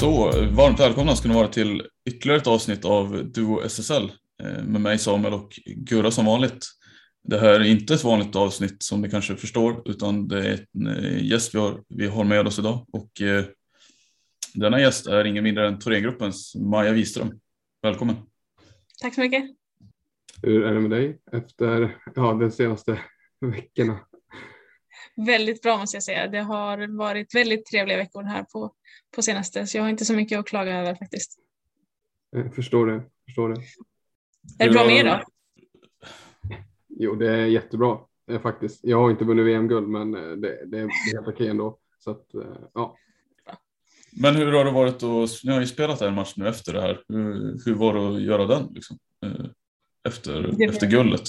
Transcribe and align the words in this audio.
Så, 0.00 0.30
varmt 0.50 0.80
välkomna 0.80 1.16
ska 1.16 1.28
ni 1.28 1.34
vara 1.34 1.48
till 1.48 1.82
ytterligare 2.08 2.40
ett 2.40 2.46
avsnitt 2.46 2.84
av 2.84 3.30
Duo 3.32 3.60
SSL 3.60 4.12
eh, 4.42 4.64
med 4.64 4.80
mig 4.80 4.98
Samuel 4.98 5.34
och 5.34 5.60
Gurra 5.66 6.10
som 6.10 6.26
vanligt. 6.26 6.66
Det 7.24 7.38
här 7.38 7.60
är 7.60 7.64
inte 7.64 7.94
ett 7.94 8.04
vanligt 8.04 8.36
avsnitt 8.36 8.82
som 8.82 9.00
ni 9.00 9.10
kanske 9.10 9.36
förstår 9.36 9.82
utan 9.90 10.28
det 10.28 10.48
är 10.48 10.66
en 10.74 10.86
eh, 10.86 11.24
gäst 11.24 11.54
vi 11.54 11.58
har, 11.58 11.82
vi 11.88 12.06
har 12.06 12.24
med 12.24 12.46
oss 12.46 12.58
idag 12.58 12.86
och 12.92 13.20
eh, 13.22 13.44
denna 14.54 14.80
gäst 14.80 15.06
är 15.06 15.24
ingen 15.24 15.44
mindre 15.44 15.68
än 15.68 15.78
Thorengruppens 15.78 16.54
Maja 16.54 16.92
Wiström. 16.92 17.40
Välkommen! 17.82 18.16
Tack 19.00 19.14
så 19.14 19.20
mycket. 19.20 19.44
Hur 20.42 20.64
är 20.64 20.74
det 20.74 20.80
med 20.80 20.90
dig 20.90 21.18
efter 21.32 21.96
ja, 22.14 22.32
de 22.32 22.50
senaste 22.50 23.00
veckorna? 23.40 23.98
Väldigt 25.26 25.62
bra 25.62 25.78
måste 25.78 25.96
jag 25.96 26.04
säga. 26.04 26.28
Det 26.28 26.40
har 26.40 26.98
varit 26.98 27.34
väldigt 27.34 27.66
trevliga 27.66 27.96
veckor 27.96 28.22
här 28.22 28.42
på, 28.42 28.74
på 29.18 29.22
senaste 29.22 29.66
så 29.66 29.76
jag 29.76 29.82
har 29.82 29.90
inte 29.90 30.04
så 30.04 30.14
mycket 30.14 30.38
att 30.38 30.46
klaga 30.46 30.76
över 30.78 30.94
faktiskt. 30.94 31.38
Jag 32.30 32.54
förstår 32.54 32.86
det. 32.86 33.02
Förstår 33.24 33.48
det. 33.48 33.60
Är 34.58 34.66
det 34.66 34.72
bra 34.72 34.84
med 34.84 34.96
er 34.96 35.04
då? 35.04 35.22
Jo, 36.88 37.14
det 37.14 37.30
är 37.30 37.46
jättebra 37.46 37.98
eh, 38.30 38.40
faktiskt. 38.40 38.80
Jag 38.82 39.00
har 39.00 39.10
inte 39.10 39.24
vunnit 39.24 39.46
VM-guld, 39.46 39.88
men 39.88 40.14
eh, 40.14 40.30
det, 40.30 40.66
det 40.66 40.78
är 40.78 41.14
helt 41.14 41.28
okej 41.28 41.48
ändå. 41.48 41.78
Så 41.98 42.10
att, 42.10 42.34
eh, 42.34 42.56
ja. 42.74 42.96
Men 44.12 44.36
hur 44.36 44.52
har 44.52 44.64
det 44.64 44.70
varit 44.70 45.02
och 45.02 45.28
ni 45.44 45.52
har 45.52 45.60
ju 45.60 45.66
spelat 45.66 46.00
en 46.00 46.14
match 46.14 46.32
nu 46.36 46.48
efter 46.48 46.72
det 46.72 46.80
här. 46.80 47.02
Hur, 47.08 47.64
hur 47.64 47.74
var 47.74 47.94
det 47.94 48.16
att 48.16 48.22
göra 48.22 48.46
den 48.46 48.68
liksom? 48.74 48.98
Eh, 49.24 49.46
efter, 50.08 50.54
Det 50.58 50.64
efter 50.64 50.86
guldet? 50.86 51.28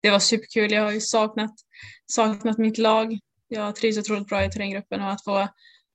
Det 0.00 0.10
var 0.10 0.18
superkul. 0.18 0.72
Jag 0.72 0.82
har 0.82 0.92
ju 0.92 1.00
saknat, 1.00 1.54
saknat 2.06 2.58
mitt 2.58 2.78
lag. 2.78 3.18
Jag 3.48 3.76
trivs 3.76 3.98
otroligt 3.98 4.28
bra 4.28 4.44
i 4.44 4.50
terränggruppen 4.50 5.02
och 5.02 5.10
att 5.10 5.24
få, 5.24 5.48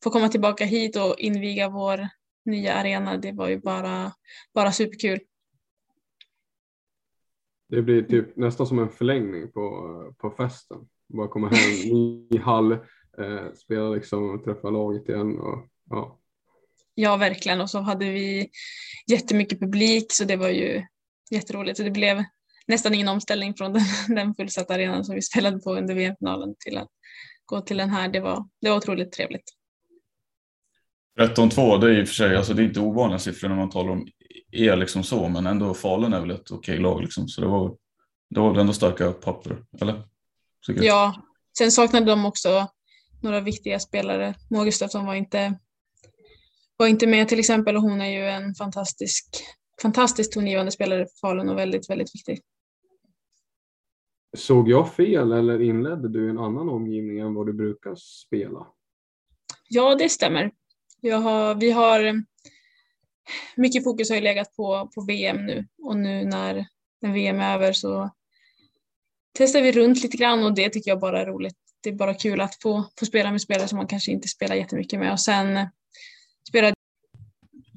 få 0.04 0.10
komma 0.10 0.30
tillbaka 0.30 0.66
hit 0.66 0.96
och 0.96 1.16
inviga 1.20 1.70
vår 1.70 2.08
nya 2.46 2.74
arena, 2.74 3.18
det 3.18 3.32
var 3.32 3.48
ju 3.48 3.60
bara, 3.60 4.12
bara 4.54 4.72
superkul. 4.72 5.20
Det 7.70 7.82
blir 7.82 8.02
typ 8.02 8.38
nästan 8.38 8.68
som 8.68 8.80
en 8.80 8.90
förlängning 8.90 9.52
på, 9.52 10.14
på 10.18 10.32
festen. 10.32 10.78
Bara 11.08 11.28
komma 11.28 11.50
hem 11.50 11.70
i 12.32 12.38
hall, 12.44 12.72
eh, 12.72 13.54
spela 13.56 13.90
liksom 13.90 14.30
och 14.30 14.44
träffa 14.44 14.70
laget 14.70 15.10
igen. 15.10 15.40
Och, 15.40 15.68
ja. 15.90 16.20
Ja, 16.96 17.18
verkligen. 17.18 17.62
Och 17.62 17.70
så 17.70 17.80
hade 17.80 18.06
vi 18.06 18.50
jättemycket 19.08 19.60
publik 19.60 20.06
så 20.14 20.24
det 20.24 20.36
var 20.36 20.50
ju 20.50 20.84
jätteroligt. 21.32 21.78
Så 21.78 21.84
det 21.84 21.92
blev 21.92 22.24
nästan 22.68 22.94
ingen 22.94 23.08
omställning 23.08 23.54
från 23.54 23.74
den, 24.08 24.16
den 24.16 24.36
fullsatta 24.36 24.74
arenan 24.74 25.06
som 25.06 25.16
vi 25.16 25.22
spelade 25.22 25.60
på 25.60 25.76
under 25.76 25.96
VM-finalen 25.96 26.56
till 26.60 26.78
att 26.78 26.90
gå 27.46 27.62
till 27.62 27.78
den 27.78 27.90
här. 27.90 28.10
Det 28.10 28.20
var, 28.20 28.50
det 28.62 28.70
var 28.70 28.78
otroligt 28.78 29.12
trevligt. 29.12 29.57
13-2, 31.18 31.80
det 31.80 31.88
är 31.88 32.00
i 32.00 32.04
och 32.04 32.08
för 32.08 32.16
sig, 32.16 32.36
alltså 32.36 32.54
det 32.54 32.62
är 32.62 32.66
inte 32.66 32.80
ovanliga 32.80 33.20
siffror 33.20 33.50
när 33.50 33.56
man 33.56 33.70
talar 33.70 33.92
om 33.92 34.08
er 34.52 34.76
liksom 34.76 35.04
så, 35.04 35.30
men 35.30 35.48
ändå 35.48 35.74
Falun 35.74 36.14
är 36.14 36.20
väl 36.20 36.32
ett 36.32 36.52
okej 36.52 36.78
lag 36.78 37.02
liksom, 37.02 37.28
så 37.28 37.42
det 37.42 37.48
var, 37.48 37.78
det 38.30 38.40
var 38.40 38.52
väl 38.52 38.60
ändå 38.60 38.74
starka 38.74 39.12
papper, 39.12 39.64
eller? 39.82 40.04
Du? 40.68 40.86
Ja, 40.86 41.24
sen 41.58 41.72
saknade 41.72 42.06
de 42.06 42.26
också 42.26 42.68
några 43.22 43.42
viktiga 43.42 43.80
spelare. 43.80 44.36
Moa 44.50 44.66
Gustafsson 44.66 45.06
var 45.06 45.16
inte, 45.16 45.60
var 46.78 46.88
inte 46.88 47.08
med 47.08 47.28
till 47.28 47.40
exempel 47.40 47.76
och 47.76 47.82
hon 47.82 48.02
är 48.02 48.12
ju 48.12 48.28
en 48.28 48.56
fantastisk, 48.56 49.26
fantastiskt 49.82 50.32
tongivande 50.32 50.72
spelare 50.72 51.06
för 51.06 51.28
Falun 51.28 51.50
och 51.50 51.58
väldigt, 51.58 51.90
väldigt 51.90 52.16
viktig. 52.16 52.40
Såg 54.38 54.70
jag 54.70 54.94
fel 54.94 55.32
eller 55.32 55.62
inledde 55.62 56.10
du 56.10 56.30
en 56.30 56.38
annan 56.38 56.70
omgivning 56.70 57.20
än 57.20 57.34
vad 57.34 57.46
du 57.46 57.54
brukar 57.54 57.96
spela? 57.96 58.68
Ja, 59.70 59.96
det 59.96 60.10
stämmer. 60.10 60.52
Jag 61.02 61.18
har, 61.18 61.56
vi 61.56 61.72
har 61.72 62.24
mycket 63.56 63.84
fokus 63.84 64.10
har 64.10 64.16
ju 64.16 64.22
legat 64.22 64.56
på, 64.56 64.92
på 64.96 65.02
VM 65.02 65.46
nu 65.46 65.68
och 65.84 65.98
nu 65.98 66.26
när, 66.26 66.68
när 67.02 67.14
VM 67.14 67.40
är 67.40 67.56
över 67.56 67.74
så 67.74 68.10
testar 69.38 69.62
vi 69.62 69.72
runt 69.72 70.04
lite 70.04 70.18
grann 70.18 70.44
och 70.44 70.56
det 70.56 70.70
tycker 70.70 70.92
jag 70.92 71.00
bara 71.00 71.22
är 71.22 71.26
roligt. 71.26 71.56
Det 71.84 71.90
är 71.90 71.94
bara 71.94 72.14
kul 72.14 72.42
att 72.42 72.62
få, 72.62 72.86
få 73.00 73.06
spela 73.06 73.32
med 73.32 73.42
spelare 73.42 73.68
som 73.68 73.78
man 73.78 73.88
kanske 73.88 74.12
inte 74.12 74.28
spelar 74.28 74.56
jättemycket 74.56 75.00
med 75.00 75.12
och 75.12 75.20
sen 75.20 75.58
eh, 75.58 75.68
spela 76.50 76.74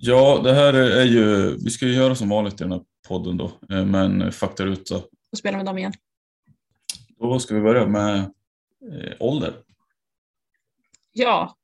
Ja, 0.03 0.41
det 0.45 0.55
här 0.55 0.75
är 0.75 1.05
ju, 1.05 1.57
vi 1.65 1.71
ska 1.71 1.87
ju 1.87 1.95
göra 1.95 2.15
som 2.15 2.29
vanligt 2.29 2.61
i 2.61 2.65
den 2.65 2.73
här 2.73 2.83
podden 3.09 3.37
då, 3.37 3.53
eh, 3.71 3.85
men 3.85 4.33
faktaruta. 4.33 4.97
och 5.33 5.39
spela 5.39 5.57
med 5.57 5.67
dem 5.67 5.79
igen. 5.79 5.93
Då 7.19 7.41
ska 7.41 7.55
vi 7.55 7.61
börja 7.61 7.87
med 7.87 8.19
eh, 8.19 9.13
ålder. 9.21 9.55
Ja, 11.13 11.57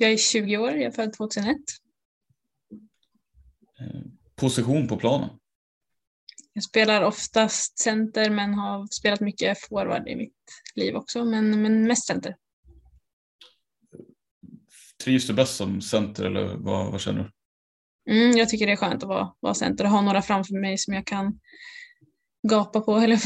jag 0.00 0.12
är 0.12 0.16
20 0.16 0.56
år, 0.56 0.70
jag 0.70 0.82
är 0.82 0.90
född 0.90 1.12
2001. 1.12 1.56
Eh, 3.80 4.00
position 4.36 4.88
på 4.88 4.96
planen. 4.96 5.30
Jag 6.52 6.64
spelar 6.64 7.02
oftast 7.02 7.78
center 7.78 8.30
men 8.30 8.54
har 8.54 8.86
spelat 8.86 9.20
mycket 9.20 9.60
forward 9.60 10.08
i 10.08 10.16
mitt 10.16 10.34
liv 10.74 10.96
också, 10.96 11.24
men, 11.24 11.62
men 11.62 11.86
mest 11.86 12.06
center. 12.06 12.36
Trivs 15.04 15.26
du 15.26 15.34
bäst 15.34 15.56
som 15.56 15.80
center 15.80 16.24
eller 16.24 16.56
vad, 16.56 16.92
vad 16.92 17.00
känner 17.00 17.32
du? 18.04 18.12
Mm, 18.12 18.36
jag 18.36 18.48
tycker 18.48 18.66
det 18.66 18.72
är 18.72 18.76
skönt 18.76 19.02
att 19.02 19.08
vara, 19.08 19.34
vara 19.40 19.54
center 19.54 19.84
och 19.84 19.90
ha 19.90 20.00
några 20.00 20.22
framför 20.22 20.54
mig 20.54 20.78
som 20.78 20.94
jag 20.94 21.06
kan 21.06 21.40
gapa 22.48 22.80
på, 22.80 22.96
eller 22.96 23.16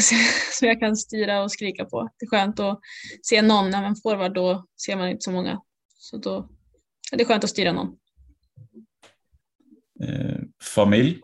som 0.52 0.68
jag 0.68 0.80
kan 0.80 0.96
styra 0.96 1.42
och 1.42 1.52
skrika 1.52 1.84
på. 1.84 2.08
Det 2.18 2.24
är 2.24 2.30
skönt 2.30 2.60
att 2.60 2.80
se 3.22 3.42
någon, 3.42 3.70
när 3.70 3.82
man 3.82 3.96
forward 3.96 4.34
då 4.34 4.66
ser 4.86 4.96
man 4.96 5.08
inte 5.08 5.22
så 5.22 5.30
många. 5.30 5.60
Så 5.88 6.16
då 6.16 6.48
är 7.14 7.18
det 7.18 7.24
skönt 7.24 7.44
att 7.44 7.50
styra 7.50 7.72
någon. 7.72 7.96
Eh, 10.00 10.36
familj? 10.62 11.20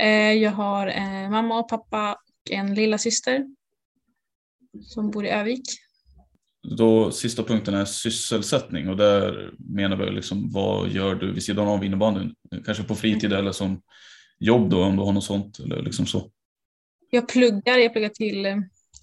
Eh, 0.00 0.32
jag 0.32 0.50
har 0.50 0.86
eh, 0.86 1.30
mamma 1.30 1.58
och 1.58 1.68
pappa 1.68 2.12
och 2.12 2.50
en 2.50 2.74
lilla 2.74 2.98
syster 2.98 3.46
som 4.82 5.10
bor 5.10 5.26
i 5.26 5.30
Övik. 5.30 5.62
Då 6.76 7.10
sista 7.10 7.42
punkten 7.42 7.74
är 7.74 7.84
sysselsättning 7.84 8.88
och 8.88 8.96
där 8.96 9.50
menar 9.58 9.96
vi 9.96 10.10
liksom 10.10 10.50
vad 10.52 10.88
gör 10.88 11.14
du 11.14 11.32
vid 11.32 11.42
sidan 11.42 11.68
av 11.68 11.84
innebandyn? 11.84 12.34
Kanske 12.64 12.84
på 12.84 12.94
fritid 12.94 13.32
eller 13.32 13.52
som 13.52 13.82
jobb 14.38 14.70
då 14.70 14.84
om 14.84 14.96
du 14.96 15.02
har 15.02 15.12
något 15.12 15.24
sånt 15.24 15.58
eller 15.58 15.82
liksom 15.82 16.06
så? 16.06 16.30
Jag 17.10 17.28
pluggar, 17.28 17.78
jag 17.78 17.92
pluggar 17.92 18.08
till 18.08 18.46
eh, 18.46 18.56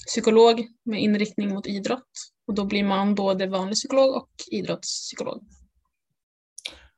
psykolog 0.08 0.68
med 0.84 1.02
inriktning 1.02 1.50
mot 1.50 1.68
idrott 1.68 2.12
och 2.52 2.56
då 2.56 2.66
blir 2.66 2.84
man 2.84 3.16
både 3.16 3.48
vanlig 3.48 3.76
psykolog 3.76 4.16
och 4.16 4.30
idrottspsykolog. 4.52 5.44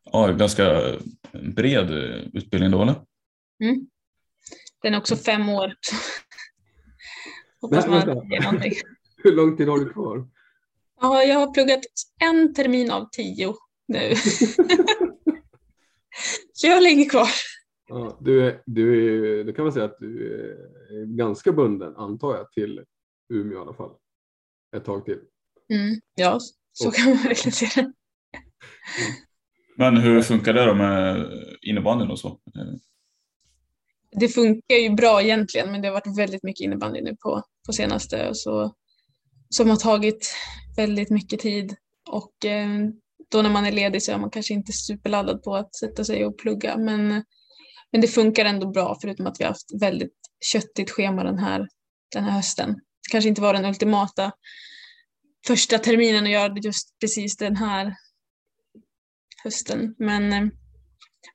Ja, 0.04 0.28
ganska 0.28 0.96
bred 1.56 1.92
utbildning 2.34 2.72
då 2.72 2.82
eller? 2.82 2.96
Mm. 3.64 3.88
Den 4.82 4.94
är 4.94 4.98
också 4.98 5.16
fem 5.16 5.50
år. 5.50 5.74
Hoppas 7.62 7.88
man 7.88 8.06
vänta. 8.06 8.26
ger 8.26 8.42
någonting. 8.42 8.74
Hur 9.24 9.36
lång 9.36 9.58
tid 9.58 9.68
har 9.68 9.78
du 9.78 9.90
kvar? 9.90 10.28
Ja, 11.02 11.24
jag 11.24 11.40
har 11.40 11.54
pluggat 11.54 11.82
en 12.22 12.54
termin 12.54 12.92
av 12.92 13.10
tio 13.12 13.56
nu. 13.88 14.16
Så 16.54 16.68
jag 16.68 16.74
har 16.74 16.82
länge 16.82 17.06
kvar. 17.06 17.28
Ja, 17.88 18.18
du, 18.22 18.48
är, 18.48 18.62
du, 18.66 19.40
är, 19.40 19.44
du 19.44 19.54
kan 19.54 19.66
väl 19.66 19.74
säga 19.74 19.86
att 19.86 20.00
du 20.00 20.34
är 20.92 21.06
ganska 21.06 21.52
bunden, 21.52 21.96
antar 21.96 22.36
jag, 22.36 22.52
till 22.52 22.84
Umeå 23.34 23.58
i 23.58 23.62
alla 23.62 23.74
fall. 23.74 23.92
Ett 24.76 24.86
tag 24.86 25.06
till. 25.06 25.20
Mm, 25.74 26.02
ja, 26.16 26.40
så 26.74 26.92
kan 26.92 27.10
man 27.10 27.24
verkligen 27.24 27.52
se 27.52 27.70
det. 27.76 27.92
Men 29.78 29.98
hur 29.98 30.22
funkar 30.22 30.54
det 30.54 30.66
då 30.66 30.74
med 30.74 31.26
innebandyn 31.62 32.12
och 32.12 32.20
så? 32.20 32.40
Det 34.12 34.28
funkar 34.28 34.76
ju 34.76 34.90
bra 34.90 35.22
egentligen, 35.22 35.72
men 35.72 35.82
det 35.82 35.88
har 35.88 35.94
varit 35.94 36.18
väldigt 36.18 36.44
mycket 36.44 36.66
innebandy 36.66 37.02
nu 37.02 37.16
på, 37.16 37.44
på 37.66 37.74
senaste 37.74 38.30
och 38.30 38.38
så, 38.38 38.74
som 39.50 39.70
har 39.70 39.78
tagit 39.78 40.36
väldigt 40.76 41.10
mycket 41.10 41.40
tid. 41.40 41.76
Och 42.10 42.46
eh, 42.46 42.68
då 43.32 43.42
när 43.42 43.50
man 43.50 43.66
är 43.66 43.72
ledig 43.72 44.04
så 44.04 44.12
är 44.12 44.18
man 44.18 44.30
kanske 44.30 44.54
inte 44.54 44.72
superladdad 44.72 45.44
på 45.44 45.56
att 45.56 45.76
sätta 45.76 46.04
sig 46.04 46.26
och 46.26 46.38
plugga, 46.38 46.78
men, 46.78 47.08
men 47.92 48.02
det 48.02 48.08
funkar 48.08 48.46
ändå 48.46 48.72
bra, 48.72 48.98
förutom 49.02 49.28
att 49.28 49.40
vi 49.40 49.44
har 49.44 49.52
haft 49.52 49.82
väldigt 49.82 50.14
köttigt 50.52 50.92
schema 50.92 51.24
den 51.24 51.40
här, 51.40 51.68
den 52.14 52.24
här 52.24 52.32
hösten. 52.32 52.76
Kanske 53.12 53.30
inte 53.30 53.42
var 53.42 53.54
den 53.54 53.66
ultimata 53.66 54.32
första 55.48 55.78
terminen 55.78 56.24
att 56.24 56.30
göra 56.30 56.56
just 56.64 57.00
precis 57.00 57.38
den 57.38 57.56
här 57.56 57.96
hösten, 59.44 59.96
men 59.98 60.34
eh, 60.34 60.44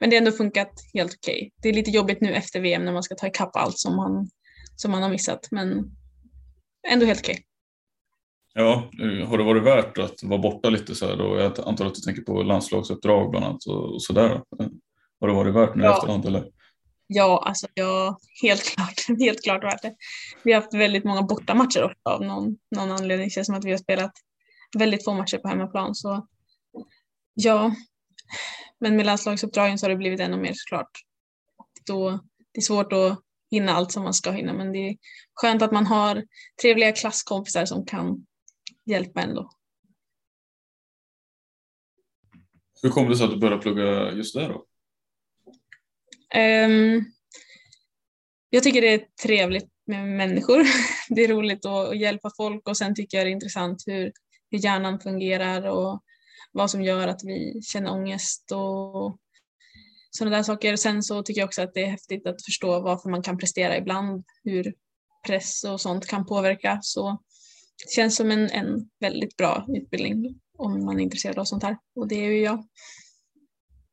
men 0.01 0.11
det 0.11 0.17
har 0.17 0.19
ändå 0.19 0.33
funkat 0.33 0.73
helt 0.95 1.15
okej. 1.15 1.53
Det 1.63 1.69
är 1.69 1.73
lite 1.73 1.91
jobbigt 1.91 2.21
nu 2.21 2.35
efter 2.35 2.61
VM 2.61 2.85
när 2.85 2.93
man 2.93 3.03
ska 3.03 3.15
ta 3.15 3.27
ikapp 3.27 3.57
allt 3.57 3.79
som 3.79 3.97
man, 3.97 4.31
som 4.77 4.91
man 4.91 5.03
har 5.03 5.11
missat, 5.11 5.49
men 5.51 5.85
ändå 6.89 7.07
helt 7.07 7.21
okej. 7.21 7.45
Ja, 8.55 8.91
eh, 9.03 9.29
har 9.29 9.39
det 9.39 9.45
varit 9.45 9.63
värt 9.63 9.99
att 9.99 10.23
vara 10.23 10.41
borta 10.41 10.71
lite 10.71 10.95
så 10.95 11.07
här 11.07 11.17
då? 11.17 11.39
Jag 11.41 11.61
antar 11.69 11.87
att 11.87 11.95
du 11.95 12.01
tänker 12.01 12.23
på 12.23 12.43
landslagsuppdrag 12.43 13.31
bland 13.31 13.45
annat 13.47 13.67
och, 13.67 13.95
och 13.95 14.03
sådär. 14.03 14.43
Har 15.21 15.29
det 15.29 15.35
varit 15.35 15.55
värt 15.55 15.75
nu 15.77 15.85
Ja. 15.85 15.95
efterhand 15.97 16.27
eller? 16.27 16.45
Ja, 17.11 17.43
alltså 17.47 17.67
ja, 17.75 18.19
helt 18.43 18.65
klart, 18.65 18.95
helt 19.19 19.43
klart 19.43 19.65
värt 19.65 19.83
det. 19.83 19.95
Vi 20.43 20.53
har 20.53 20.61
haft 20.61 20.75
väldigt 20.75 21.05
många 21.05 21.23
bortamatcher 21.23 21.85
också 21.85 21.99
av 22.03 22.23
någon, 22.23 22.57
någon 22.77 22.91
anledning. 22.91 23.27
Det 23.27 23.31
känns 23.31 23.47
som 23.47 23.57
att 23.57 23.65
vi 23.65 23.71
har 23.71 23.79
spelat 23.79 24.13
väldigt 24.79 25.05
få 25.05 25.15
matcher 25.15 25.39
på 25.39 25.49
hemmaplan. 25.49 25.95
Så 25.95 26.27
ja, 27.35 27.75
men 28.81 28.97
med 28.97 29.07
landslagsuppdragen 29.07 29.79
så 29.79 29.87
har 29.87 29.91
det 29.91 29.97
blivit 29.97 30.21
ännu 30.21 30.37
mer 30.37 30.53
såklart. 30.55 30.91
Då, 31.87 32.11
det 32.53 32.59
är 32.59 32.63
svårt 32.63 32.93
att 32.93 33.21
hinna 33.51 33.73
allt 33.73 33.93
som 33.93 34.03
man 34.03 34.15
ska 34.15 34.31
hinna, 34.31 34.53
men 34.53 34.73
det 34.73 34.79
är 34.79 34.97
skönt 35.35 35.63
att 35.63 35.73
man 35.73 35.87
har 35.87 36.25
trevliga 36.63 36.93
klasskompisar 36.93 37.65
som 37.65 37.87
kan 37.87 38.27
hjälpa 38.87 39.23
ändå. 39.23 39.51
Hur 42.83 42.91
kom 42.91 43.09
det 43.09 43.17
sig 43.17 43.25
att 43.25 43.31
du 43.31 43.39
började 43.39 43.63
plugga 43.63 44.13
just 44.13 44.35
där 44.35 44.49
då? 44.49 44.68
Ehm, 46.35 47.05
jag 48.51 48.63
tycker 48.63 48.81
det 48.83 48.95
är 48.95 49.07
trevligt 49.23 49.69
med 49.87 50.09
människor. 50.09 50.67
Det 51.09 51.25
är 51.25 51.29
roligt 51.29 51.67
att, 51.67 51.89
att 51.89 51.99
hjälpa 51.99 52.31
folk 52.37 52.69
och 52.69 52.77
sen 52.77 52.95
tycker 52.95 53.19
jag 53.19 53.27
det 53.27 53.31
är 53.31 53.33
intressant 53.33 53.83
hur, 53.87 54.13
hur 54.51 54.59
hjärnan 54.59 55.01
fungerar 55.01 55.67
och 55.67 56.03
vad 56.53 56.71
som 56.71 56.83
gör 56.83 57.09
att 57.09 57.25
vi 57.25 57.63
känner 57.63 57.93
ångest 57.93 58.53
och 58.53 59.19
sådana 60.11 60.37
där 60.37 60.43
saker. 60.43 60.77
Sen 60.77 61.03
så 61.03 61.23
tycker 61.23 61.41
jag 61.41 61.47
också 61.47 61.63
att 61.63 61.75
det 61.75 61.83
är 61.83 61.91
häftigt 61.91 62.27
att 62.27 62.45
förstå 62.45 62.81
varför 62.81 63.11
man 63.11 63.23
kan 63.23 63.39
prestera 63.39 63.77
ibland, 63.77 64.25
hur 64.45 64.75
press 65.27 65.65
och 65.65 65.81
sånt 65.81 66.07
kan 66.07 66.27
påverka. 66.27 66.79
Så 66.83 67.23
det 67.87 67.93
känns 67.93 68.17
som 68.17 68.31
en, 68.31 68.51
en 68.51 68.91
väldigt 69.01 69.37
bra 69.37 69.67
utbildning 69.69 70.41
om 70.59 70.85
man 70.85 71.01
är 71.01 71.03
intresserad 71.03 71.39
av 71.39 71.45
sånt 71.45 71.63
här 71.63 71.79
och 71.97 72.09
det 72.09 72.15
är 72.15 72.31
ju 72.31 72.43
jag. 72.43 72.65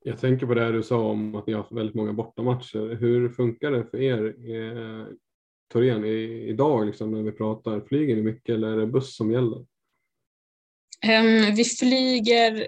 Jag 0.08 0.20
tänker 0.20 0.46
på 0.46 0.54
det 0.54 0.62
här 0.62 0.72
du 0.72 0.84
sa 0.84 0.98
om 0.98 1.36
att 1.36 1.48
ni 1.48 1.54
har 1.54 1.62
haft 1.62 1.72
väldigt 1.72 1.96
många 1.96 2.14
bortamatcher. 2.14 2.96
Hur 2.96 3.30
funkar 3.30 3.72
det 3.72 3.86
för 3.86 4.02
er, 4.02 4.26
eh, 4.26 5.08
Torén, 5.74 6.06
i, 6.06 6.48
idag 6.50 6.86
liksom, 6.86 7.12
när 7.12 7.22
vi 7.22 7.32
pratar? 7.32 7.82
Flyger 7.82 8.16
ni 8.16 8.22
mycket 8.22 8.56
eller 8.56 8.68
är 8.68 8.78
det 8.78 8.88
buss 8.88 9.16
som 9.16 9.32
gäller? 9.32 9.58
Um, 11.06 11.56
vi 11.56 11.64
flyger 11.64 12.68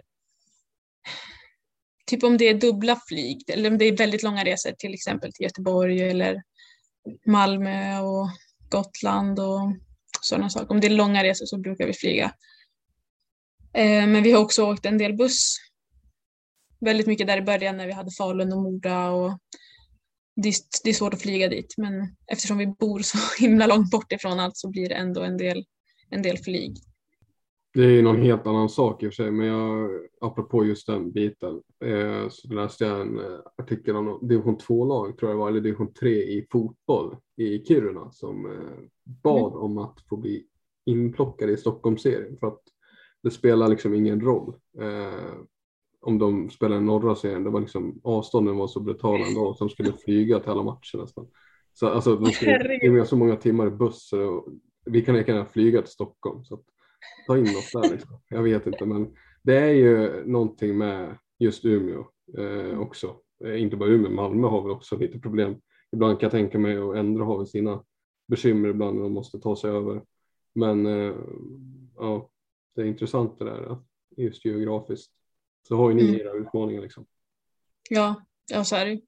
typ 2.05 2.23
om 2.23 2.37
det 2.37 2.49
är 2.49 2.53
dubbla 2.53 3.01
flyg 3.07 3.49
eller 3.49 3.71
om 3.71 3.77
det 3.77 3.85
är 3.85 3.97
väldigt 3.97 4.23
långa 4.23 4.45
resor 4.45 4.71
till 4.71 4.93
exempel 4.93 5.33
till 5.33 5.43
Göteborg 5.43 6.09
eller 6.09 6.43
Malmö 7.25 7.99
och 7.99 8.27
Gotland 8.69 9.39
och 9.39 9.75
sådana 10.21 10.49
saker. 10.49 10.71
Om 10.71 10.79
det 10.81 10.87
är 10.87 10.91
långa 10.91 11.23
resor 11.23 11.45
så 11.45 11.57
brukar 11.57 11.87
vi 11.87 11.93
flyga. 11.93 12.31
Ehm, 13.73 14.11
men 14.11 14.23
vi 14.23 14.31
har 14.31 14.43
också 14.43 14.71
åkt 14.71 14.85
en 14.85 14.97
del 14.97 15.13
buss. 15.13 15.66
Väldigt 16.79 17.07
mycket 17.07 17.27
där 17.27 17.37
i 17.37 17.41
början 17.41 17.77
när 17.77 17.87
vi 17.87 17.93
hade 17.93 18.11
Falun 18.11 18.53
och 18.53 18.61
Mora 18.61 19.09
och 19.09 19.39
det 20.35 20.49
är, 20.49 20.55
det 20.83 20.89
är 20.89 20.93
svårt 20.93 21.13
att 21.13 21.21
flyga 21.21 21.47
dit 21.47 21.73
men 21.77 21.93
eftersom 22.31 22.57
vi 22.57 22.67
bor 22.67 22.99
så 22.99 23.17
himla 23.43 23.67
långt 23.67 23.91
bort 23.91 24.11
ifrån 24.11 24.39
allt 24.39 24.57
så 24.57 24.69
blir 24.69 24.89
det 24.89 24.95
ändå 24.95 25.21
en 25.21 25.37
del, 25.37 25.65
en 26.09 26.21
del 26.21 26.37
flyg. 26.37 26.77
Det 27.73 27.83
är 27.83 27.89
ju 27.89 28.01
någon 28.01 28.21
helt 28.21 28.47
annan 28.47 28.69
sak 28.69 29.03
i 29.03 29.07
och 29.07 29.13
för 29.13 29.23
sig, 29.23 29.31
men 29.31 29.47
jag, 29.47 29.89
apropå 30.21 30.65
just 30.65 30.87
den 30.87 31.11
biten 31.11 31.61
eh, 31.85 32.29
så 32.29 32.53
läste 32.53 32.85
jag 32.85 33.01
en 33.01 33.19
eh, 33.19 33.39
artikel 33.57 33.95
om 33.95 34.19
division 34.21 34.57
2-lag, 34.57 35.17
tror 35.17 35.31
jag 35.31 35.37
det 35.37 35.39
var, 35.39 35.49
eller 35.49 35.61
division 35.61 35.93
3 35.93 36.09
i 36.09 36.47
fotboll 36.51 37.15
i 37.37 37.65
Kiruna 37.65 38.11
som 38.11 38.45
eh, 38.45 38.89
bad 39.23 39.53
om 39.53 39.77
att 39.77 40.01
få 40.09 40.17
bli 40.17 40.45
inplockade 40.85 41.51
i 41.51 41.57
Stockholmsserien 41.57 42.37
för 42.39 42.47
att 42.47 42.61
det 43.23 43.31
spelar 43.31 43.67
liksom 43.67 43.93
ingen 43.93 44.21
roll 44.21 44.53
eh, 44.81 45.33
om 46.07 46.17
de 46.17 46.49
spelar 46.49 46.77
i 46.77 46.81
norra 46.81 47.15
serien. 47.15 47.43
Det 47.43 47.49
var 47.49 47.59
liksom, 47.59 48.01
avstånden 48.03 48.57
var 48.57 48.67
så 48.67 48.79
brutala 48.79 49.27
ändå 49.27 49.49
att 49.49 49.57
de 49.57 49.69
skulle 49.69 49.93
flyga 49.93 50.39
till 50.39 50.51
alla 50.51 50.63
matcher 50.63 50.97
nästan. 50.97 51.27
Så 51.73 51.87
alltså, 51.87 52.15
de 52.15 52.31
skulle 52.31 53.05
så 53.05 53.15
många 53.15 53.35
timmar 53.35 53.67
i 53.67 53.71
buss 53.71 54.13
och 54.13 54.47
vi 54.85 55.01
kan 55.01 55.15
lika 55.15 55.31
gärna 55.31 55.45
flyga 55.45 55.81
till 55.81 55.91
Stockholm. 55.91 56.43
Så 56.43 56.53
att, 56.53 56.63
ta 57.27 57.37
in 57.37 57.43
något 57.43 57.71
där 57.73 57.91
liksom. 57.91 58.19
Jag 58.29 58.43
vet 58.43 58.67
inte, 58.67 58.85
men 58.85 59.13
det 59.41 59.57
är 59.57 59.73
ju 59.73 60.23
någonting 60.25 60.77
med 60.77 61.17
just 61.39 61.65
Umeå 61.65 62.07
eh, 62.37 62.79
också. 62.79 63.15
Eh, 63.45 63.61
inte 63.61 63.75
bara 63.77 63.89
Umeå, 63.89 64.11
Malmö 64.11 64.47
har 64.47 64.61
väl 64.61 64.71
också 64.71 64.97
lite 64.97 65.19
problem. 65.19 65.55
Ibland 65.91 66.19
kan 66.19 66.27
jag 66.27 66.31
tänka 66.31 66.59
mig 66.59 66.79
och 66.79 66.97
ändra 66.97 67.23
har 67.23 67.37
väl 67.37 67.47
sina 67.47 67.83
bekymmer 68.27 68.69
ibland 68.69 68.95
när 68.95 69.03
de 69.03 69.13
måste 69.13 69.39
ta 69.39 69.55
sig 69.55 69.71
över. 69.71 70.01
Men 70.55 70.85
eh, 70.85 71.15
ja, 71.97 72.29
det 72.75 72.81
är 72.81 72.85
intressant 72.85 73.39
det 73.39 73.45
där 73.45 73.71
att 73.71 73.87
just 74.17 74.45
geografiskt. 74.45 75.16
Så 75.67 75.77
har 75.77 75.89
ju 75.89 75.95
ni 75.95 76.03
Mm. 76.09 76.21
era 76.21 76.31
utmaningar 76.33 76.81
liksom. 76.81 77.05
Ja, 77.89 78.25
ja 78.51 78.63
så 78.63 78.75
är 78.75 78.85
det 78.85 78.91
ju. 78.91 79.01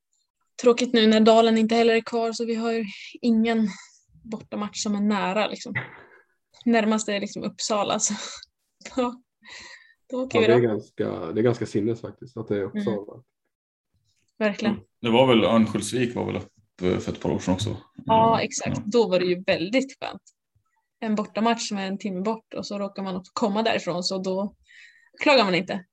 Tråkigt 0.62 0.94
nu 0.94 1.08
när 1.08 1.20
Dalen 1.20 1.58
inte 1.58 1.76
heller 1.76 1.94
är 1.96 2.02
kvar 2.02 2.32
så 2.32 2.46
vi 2.46 2.56
har 2.56 2.72
ju 2.72 2.86
ingen 3.22 3.68
bortamatch 4.24 4.84
som 4.84 4.96
är 4.96 5.02
nära 5.02 5.48
liksom. 5.48 5.74
Närmast 6.66 7.10
är 7.10 7.20
liksom 7.20 7.44
Uppsala 7.44 8.00
så 8.00 8.14
då, 8.96 9.22
då 10.10 10.24
åker 10.24 10.42
Ja, 10.42 10.48
det, 10.48 10.54
är 10.54 10.60
vi 10.60 10.68
då. 10.68 10.74
ganska, 10.74 11.10
det 11.32 11.42
är 11.42 11.44
ganska 11.44 11.66
sinnes 11.66 12.02
faktiskt 12.02 12.38
att 12.38 12.48
det 12.48 12.58
är 12.58 12.64
Uppsala. 12.64 13.24
Verkligen. 14.38 14.80
Det 15.02 15.10
var 15.10 15.28
väl 15.28 15.44
Örnsköldsvik 15.44 16.16
var 16.16 16.26
väl 16.26 16.36
uppe 16.36 17.00
för 17.00 17.12
ett 17.12 17.20
par 17.22 17.32
år 17.32 17.40
sedan 17.40 17.54
också? 17.54 17.78
Ja, 18.06 18.42
exakt. 18.42 18.86
Då 18.86 19.08
var 19.08 19.20
det 19.20 19.26
ju 19.26 19.44
väldigt 19.44 20.00
skönt. 20.00 20.22
En 21.00 21.16
bortamatch 21.16 21.68
som 21.68 21.78
är 21.78 21.88
en 21.88 21.98
timme 21.98 22.22
bort 22.22 22.54
och 22.54 22.66
så 22.68 22.80
råkar 22.80 23.04
man 23.04 23.16
också 23.16 23.32
komma 23.34 23.64
därifrån 23.64 24.04
så 24.04 24.18
då 24.18 24.56
klagar 25.22 25.46
man 25.46 25.56
inte. 25.56 25.86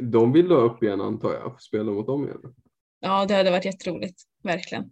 De 0.00 0.32
vill 0.32 0.50
ha 0.50 0.56
upp 0.56 0.82
igen 0.82 1.00
antar 1.00 1.32
jag, 1.34 1.62
spela 1.62 1.92
mot 1.92 2.06
dem 2.06 2.24
igen. 2.24 2.40
Ja, 3.00 3.24
det 3.26 3.34
hade 3.34 3.50
varit 3.50 3.64
jätteroligt. 3.64 4.22
Verkligen. 4.42 4.90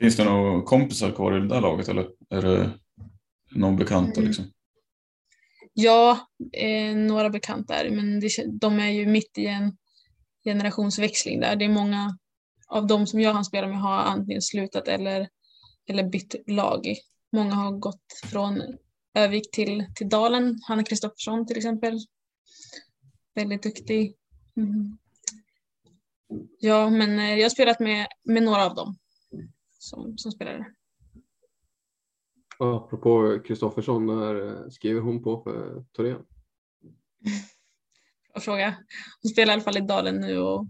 Finns 0.00 0.16
det 0.16 0.24
några 0.24 0.62
kompisar 0.62 1.10
kvar 1.10 1.36
i 1.36 1.40
det 1.40 1.48
där 1.48 1.60
laget 1.60 1.88
eller 1.88 2.10
är 2.30 2.42
det 2.42 2.70
någon 3.54 3.76
bekanta 3.76 4.20
Mm. 4.20 4.26
liksom? 4.26 4.44
Ja, 5.72 6.28
eh, 6.52 6.96
några 6.96 7.30
bekanta 7.30 7.74
är 7.74 7.90
men 7.90 8.20
det, 8.20 8.28
de 8.60 8.78
är 8.78 8.90
ju 8.90 9.06
mitt 9.06 9.38
i 9.38 9.46
en 9.46 9.76
generationsväxling 10.44 11.40
där. 11.40 11.56
Det 11.56 11.64
är 11.64 11.68
många 11.68 12.18
av 12.68 12.86
dem 12.86 13.06
som 13.06 13.20
jag 13.20 13.32
hann 13.34 13.44
spela 13.44 13.66
med 13.66 13.80
har 13.80 13.98
antingen 13.98 14.42
slutat 14.42 14.88
eller, 14.88 15.28
eller 15.88 16.08
bytt 16.08 16.34
lag. 16.46 16.96
Många 17.32 17.54
har 17.54 17.72
gått 17.72 18.04
från 18.24 18.62
Övik 19.14 19.50
till, 19.50 19.86
till 19.94 20.08
Dalen. 20.08 20.58
Hanna 20.62 20.84
Kristoffersson 20.84 21.46
till 21.46 21.56
exempel. 21.56 21.98
Väldigt 23.34 23.62
duktig. 23.62 24.16
Mm. 24.56 24.98
Ja, 26.58 26.90
men 26.90 27.18
eh, 27.18 27.34
jag 27.34 27.44
har 27.44 27.50
spelat 27.50 27.80
med, 27.80 28.06
med 28.24 28.42
några 28.42 28.66
av 28.66 28.74
dem 28.74 28.96
som, 29.78 30.18
som 30.18 30.32
spelare. 30.32 30.66
Apropå 32.58 33.40
Kristoffersson, 33.46 34.06
när 34.06 34.70
skriver 34.70 35.00
hon 35.00 35.22
på 35.22 35.42
för 35.42 35.84
Torén? 35.92 36.22
Bra 38.32 38.40
fråga. 38.40 38.76
Hon 39.22 39.30
spelar 39.30 39.52
i 39.52 39.54
alla 39.54 39.62
fall 39.62 39.76
i 39.76 39.80
Dalen 39.80 40.16
nu 40.20 40.38
och 40.38 40.66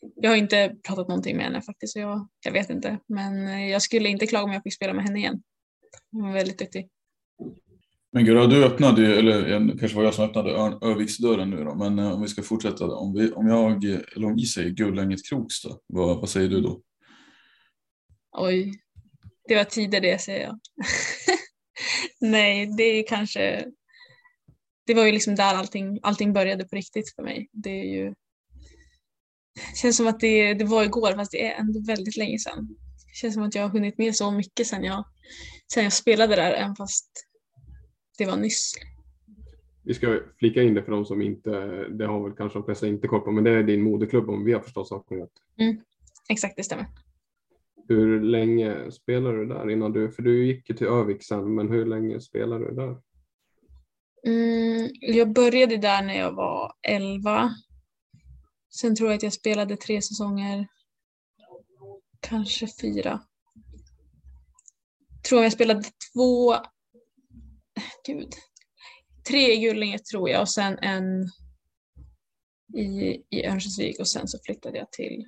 jag 0.00 0.30
har 0.30 0.36
inte 0.36 0.76
pratat 0.86 1.08
någonting 1.08 1.36
med 1.36 1.44
henne 1.44 1.62
faktiskt 1.62 1.92
så 1.92 1.98
jag, 1.98 2.28
jag 2.44 2.52
vet 2.52 2.70
inte. 2.70 2.98
Men 3.06 3.48
eh, 3.48 3.70
jag 3.70 3.82
skulle 3.82 4.08
inte 4.08 4.26
klaga 4.26 4.44
om 4.44 4.52
jag 4.52 4.62
fick 4.62 4.74
spela 4.74 4.92
med 4.92 5.04
henne 5.04 5.18
igen. 5.18 5.42
Hon 6.12 6.22
var 6.22 6.32
väldigt 6.32 6.58
duktig. 6.58 6.88
Men 8.12 8.24
Gurra, 8.24 8.46
du 8.46 8.64
öppnade 8.64 9.02
ju, 9.02 9.14
eller 9.14 9.78
kanske 9.78 9.96
var 9.96 10.04
jag 10.04 10.14
som 10.14 10.24
öppnade 10.24 10.50
Ör- 10.50 10.84
Örviksdörren 10.84 11.50
nu 11.50 11.64
då, 11.64 11.74
men 11.74 11.98
eh, 11.98 12.12
om 12.12 12.22
vi 12.22 12.28
ska 12.28 12.42
fortsätta. 12.42 12.84
Om, 12.84 13.14
vi, 13.14 13.32
om 13.32 13.48
jag, 13.48 13.84
eller 13.84 14.26
om 14.26 14.36
vi 14.36 14.46
säger 14.46 14.70
Gullänget 14.70 15.28
Krokstad, 15.28 15.78
vad, 15.86 16.16
vad 16.20 16.28
säger 16.28 16.48
du 16.48 16.60
då? 16.60 16.82
Oj, 18.32 18.72
det 19.48 19.54
var 19.54 19.64
tider 19.64 20.00
det 20.00 20.20
säger 20.20 20.42
jag. 20.42 20.58
Nej, 22.20 22.66
det 22.76 22.82
är 22.82 23.06
kanske... 23.06 23.64
Det 24.86 24.94
var 24.94 25.04
ju 25.06 25.12
liksom 25.12 25.34
där 25.34 25.54
allting, 25.54 25.98
allting 26.02 26.32
började 26.32 26.64
på 26.64 26.76
riktigt 26.76 27.14
för 27.14 27.22
mig. 27.22 27.48
Det 27.52 27.70
är 27.70 27.84
ju... 27.84 28.14
Det 29.54 29.76
känns 29.76 29.96
som 29.96 30.06
att 30.06 30.20
det, 30.20 30.54
det 30.54 30.64
var 30.64 30.84
igår 30.84 31.12
fast 31.12 31.32
det 31.32 31.46
är 31.46 31.60
ändå 31.60 31.80
väldigt 31.86 32.16
länge 32.16 32.38
sedan. 32.38 32.68
Det 33.06 33.14
känns 33.14 33.34
som 33.34 33.42
att 33.42 33.54
jag 33.54 33.62
har 33.62 33.68
hunnit 33.68 33.98
med 33.98 34.16
så 34.16 34.30
mycket 34.30 34.66
sedan 34.66 34.84
jag, 34.84 35.04
sedan 35.72 35.84
jag 35.84 35.92
spelade 35.92 36.36
där 36.36 36.52
även 36.52 36.76
fast 36.76 37.27
det 38.18 38.26
var 38.26 38.36
nyss. 38.36 38.74
Vi 39.82 39.94
ska 39.94 40.20
flika 40.38 40.62
in 40.62 40.74
det 40.74 40.82
för 40.82 40.92
de 40.92 41.04
som 41.04 41.22
inte, 41.22 41.50
det 41.88 42.06
har 42.06 42.22
väl 42.22 42.36
kanske 42.36 42.58
de 42.58 42.64
flesta 42.64 42.86
inte 42.86 43.08
koll 43.08 43.20
på, 43.20 43.30
men 43.30 43.44
det 43.44 43.50
är 43.50 43.62
din 43.62 43.82
moderklubb 43.82 44.30
om 44.30 44.44
vi 44.44 44.52
har 44.52 44.60
förstått 44.60 44.88
saken 44.88 45.18
rätt. 45.18 45.32
Exakt, 46.28 46.56
det 46.56 46.62
stämmer. 46.62 46.86
Hur 47.88 48.20
länge 48.20 48.90
spelade 48.90 49.36
du 49.36 49.46
där 49.46 49.70
innan 49.70 49.92
du, 49.92 50.10
för 50.10 50.22
du 50.22 50.46
gick 50.46 50.70
ju 50.70 50.76
till 50.76 50.86
Övik 50.86 51.24
sen, 51.24 51.54
men 51.54 51.68
hur 51.68 51.86
länge 51.86 52.20
spelade 52.20 52.68
du 52.68 52.74
där? 52.74 53.00
Mm, 54.26 54.90
jag 55.00 55.32
började 55.32 55.76
där 55.76 56.02
när 56.02 56.18
jag 56.18 56.32
var 56.32 56.72
11. 56.82 57.50
Sen 58.80 58.96
tror 58.96 59.10
jag 59.10 59.16
att 59.16 59.22
jag 59.22 59.32
spelade 59.32 59.76
tre 59.76 60.02
säsonger. 60.02 60.66
Kanske 62.20 62.66
fyra. 62.80 63.20
Tror 65.28 65.42
jag 65.42 65.52
spelade 65.52 65.82
två. 65.82 66.54
Gud. 68.06 68.34
Tre 69.28 69.52
i 69.52 69.60
Gullinge 69.60 69.98
tror 69.98 70.30
jag 70.30 70.40
och 70.40 70.48
sen 70.48 70.78
en 70.78 71.28
i, 72.74 73.22
i 73.30 73.46
Örnsköldsvik 73.46 74.00
och 74.00 74.08
sen 74.08 74.28
så 74.28 74.38
flyttade 74.46 74.78
jag 74.78 74.92
till, 74.92 75.24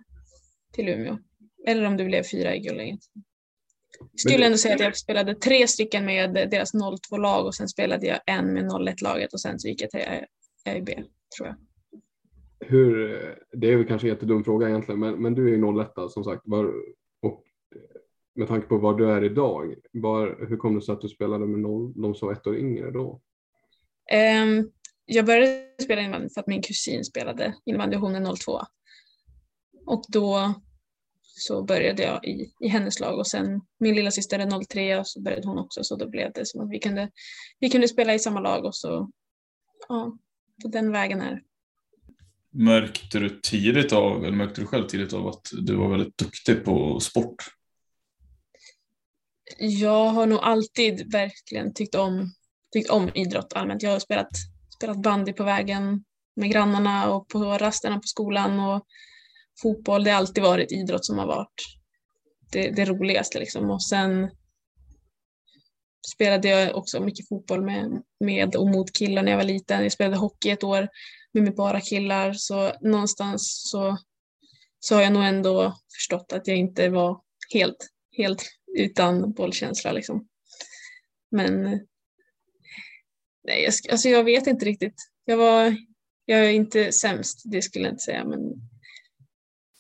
till 0.73 0.88
Umeå. 0.88 1.19
Eller 1.66 1.85
om 1.85 1.97
det 1.97 2.04
blev 2.04 2.23
fyra 2.23 2.54
i 2.54 2.61
Gullinge. 2.61 2.99
Skulle 4.16 4.38
det- 4.38 4.45
ändå 4.45 4.59
säga 4.59 4.75
att 4.75 4.80
jag 4.80 4.97
spelade 4.97 5.35
tre 5.35 5.66
stycken 5.69 6.04
med 6.04 6.35
deras 6.35 6.75
02-lag 6.75 7.47
och 7.47 7.54
sen 7.54 7.69
spelade 7.69 8.07
jag 8.07 8.21
en 8.26 8.52
med 8.54 8.64
01-laget 8.64 9.33
och 9.33 9.40
sen 9.40 9.61
så 9.61 9.69
gick 9.69 9.83
jag 9.83 9.90
till 9.90 10.00
ÖIB, 10.66 10.88
tror 11.37 11.49
jag. 11.49 11.57
Hur, 12.66 13.09
det 13.52 13.73
är 13.73 13.76
väl 13.76 13.87
kanske 13.87 14.09
en 14.09 14.14
jättedum 14.14 14.45
fråga 14.45 14.69
egentligen, 14.69 15.00
men, 15.00 15.23
men 15.23 15.35
du 15.35 15.47
är 15.47 15.57
ju 15.57 15.80
01 15.83 16.11
som 16.11 16.25
sagt. 16.25 16.42
Var, 16.45 16.64
och 17.23 17.45
med 18.40 18.49
tanke 18.49 18.66
på 18.66 18.78
var 18.78 18.94
du 18.94 19.11
är 19.11 19.25
idag, 19.25 19.75
var, 19.92 20.47
hur 20.49 20.56
kom 20.56 20.75
det 20.75 20.82
sig 20.82 20.92
att 20.92 21.00
du 21.00 21.09
spelade 21.09 21.47
med 21.47 21.61
noll, 21.61 21.92
de 22.02 22.14
som 22.14 22.28
var 22.28 22.35
ett 22.35 22.47
år 22.47 22.56
yngre 22.56 22.90
då? 22.90 23.20
Ehm, 24.11 24.70
jag 25.04 25.26
började 25.26 25.66
spela 25.82 26.00
innebandy 26.00 26.28
för 26.35 26.40
att 26.40 26.47
min 26.47 26.62
kusin 26.62 27.04
spelade 27.04 27.54
innebandy 27.64 27.97
och 27.97 28.02
hon 28.02 28.14
är 28.14 28.37
02. 28.37 28.61
Och 29.87 30.04
då 30.09 30.54
så 31.20 31.62
började 31.62 32.02
jag 32.02 32.25
i, 32.25 32.52
i 32.61 32.68
hennes 32.68 33.00
lag 33.00 33.18
och 33.18 33.26
sen 33.26 33.61
min 33.80 33.94
lilla 33.94 34.11
syster 34.11 34.38
är 34.38 34.64
03 34.64 34.99
och 34.99 35.06
så 35.06 35.23
började 35.23 35.49
hon 35.49 35.59
också 35.59 35.85
så 35.85 35.97
då 35.97 36.11
blev 36.11 36.32
det 36.32 36.47
som 36.47 36.61
att 36.61 36.70
vi 36.70 36.78
kunde, 36.78 37.11
vi 37.59 37.70
kunde 37.70 37.88
spela 37.88 38.14
i 38.14 38.18
samma 38.18 38.40
lag 38.40 38.64
och 38.64 38.75
så 38.75 39.11
ja, 39.88 40.18
på 40.62 40.68
den 40.68 40.92
vägen 40.92 41.20
är. 41.20 41.42
Märkte 42.50 43.18
du 43.18 43.40
tidigt 43.42 43.92
av, 43.92 44.25
eller 44.25 44.37
märkte 44.37 44.61
du 44.61 44.66
själv 44.66 44.87
tidigt 44.87 45.12
av 45.12 45.28
att 45.28 45.50
du 45.52 45.76
var 45.76 45.90
väldigt 45.90 46.18
duktig 46.18 46.64
på 46.64 47.00
sport? 47.00 47.60
Jag 49.59 50.07
har 50.07 50.26
nog 50.26 50.38
alltid 50.42 51.12
verkligen 51.12 51.75
tyckt 51.75 51.95
om, 51.95 52.33
tyckt 52.73 52.90
om 52.90 53.11
idrott 53.14 53.52
allmänt. 53.52 53.83
Jag 53.83 53.90
har 53.90 53.99
spelat, 53.99 54.28
spelat 54.76 55.02
bandy 55.02 55.33
på 55.33 55.45
vägen 55.45 56.04
med 56.37 56.50
grannarna 56.50 57.11
och 57.11 57.28
på 57.28 57.38
rasterna 57.38 57.97
på 57.97 58.07
skolan 58.07 58.61
och 58.61 58.87
fotboll. 59.62 60.04
Det 60.04 60.11
har 60.11 60.19
alltid 60.19 60.45
varit 60.45 60.73
idrott 60.73 61.04
som 61.04 61.19
har 61.19 61.26
varit 61.26 61.80
det, 62.52 62.71
det 62.71 62.85
roligaste 62.85 63.38
liksom. 63.38 63.71
Och 63.71 63.83
sen 63.83 64.30
spelade 66.14 66.49
jag 66.49 66.76
också 66.76 67.00
mycket 67.00 67.28
fotboll 67.28 67.64
med, 67.64 68.02
med 68.21 68.57
och 68.57 68.71
mot 68.71 68.92
killar 68.92 69.23
när 69.23 69.30
jag 69.30 69.38
var 69.38 69.45
liten. 69.45 69.83
Jag 69.83 69.92
spelade 69.92 70.16
hockey 70.16 70.50
ett 70.50 70.64
år 70.64 70.88
med, 71.33 71.54
bara 71.54 71.80
killar 71.80 72.33
så 72.33 72.73
någonstans 72.80 73.62
så, 73.71 73.99
så 74.80 74.95
har 74.95 75.02
jag 75.02 75.12
nog 75.12 75.25
ändå 75.25 75.78
förstått 75.97 76.33
att 76.33 76.47
jag 76.47 76.57
inte 76.57 76.88
var 76.88 77.21
helt, 77.54 77.88
helt 78.16 78.42
utan 78.76 79.32
bollkänsla 79.32 79.92
liksom. 79.92 80.28
Men 81.30 81.62
nej, 83.44 83.64
jag, 83.64 83.72
alltså 83.90 84.08
jag 84.08 84.24
vet 84.24 84.46
inte 84.46 84.64
riktigt. 84.64 84.94
Jag 85.24 85.36
var, 85.36 85.76
jag 86.24 86.46
är 86.46 86.50
inte 86.50 86.92
sämst, 86.92 87.42
det 87.44 87.62
skulle 87.62 87.84
jag 87.84 87.92
inte 87.92 88.02
säga, 88.02 88.24
men 88.24 88.40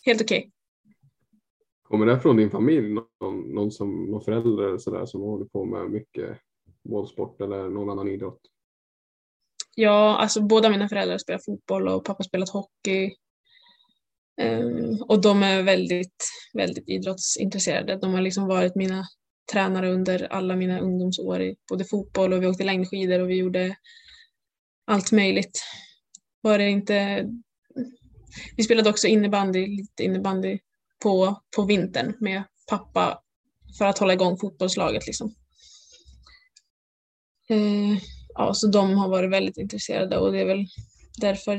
helt 0.06 0.22
okej. 0.22 0.50
Kommer 1.82 2.06
det 2.06 2.20
från 2.20 2.36
din 2.36 2.50
familj? 2.50 2.88
Någon, 2.88 3.54
någon, 3.54 3.70
som, 3.70 4.04
någon 4.04 4.24
förälder 4.24 4.62
eller 4.62 4.78
sådär, 4.78 5.06
som 5.06 5.20
håller 5.20 5.44
på 5.44 5.64
med 5.64 5.90
mycket 5.90 6.38
bollsport 6.88 7.40
eller 7.40 7.68
någon 7.68 7.90
annan 7.90 8.08
idrott? 8.08 8.40
Ja, 9.74 10.16
alltså 10.16 10.42
båda 10.42 10.70
mina 10.70 10.88
föräldrar 10.88 11.18
spelar 11.18 11.40
fotboll 11.46 11.88
och 11.88 12.04
pappa 12.04 12.22
spelat 12.22 12.48
hockey. 12.48 13.14
Ehm, 14.40 15.02
och 15.02 15.20
de 15.20 15.42
är 15.42 15.62
väldigt, 15.62 16.28
väldigt 16.54 16.88
idrottsintresserade. 16.88 17.96
De 17.96 18.14
har 18.14 18.20
liksom 18.20 18.46
varit 18.46 18.74
mina 18.74 19.06
tränare 19.52 19.90
under 19.90 20.32
alla 20.32 20.56
mina 20.56 20.80
ungdomsår 20.80 21.42
i 21.42 21.56
både 21.68 21.84
fotboll 21.84 22.32
och 22.32 22.42
vi 22.42 22.46
åkte 22.46 22.64
längdskidor 22.64 23.20
och 23.20 23.30
vi 23.30 23.36
gjorde 23.36 23.76
allt 24.86 25.12
möjligt. 25.12 25.62
Var 26.40 26.58
det 26.58 26.70
inte... 26.70 27.26
Vi 28.56 28.62
spelade 28.62 28.90
också 28.90 29.06
innebandy, 29.06 29.66
lite 29.66 30.04
innebandy 30.04 30.58
på, 31.02 31.40
på 31.56 31.62
vintern 31.62 32.16
med 32.20 32.42
pappa 32.68 33.22
för 33.78 33.84
att 33.84 33.98
hålla 33.98 34.12
igång 34.12 34.38
fotbollslaget 34.38 35.06
liksom. 35.06 35.34
Eh, 37.48 37.98
ja, 38.34 38.54
så 38.54 38.66
de 38.66 38.94
har 38.94 39.08
varit 39.08 39.30
väldigt 39.30 39.58
intresserade 39.58 40.18
och 40.18 40.32
det 40.32 40.40
är 40.40 40.44
väl 40.44 40.66
därför 41.20 41.58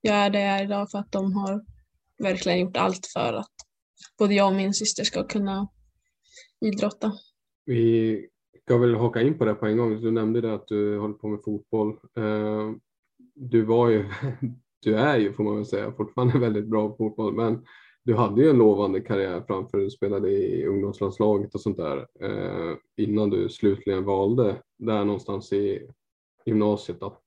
jag 0.00 0.16
är 0.16 0.30
där 0.30 0.40
jag 0.40 0.58
är 0.58 0.64
idag 0.64 0.90
för 0.90 0.98
att 0.98 1.12
de 1.12 1.32
har 1.32 1.64
verkligen 2.18 2.60
gjort 2.60 2.76
allt 2.76 3.06
för 3.06 3.32
att 3.32 3.54
både 4.18 4.34
jag 4.34 4.48
och 4.48 4.56
min 4.56 4.74
syster 4.74 5.04
ska 5.04 5.26
kunna 5.26 5.68
idrotta. 6.60 7.12
Vi 7.66 8.28
ska 8.62 8.78
väl 8.78 8.94
haka 8.94 9.22
in 9.22 9.38
på 9.38 9.44
det 9.44 9.54
på 9.54 9.66
en 9.66 9.76
gång. 9.76 10.00
Du 10.00 10.10
nämnde 10.10 10.40
det 10.40 10.54
att 10.54 10.68
du 10.68 10.98
håller 10.98 11.14
på 11.14 11.28
med 11.28 11.40
fotboll. 11.44 11.88
Eh, 12.16 12.70
du 13.34 13.62
var 13.62 13.88
ju, 13.88 14.04
du 14.82 14.96
är 14.96 15.18
ju 15.18 15.32
får 15.32 15.44
man 15.44 15.56
väl 15.56 15.66
säga 15.66 15.92
fortfarande 15.92 16.38
väldigt 16.48 16.66
bra 16.66 16.88
på 16.88 16.96
fotboll, 16.96 17.34
men 17.34 17.64
du 18.04 18.14
hade 18.14 18.42
ju 18.42 18.50
en 18.50 18.58
lovande 18.58 19.00
karriär 19.00 19.44
framför 19.46 19.78
du 19.78 19.90
spelade 19.90 20.30
i 20.30 20.66
ungdomslandslaget 20.66 21.54
och 21.54 21.60
sånt 21.60 21.76
där 21.76 22.06
eh, 22.20 22.76
innan 22.96 23.30
du 23.30 23.48
slutligen 23.48 24.04
valde 24.04 24.62
där 24.78 25.04
någonstans 25.04 25.52
i 25.52 25.88
gymnasiet 26.46 27.02
att 27.02 27.22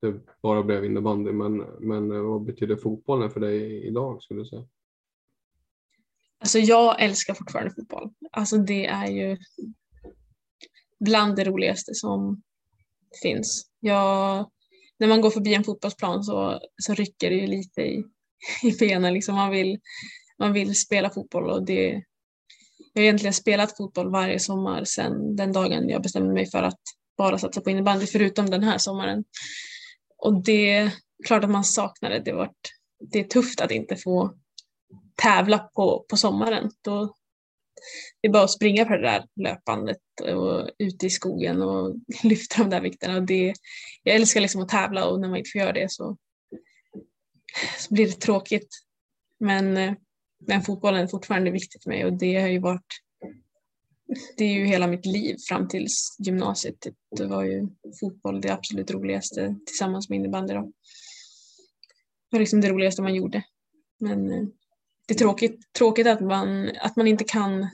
det 0.00 0.20
bara 0.42 0.62
blev 0.62 0.84
innebandy. 0.84 1.32
Men, 1.32 1.56
men 1.80 2.12
eh, 2.12 2.20
vad 2.22 2.44
betyder 2.44 2.76
fotbollen 2.76 3.30
för 3.30 3.40
dig 3.40 3.86
idag 3.86 4.22
skulle 4.22 4.40
du 4.40 4.46
säga? 4.46 4.66
Alltså 6.38 6.58
jag 6.58 7.02
älskar 7.02 7.34
fortfarande 7.34 7.74
fotboll. 7.74 8.10
Alltså 8.32 8.56
det 8.56 8.86
är 8.86 9.06
ju 9.06 9.36
bland 11.00 11.36
det 11.36 11.44
roligaste 11.44 11.94
som 11.94 12.42
finns. 13.22 13.66
Jag, 13.80 14.50
när 14.98 15.08
man 15.08 15.20
går 15.20 15.30
förbi 15.30 15.54
en 15.54 15.64
fotbollsplan 15.64 16.24
så, 16.24 16.60
så 16.82 16.94
rycker 16.94 17.30
det 17.30 17.36
ju 17.36 17.46
lite 17.46 17.80
i, 17.80 18.04
i 18.62 18.72
benen. 18.78 19.14
Liksom 19.14 19.34
man, 19.34 19.50
vill, 19.50 19.80
man 20.38 20.52
vill 20.52 20.74
spela 20.74 21.10
fotboll 21.10 21.50
och 21.50 21.66
det, 21.66 22.02
jag 22.92 23.00
har 23.00 23.02
egentligen 23.02 23.34
spelat 23.34 23.76
fotboll 23.76 24.10
varje 24.10 24.38
sommar 24.38 24.84
sedan 24.84 25.36
den 25.36 25.52
dagen 25.52 25.88
jag 25.88 26.02
bestämde 26.02 26.34
mig 26.34 26.46
för 26.46 26.62
att 26.62 26.80
bara 27.18 27.38
satsa 27.38 27.60
på 27.60 27.70
innebandy 27.70 28.06
förutom 28.06 28.50
den 28.50 28.62
här 28.62 28.78
sommaren. 28.78 29.24
Och 30.24 30.42
det 30.42 30.70
är 30.70 30.92
klart 31.26 31.44
att 31.44 31.50
man 31.50 31.64
saknar 31.64 32.10
det. 32.10 32.20
Det, 32.20 32.32
varit, 32.32 32.70
det 33.00 33.20
är 33.20 33.24
tufft 33.24 33.60
att 33.60 33.70
inte 33.70 33.96
få 33.96 34.34
tävla 35.14 35.58
på, 35.58 36.06
på 36.08 36.16
sommaren. 36.16 36.70
Då, 36.82 37.14
det 38.22 38.28
är 38.28 38.32
bara 38.32 38.44
att 38.44 38.50
springa 38.50 38.84
på 38.84 38.92
det 38.96 39.02
där 39.02 39.24
löpandet 39.36 39.98
och 40.34 40.70
ute 40.78 41.06
i 41.06 41.10
skogen 41.10 41.62
och 41.62 41.94
lyfta 42.22 42.62
de 42.62 42.70
där 42.70 42.80
vikterna. 42.80 43.16
Och 43.16 43.22
det, 43.22 43.54
jag 44.02 44.16
älskar 44.16 44.40
liksom 44.40 44.62
att 44.62 44.68
tävla 44.68 45.06
och 45.06 45.20
när 45.20 45.28
man 45.28 45.38
inte 45.38 45.50
får 45.50 45.60
göra 45.60 45.72
det 45.72 45.92
så, 45.92 46.16
så 47.78 47.94
blir 47.94 48.06
det 48.06 48.20
tråkigt. 48.20 48.68
Men, 49.40 49.76
eh, 49.76 49.92
men 50.46 50.62
fotbollen 50.62 51.02
är 51.02 51.06
fortfarande 51.06 51.50
viktig 51.50 51.82
för 51.82 51.90
mig 51.90 52.04
och 52.04 52.12
det 52.12 52.40
har 52.40 52.48
ju 52.48 52.58
varit 52.58 53.03
det 54.36 54.44
är 54.44 54.52
ju 54.52 54.64
hela 54.64 54.86
mitt 54.86 55.06
liv 55.06 55.36
fram 55.48 55.68
till 55.68 55.86
gymnasiet. 56.18 56.86
Det 57.16 57.26
var 57.26 57.44
ju 57.44 57.68
fotboll 58.00 58.40
det 58.40 58.50
absolut 58.50 58.90
roligaste 58.90 59.56
tillsammans 59.66 60.08
med 60.08 60.16
innebandy. 60.16 60.54
Då. 60.54 60.60
Det 60.60 62.36
var 62.36 62.40
liksom 62.40 62.60
det 62.60 62.68
roligaste 62.68 63.02
man 63.02 63.14
gjorde. 63.14 63.42
Men 64.00 64.30
eh, 64.30 64.44
det 65.08 65.14
är 65.14 65.18
tråkigt, 65.18 65.72
tråkigt 65.78 66.06
att, 66.06 66.20
man, 66.20 66.70
att 66.80 66.96
man 66.96 67.06
inte 67.06 67.24
kan 67.24 67.68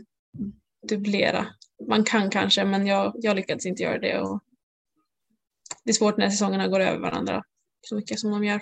dubblera. 0.89 1.47
Man 1.89 2.05
kan 2.05 2.31
kanske, 2.31 2.65
men 2.65 2.87
jag, 2.87 3.13
jag 3.15 3.37
lyckades 3.37 3.67
inte 3.67 3.83
göra 3.83 3.99
det. 3.99 4.21
Och 4.21 4.41
det 5.85 5.91
är 5.91 5.95
svårt 5.95 6.17
när 6.17 6.31
säsongerna 6.31 6.69
går 6.69 6.81
över 6.81 6.99
varandra 6.99 7.45
så 7.81 7.95
mycket 7.95 8.21
som 8.21 8.31
de 8.31 8.45
gör. 8.45 8.61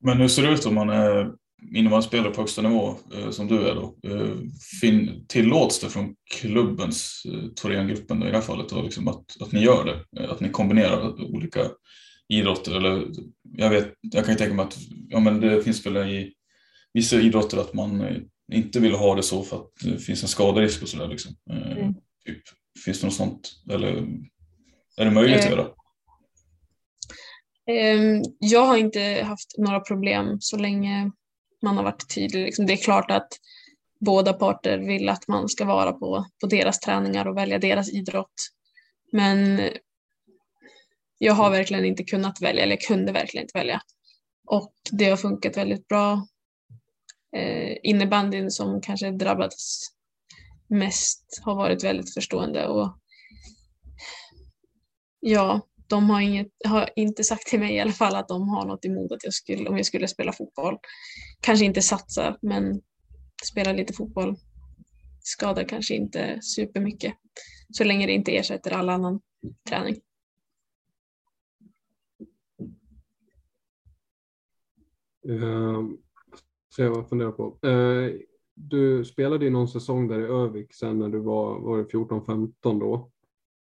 Men 0.00 0.20
hur 0.20 0.28
ser 0.28 0.42
det 0.42 0.52
ut 0.52 0.66
om 0.66 0.74
man 0.74 0.90
är 0.90 1.34
innebandyspelare 1.74 2.30
på 2.30 2.40
högsta 2.40 2.62
nivå 2.62 2.94
eh, 3.14 3.30
som 3.30 3.48
du 3.48 3.68
är 3.68 3.74
då? 3.74 3.98
Eh, 4.04 4.36
fin, 4.80 5.24
tillåts 5.28 5.80
det 5.80 5.88
från 5.88 6.14
klubbens, 6.30 7.22
eh, 7.28 7.48
Thorengruppen 7.48 8.22
i 8.22 8.26
det 8.26 8.34
här 8.34 8.40
fallet, 8.40 8.68
då, 8.68 8.82
liksom 8.82 9.08
att, 9.08 9.24
att 9.40 9.52
ni 9.52 9.60
gör 9.60 9.84
det? 9.84 10.22
Eh, 10.22 10.30
att 10.30 10.40
ni 10.40 10.48
kombinerar 10.48 11.24
olika 11.34 11.60
idrotter? 12.28 12.76
Eller, 12.76 13.06
jag, 13.56 13.70
vet, 13.70 13.94
jag 14.00 14.24
kan 14.24 14.34
ju 14.34 14.38
tänka 14.38 14.54
mig 14.54 14.64
att 14.64 14.78
ja, 15.08 15.20
men 15.20 15.40
det 15.40 15.62
finns 15.62 15.86
väl 15.86 15.96
i 15.96 16.32
vissa 16.92 17.16
idrotter 17.16 17.58
att 17.58 17.74
man 17.74 18.00
eh, 18.00 18.16
inte 18.52 18.80
vill 18.80 18.94
ha 18.94 19.14
det 19.14 19.22
så 19.22 19.42
för 19.42 19.56
att 19.56 19.70
det 19.82 19.98
finns 19.98 20.22
en 20.22 20.28
skaderisk 20.28 20.82
och 20.82 20.88
sådär. 20.88 21.08
Liksom. 21.08 21.36
Eh, 21.50 21.78
mm. 21.78 21.94
Typ. 22.26 22.42
Finns 22.84 23.00
det 23.00 23.06
något 23.06 23.14
sånt? 23.14 23.52
Eller 23.70 24.06
är 24.96 25.04
det 25.04 25.10
möjligt 25.10 25.38
att 25.38 25.50
göra? 25.50 25.66
Ehm, 27.70 28.22
jag 28.38 28.66
har 28.66 28.76
inte 28.76 29.22
haft 29.24 29.58
några 29.58 29.80
problem 29.80 30.36
så 30.40 30.56
länge 30.56 31.10
man 31.62 31.76
har 31.76 31.84
varit 31.84 32.14
tydlig. 32.14 32.44
Liksom, 32.44 32.66
det 32.66 32.72
är 32.72 32.76
klart 32.76 33.10
att 33.10 33.28
båda 34.00 34.32
parter 34.32 34.78
vill 34.78 35.08
att 35.08 35.28
man 35.28 35.48
ska 35.48 35.64
vara 35.64 35.92
på, 35.92 36.26
på 36.40 36.46
deras 36.46 36.80
träningar 36.80 37.26
och 37.26 37.36
välja 37.36 37.58
deras 37.58 37.92
idrott. 37.92 38.34
Men 39.12 39.60
jag 41.18 41.34
har 41.34 41.50
verkligen 41.50 41.84
inte 41.84 42.04
kunnat 42.04 42.42
välja, 42.42 42.62
eller 42.62 42.72
jag 42.72 42.80
kunde 42.80 43.12
verkligen 43.12 43.44
inte 43.44 43.58
välja. 43.58 43.80
Och 44.46 44.74
det 44.90 45.10
har 45.10 45.16
funkat 45.16 45.56
väldigt 45.56 45.88
bra. 45.88 46.26
Eh, 47.36 47.76
innebandyn 47.82 48.50
som 48.50 48.80
kanske 48.80 49.10
drabbats 49.10 49.88
mest 50.68 51.42
har 51.42 51.54
varit 51.54 51.84
väldigt 51.84 52.14
förstående 52.14 52.66
och 52.66 52.98
ja, 55.20 55.60
de 55.90 56.10
har, 56.10 56.20
inget, 56.20 56.48
har 56.68 56.90
inte 56.96 57.24
sagt 57.24 57.46
till 57.46 57.60
mig 57.60 57.74
i 57.74 57.80
alla 57.80 57.92
fall 57.92 58.14
att 58.14 58.28
de 58.28 58.48
har 58.48 58.66
något 58.66 58.84
emot 58.84 59.12
att 59.12 59.24
jag 59.24 59.34
skulle, 59.34 59.68
om 59.68 59.76
jag 59.76 59.86
skulle 59.86 60.08
spela 60.08 60.32
fotboll. 60.32 60.78
Kanske 61.40 61.64
inte 61.64 61.82
satsa, 61.82 62.36
men 62.42 62.80
spela 63.44 63.72
lite 63.72 63.92
fotboll 63.92 64.36
skadar 65.20 65.64
kanske 65.64 65.94
inte 65.94 66.38
supermycket. 66.42 67.14
Så 67.72 67.84
länge 67.84 68.06
det 68.06 68.12
inte 68.12 68.36
ersätter 68.36 68.70
all 68.70 68.88
annan 68.88 69.20
träning. 69.68 69.96
Uh, 75.28 75.90
så 76.68 76.82
jag 76.82 77.08
funderar 77.08 77.32
på. 77.32 77.58
Uh, 77.68 78.20
du 78.54 79.04
spelade 79.04 79.46
i 79.46 79.50
någon 79.50 79.68
säsong 79.68 80.08
där 80.08 80.20
i 80.20 80.24
Övik 80.24 80.74
sen 80.74 80.98
när 80.98 81.08
du 81.08 81.18
var, 81.18 81.60
var 81.60 81.84
14-15 81.84 82.52
då. 82.62 83.10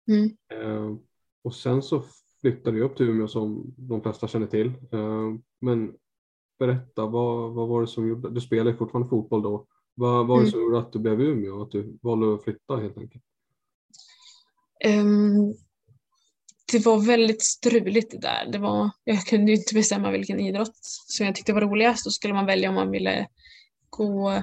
Mm. 0.08 0.36
Uh, 0.54 0.98
och 1.42 1.54
sen 1.54 1.82
så 1.82 2.04
flyttade 2.40 2.76
du 2.76 2.82
upp 2.82 2.96
till 2.96 3.08
Umeå 3.08 3.28
som 3.28 3.74
de 3.76 4.02
flesta 4.02 4.28
känner 4.28 4.46
till. 4.46 4.66
Eh, 4.66 5.34
men 5.60 5.94
berätta, 6.58 7.06
vad, 7.06 7.54
vad 7.54 7.68
var 7.68 7.80
det 7.80 7.86
som 7.86 8.08
gjorde, 8.08 8.30
du 8.30 8.40
spelade 8.40 8.76
fortfarande 8.76 9.08
fotboll 9.08 9.42
då. 9.42 9.66
Vad 9.94 10.26
var 10.26 10.36
det 10.36 10.42
mm. 10.42 10.50
som 10.50 10.60
gjorde 10.60 10.78
att 10.78 10.92
du 10.92 10.98
blev 10.98 11.20
Umeå, 11.20 11.62
att 11.62 11.70
du 11.70 11.98
valde 12.02 12.34
att 12.34 12.44
flytta 12.44 12.76
helt 12.76 12.98
enkelt? 12.98 13.24
Um, 14.84 15.54
det 16.72 16.86
var 16.86 17.06
väldigt 17.06 17.42
struligt 17.42 18.10
det 18.10 18.18
där. 18.18 18.52
Det 18.52 18.58
var, 18.58 18.90
jag 19.04 19.20
kunde 19.20 19.52
ju 19.52 19.58
inte 19.58 19.74
bestämma 19.74 20.10
vilken 20.10 20.40
idrott 20.40 20.78
som 21.06 21.26
jag 21.26 21.34
tyckte 21.34 21.52
var 21.52 21.60
roligast. 21.60 22.04
Då 22.04 22.10
skulle 22.10 22.34
man 22.34 22.46
välja 22.46 22.68
om 22.68 22.74
man 22.74 22.90
ville 22.90 23.28
gå 23.90 24.42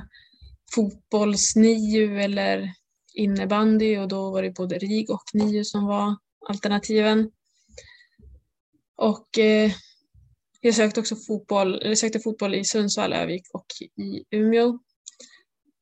fotbolls-NIU 0.76 2.20
eller 2.20 2.74
innebandy 3.14 3.98
och 3.98 4.08
då 4.08 4.32
var 4.32 4.42
det 4.42 4.52
både 4.52 4.78
RIG 4.78 5.10
och 5.10 5.24
NIU 5.34 5.64
som 5.64 5.86
var 5.86 6.16
alternativen. 6.46 7.32
Och 8.96 9.40
eh, 9.40 9.72
jag 10.62 10.76
sökte 10.76 11.00
också 11.00 11.16
fotboll, 11.16 11.82
eller 11.82 11.96
sökte 11.96 12.20
fotboll 12.20 12.56
i 12.56 12.64
Sundsvall, 12.64 13.14
Övik 13.14 13.44
och 13.54 13.66
i 14.04 14.26
Umeå. 14.32 14.80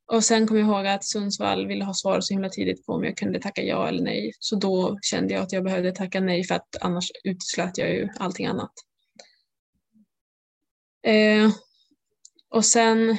Och 0.06 0.24
sen 0.24 0.48
kom 0.48 0.58
jag 0.58 0.68
ihåg 0.68 0.88
att 0.88 1.06
Sundsvall 1.06 1.68
ville 1.68 1.86
ha 1.86 1.94
svar 1.94 2.22
så 2.22 2.34
himla 2.34 2.50
tidigt 2.50 2.86
på 2.86 2.94
om 2.94 3.04
jag 3.04 3.18
kunde 3.18 3.40
tacka 3.40 3.64
ja 3.64 3.88
eller 3.88 4.04
nej. 4.04 4.32
Så 4.40 4.56
då 4.56 5.00
kände 5.02 5.34
jag 5.34 5.44
att 5.44 5.52
jag 5.52 5.64
behövde 5.64 5.92
tacka 5.92 6.20
nej 6.20 6.44
för 6.44 6.56
att 6.56 6.76
annars 6.82 7.12
uteslöt 7.24 7.78
jag 7.78 7.90
ju 7.90 8.10
allting 8.20 8.46
annat. 8.46 8.72
Eh, 11.06 11.52
och 12.50 12.66
sen 12.66 13.18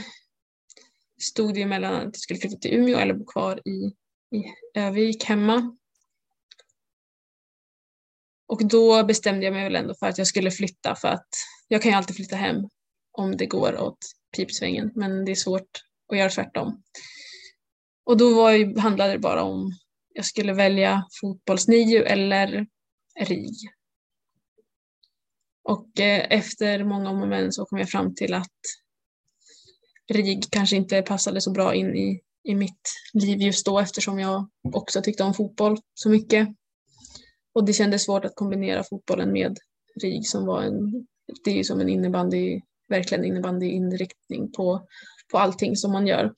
stod 1.21 1.55
det 1.55 1.67
mellan 1.67 1.95
att 1.95 2.05
jag 2.05 2.17
skulle 2.17 2.41
flytta 2.41 2.57
till 2.57 2.75
Umeå 2.75 2.99
eller 2.99 3.15
bo 3.15 3.25
kvar 3.25 3.69
i, 3.69 3.93
i 4.37 4.45
Övik 4.75 5.25
hemma. 5.25 5.77
Och 8.55 8.69
då 8.69 9.05
bestämde 9.05 9.45
jag 9.45 9.55
mig 9.55 9.65
väl 9.65 9.77
ändå 9.77 9.95
för 9.95 10.07
att 10.07 10.19
jag 10.19 10.27
skulle 10.27 10.51
flytta 10.51 10.95
för 10.95 11.09
att 11.09 11.29
jag 11.69 11.83
kan 11.83 11.91
ju 11.91 11.97
alltid 11.97 12.17
flytta 12.17 12.37
hem 12.37 12.57
om 13.13 13.37
det 13.37 13.47
går 13.47 13.81
åt 13.81 13.99
pipsvängen, 14.37 14.91
men 14.95 15.25
det 15.25 15.31
är 15.31 15.35
svårt 15.35 15.69
att 16.13 16.19
göra 16.19 16.31
tvärtom. 16.31 16.83
Och 18.05 18.17
då 18.17 18.35
var 18.35 18.53
ju, 18.53 18.79
handlade 18.79 19.13
det 19.13 19.19
bara 19.19 19.43
om 19.43 19.73
jag 20.15 20.25
skulle 20.25 20.53
välja 20.53 21.05
fotbolls-NIU 21.21 22.03
eller 22.03 22.67
RIG. 23.21 23.55
Och 25.63 26.01
eh, 26.01 26.27
efter 26.31 26.85
många 26.85 27.11
om 27.11 27.23
och 27.23 27.29
men 27.29 27.53
så 27.53 27.65
kom 27.65 27.79
jag 27.79 27.89
fram 27.89 28.15
till 28.15 28.35
att 28.35 28.59
RIG 30.13 30.45
kanske 30.51 30.77
inte 30.77 31.03
passade 31.03 31.41
så 31.41 31.51
bra 31.51 31.75
in 31.75 31.97
i, 31.97 32.21
i 32.45 32.55
mitt 32.55 32.91
liv 33.13 33.41
just 33.41 33.67
då 33.67 33.79
eftersom 33.79 34.19
jag 34.19 34.49
också 34.73 35.03
tyckte 35.03 35.23
om 35.23 35.35
fotboll 35.35 35.79
så 35.95 36.09
mycket. 36.11 36.49
Och 37.55 37.65
det 37.65 37.73
kändes 37.73 38.05
svårt 38.05 38.25
att 38.25 38.35
kombinera 38.35 38.85
fotbollen 38.85 39.33
med 39.33 39.59
RIG 40.03 40.27
som 40.27 40.47
var 40.47 40.63
en, 40.63 41.07
det 41.45 41.51
är 41.51 41.55
ju 41.55 41.65
som 41.65 41.81
en 41.81 41.89
innebandy, 41.89 42.61
verkligen 42.89 43.25
innebandyinriktning 43.25 44.53
på, 44.53 44.87
på 45.33 45.39
allting 45.39 45.77
som 45.77 45.93
man 45.93 46.07
gör 46.07 46.35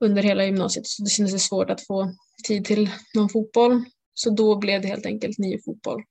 under 0.00 0.22
hela 0.22 0.44
gymnasiet. 0.44 0.86
Så 0.86 1.02
det 1.02 1.10
kändes 1.10 1.44
svårt 1.44 1.70
att 1.70 1.86
få 1.86 2.14
tid 2.46 2.64
till 2.64 2.90
någon 3.14 3.28
fotboll. 3.28 3.84
Så 4.14 4.30
då 4.30 4.58
blev 4.58 4.82
det 4.82 4.88
helt 4.88 5.06
enkelt 5.06 5.38
nio 5.38 5.58
fotboll. 5.64 6.02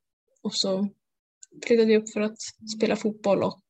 Och 0.43 0.53
så 0.53 0.89
flyttade 1.67 1.91
jag 1.91 2.03
upp 2.03 2.13
för 2.13 2.21
att 2.21 2.37
spela 2.77 2.95
fotboll 2.95 3.43
och, 3.43 3.61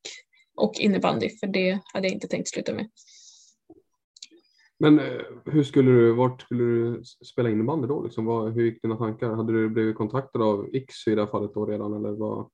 och 0.56 0.74
innebandy, 0.80 1.30
för 1.40 1.48
det 1.48 1.80
hade 1.94 2.08
jag 2.08 2.14
inte 2.14 2.28
tänkt 2.28 2.50
sluta 2.50 2.74
med. 2.74 2.90
Men 4.82 5.00
eh, 5.00 5.22
hur 5.46 5.64
skulle 5.64 5.92
du, 5.92 6.14
vart 6.14 6.42
skulle 6.42 6.64
du 6.64 7.04
spela 7.04 7.50
innebandy 7.50 7.88
då? 7.88 8.04
Liksom, 8.04 8.26
vad, 8.26 8.54
hur 8.54 8.64
gick 8.64 8.82
dina 8.82 8.98
tankar? 8.98 9.30
Hade 9.30 9.54
du 9.54 9.70
blivit 9.70 9.96
kontaktad 9.96 10.42
av 10.42 10.70
X 10.74 11.08
i 11.08 11.16
det 11.16 11.22
här 11.22 11.32
fallet 11.32 11.54
då 11.54 11.66
redan 11.66 11.94
eller 11.94 12.12
vad? 12.12 12.50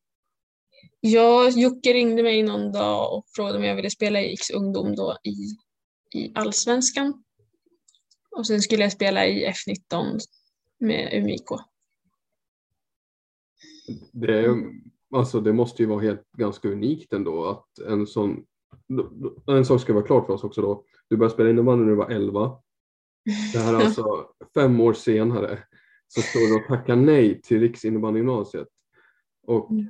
Ja, 1.00 1.50
Jocke 1.50 1.94
ringde 1.94 2.24
mig 2.24 2.44
någon 2.44 2.72
dag 2.72 3.18
och 3.18 3.26
frågade 3.36 3.58
om 3.58 3.64
jag 3.64 3.76
ville 3.76 3.90
spela 3.90 4.22
i 4.22 4.34
X 4.34 4.50
ungdom 4.50 4.96
då 4.96 5.18
i, 5.24 5.36
i 6.20 6.32
allsvenskan. 6.36 7.24
Och 8.32 8.48
sen 8.48 8.62
skulle 8.62 8.84
jag 8.84 8.92
spela 8.92 9.26
i 9.26 9.48
F19 9.48 10.20
med 10.80 11.14
UMIK. 11.14 11.48
Det, 14.12 14.40
är, 14.40 14.56
alltså, 15.16 15.42
det 15.42 15.54
måste 15.54 15.84
ju 15.84 15.90
vara 15.90 16.02
helt 16.02 16.32
ganska 16.38 16.68
unikt 16.68 17.14
ändå 17.14 17.46
att 17.46 17.80
en 17.88 18.08
sån 18.08 18.46
en 19.48 19.66
sak 19.66 19.82
ska 19.82 19.94
vara 19.94 20.06
klart 20.06 20.26
för 20.26 20.34
oss 20.34 20.44
också 20.44 20.62
då. 20.62 20.84
Du 21.10 21.18
började 21.18 21.34
spela 21.34 21.50
innebandy 21.50 21.84
när 21.84 21.92
du 21.92 21.98
var 21.98 22.10
11. 22.10 22.60
Det 23.54 23.60
här 23.60 23.74
är 23.74 23.86
alltså 23.86 24.30
fem 24.54 24.80
år 24.80 24.94
senare. 24.94 25.60
Så 26.08 26.22
står 26.22 26.40
du 26.40 26.56
och 26.56 26.68
tackar 26.68 26.96
nej 26.96 27.42
till 27.42 27.60
Riksinnebandy-gymnasiet. 27.60 28.68
Och 29.48 29.72
mm. 29.72 29.86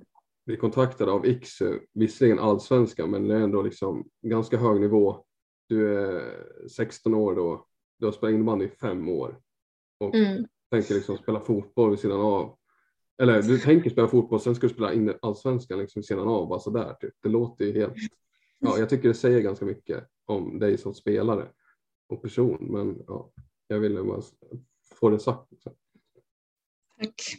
blir 0.45 0.57
kontaktad 0.57 1.09
av 1.09 1.25
IKSU, 1.25 1.79
visserligen 1.93 2.39
allsvenska 2.39 3.07
men 3.07 3.27
det 3.27 3.35
är 3.35 3.41
ändå 3.41 3.61
liksom 3.61 4.09
ganska 4.21 4.57
hög 4.57 4.81
nivå. 4.81 5.25
Du 5.67 5.97
är 5.97 6.43
16 6.67 7.13
år 7.13 7.35
då, 7.35 7.65
du 7.99 8.05
har 8.05 8.13
spelat 8.13 8.33
innebandy 8.33 8.65
i 8.65 8.69
fem 8.69 9.09
år 9.09 9.39
och 9.99 10.15
mm. 10.15 10.45
tänker 10.71 10.95
liksom 10.95 11.17
spela 11.17 11.39
fotboll 11.39 11.89
vid 11.89 11.99
sidan 11.99 12.21
av. 12.21 12.57
Eller 13.21 13.41
du 13.41 13.59
tänker 13.59 13.89
spela 13.89 14.07
fotboll, 14.07 14.39
sen 14.39 14.55
ska 14.55 14.67
du 14.67 14.73
spela 14.73 14.93
in 14.93 15.13
allsvenskan 15.21 15.79
liksom 15.79 15.99
vid 15.99 16.05
sidan 16.05 16.27
av, 16.27 16.47
bara 16.47 16.59
sådär. 16.59 16.93
Typ. 16.93 17.13
Det 17.23 17.29
låter 17.29 17.65
ju 17.65 17.73
helt 17.73 17.93
ja, 18.59 18.77
jag 18.77 18.89
tycker 18.89 19.07
det 19.07 19.13
säger 19.13 19.39
ganska 19.39 19.65
mycket 19.65 20.07
om 20.29 20.59
dig 20.59 20.77
som 20.77 20.93
spelare 20.93 21.47
och 22.09 22.21
person. 22.21 22.57
Men 22.59 23.03
ja, 23.07 23.31
jag 23.67 23.79
ville 23.79 24.03
bara 24.03 24.21
få 24.99 25.09
det 25.09 25.19
sagt. 25.19 25.49
Tack. 26.99 27.35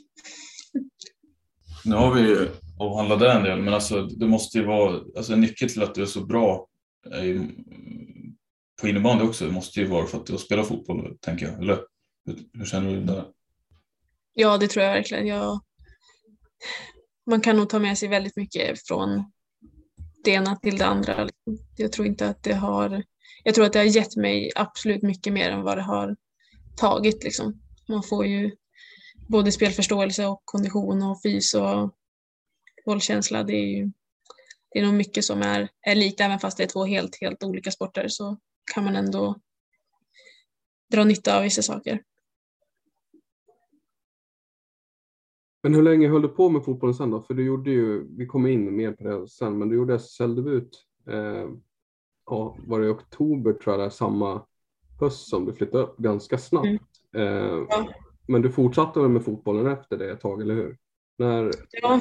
Nu 1.85 1.95
har 1.95 2.15
vi 2.15 2.49
avhandlat 2.79 3.21
det 3.21 3.33
en 3.33 3.43
del, 3.43 3.63
men 3.63 3.75
alltså, 3.75 4.03
det 4.03 4.27
måste 4.27 4.59
ju 4.59 4.65
vara 4.65 5.05
alltså, 5.17 5.33
en 5.33 5.41
nyckel 5.41 5.69
till 5.69 5.83
att 5.83 5.95
du 5.95 6.03
är 6.03 6.07
så 6.07 6.25
bra 6.25 6.69
är 7.11 7.49
på 8.81 8.89
innebandy 8.89 9.25
också. 9.25 9.45
Det 9.47 9.53
måste 9.53 9.81
ju 9.81 9.87
vara 9.87 10.07
för 10.07 10.19
att 10.19 10.27
du 10.27 10.33
har 10.33 10.39
spelat 10.39 10.69
fotboll, 10.69 11.19
tänker 11.21 11.47
jag. 11.47 11.63
Eller 11.63 11.85
hur, 12.25 12.39
hur 12.53 12.65
känner 12.65 12.95
du 12.95 13.05
där? 13.05 13.33
Ja, 14.35 14.59
det 14.59 14.69
tror 14.69 14.85
jag 14.85 14.93
verkligen. 14.93 15.27
Jag... 15.27 15.61
Man 17.27 17.41
kan 17.41 17.57
nog 17.57 17.69
ta 17.69 17.79
med 17.79 17.99
sig 17.99 18.09
väldigt 18.09 18.37
mycket 18.37 18.87
från 18.87 19.33
det 20.29 20.35
ena 20.35 20.57
till 20.57 20.79
det 20.79 20.87
andra. 20.87 21.25
Liksom. 21.25 21.67
Jag 21.77 21.93
tror 21.93 22.07
inte 22.07 22.29
att 22.29 22.43
det 22.43 22.55
har... 22.55 23.05
Jag 23.45 23.55
tror 23.55 23.67
att 23.67 23.73
det 23.73 23.79
har 23.79 23.87
gett 23.87 24.17
mig 24.17 24.53
absolut 24.55 25.03
mycket 25.03 25.33
mer 25.33 25.51
än 25.51 25.63
vad 25.63 25.79
det 25.79 25.83
har 25.83 26.17
tagit. 26.77 27.25
Liksom. 27.25 27.61
Man 27.89 28.03
får 28.03 28.27
ju 28.27 28.51
både 29.29 29.53
spelförståelse 29.53 30.27
och 30.27 30.43
kondition 30.45 31.03
och 31.03 31.23
fys 31.23 31.55
och 31.55 31.95
bollkänsla. 32.85 33.43
Det 33.43 33.53
är 33.53 33.67
ju 33.67 33.91
det 34.71 34.79
är 34.79 34.83
nog 34.83 34.95
mycket 34.95 35.25
som 35.25 35.43
är, 35.43 35.69
är 35.83 35.95
likt, 35.95 36.21
även 36.21 36.39
fast 36.39 36.57
det 36.57 36.63
är 36.63 36.69
två 36.69 36.85
helt, 36.85 37.21
helt 37.21 37.43
olika 37.43 37.71
sporter 37.71 38.09
så 38.09 38.39
kan 38.75 38.85
man 38.85 38.97
ändå 38.97 39.41
dra 40.91 41.05
nytta 41.05 41.37
av 41.37 41.43
vissa 41.43 41.63
saker. 41.63 42.03
Men 45.63 45.75
hur 45.75 45.83
länge 45.83 46.09
höll 46.09 46.23
du 46.23 46.29
på 46.29 46.49
med 46.49 46.65
fotbollen 46.65 46.95
sen 46.95 47.11
då? 47.11 47.21
För 47.21 47.35
du 47.35 47.45
gjorde 47.45 47.71
ju, 47.71 48.17
vi 48.17 48.27
kommer 48.27 48.49
in 48.49 48.77
mer 48.77 48.93
på 48.93 49.05
det 49.05 49.29
sen, 49.29 49.59
men 49.59 49.69
du 49.69 49.77
gjorde 49.77 49.95
SSL-debut. 49.95 50.85
Eh, 51.07 51.49
ja, 52.27 52.57
var 52.67 52.81
det 52.81 52.87
i 52.87 52.91
oktober 52.91 53.53
tror 53.53 53.75
jag, 53.75 53.85
där, 53.85 53.91
samma 53.91 54.43
höst 55.01 55.29
som 55.29 55.47
du 55.47 55.53
flyttade 55.53 55.85
upp 55.85 55.97
ganska 55.97 56.39
snabbt. 56.39 56.67
Mm. 57.15 57.27
Eh, 57.27 57.67
ja. 57.69 57.89
Men 58.29 58.43
du 58.43 58.53
fortsatte 58.53 59.01
väl 59.01 59.09
med 59.09 59.25
fotbollen 59.25 59.67
efter 59.67 59.97
det 59.97 60.11
ett 60.11 60.21
tag, 60.21 60.43
eller 60.43 60.55
hur? 60.55 60.77
När, 61.19 61.53
ja. 61.71 62.01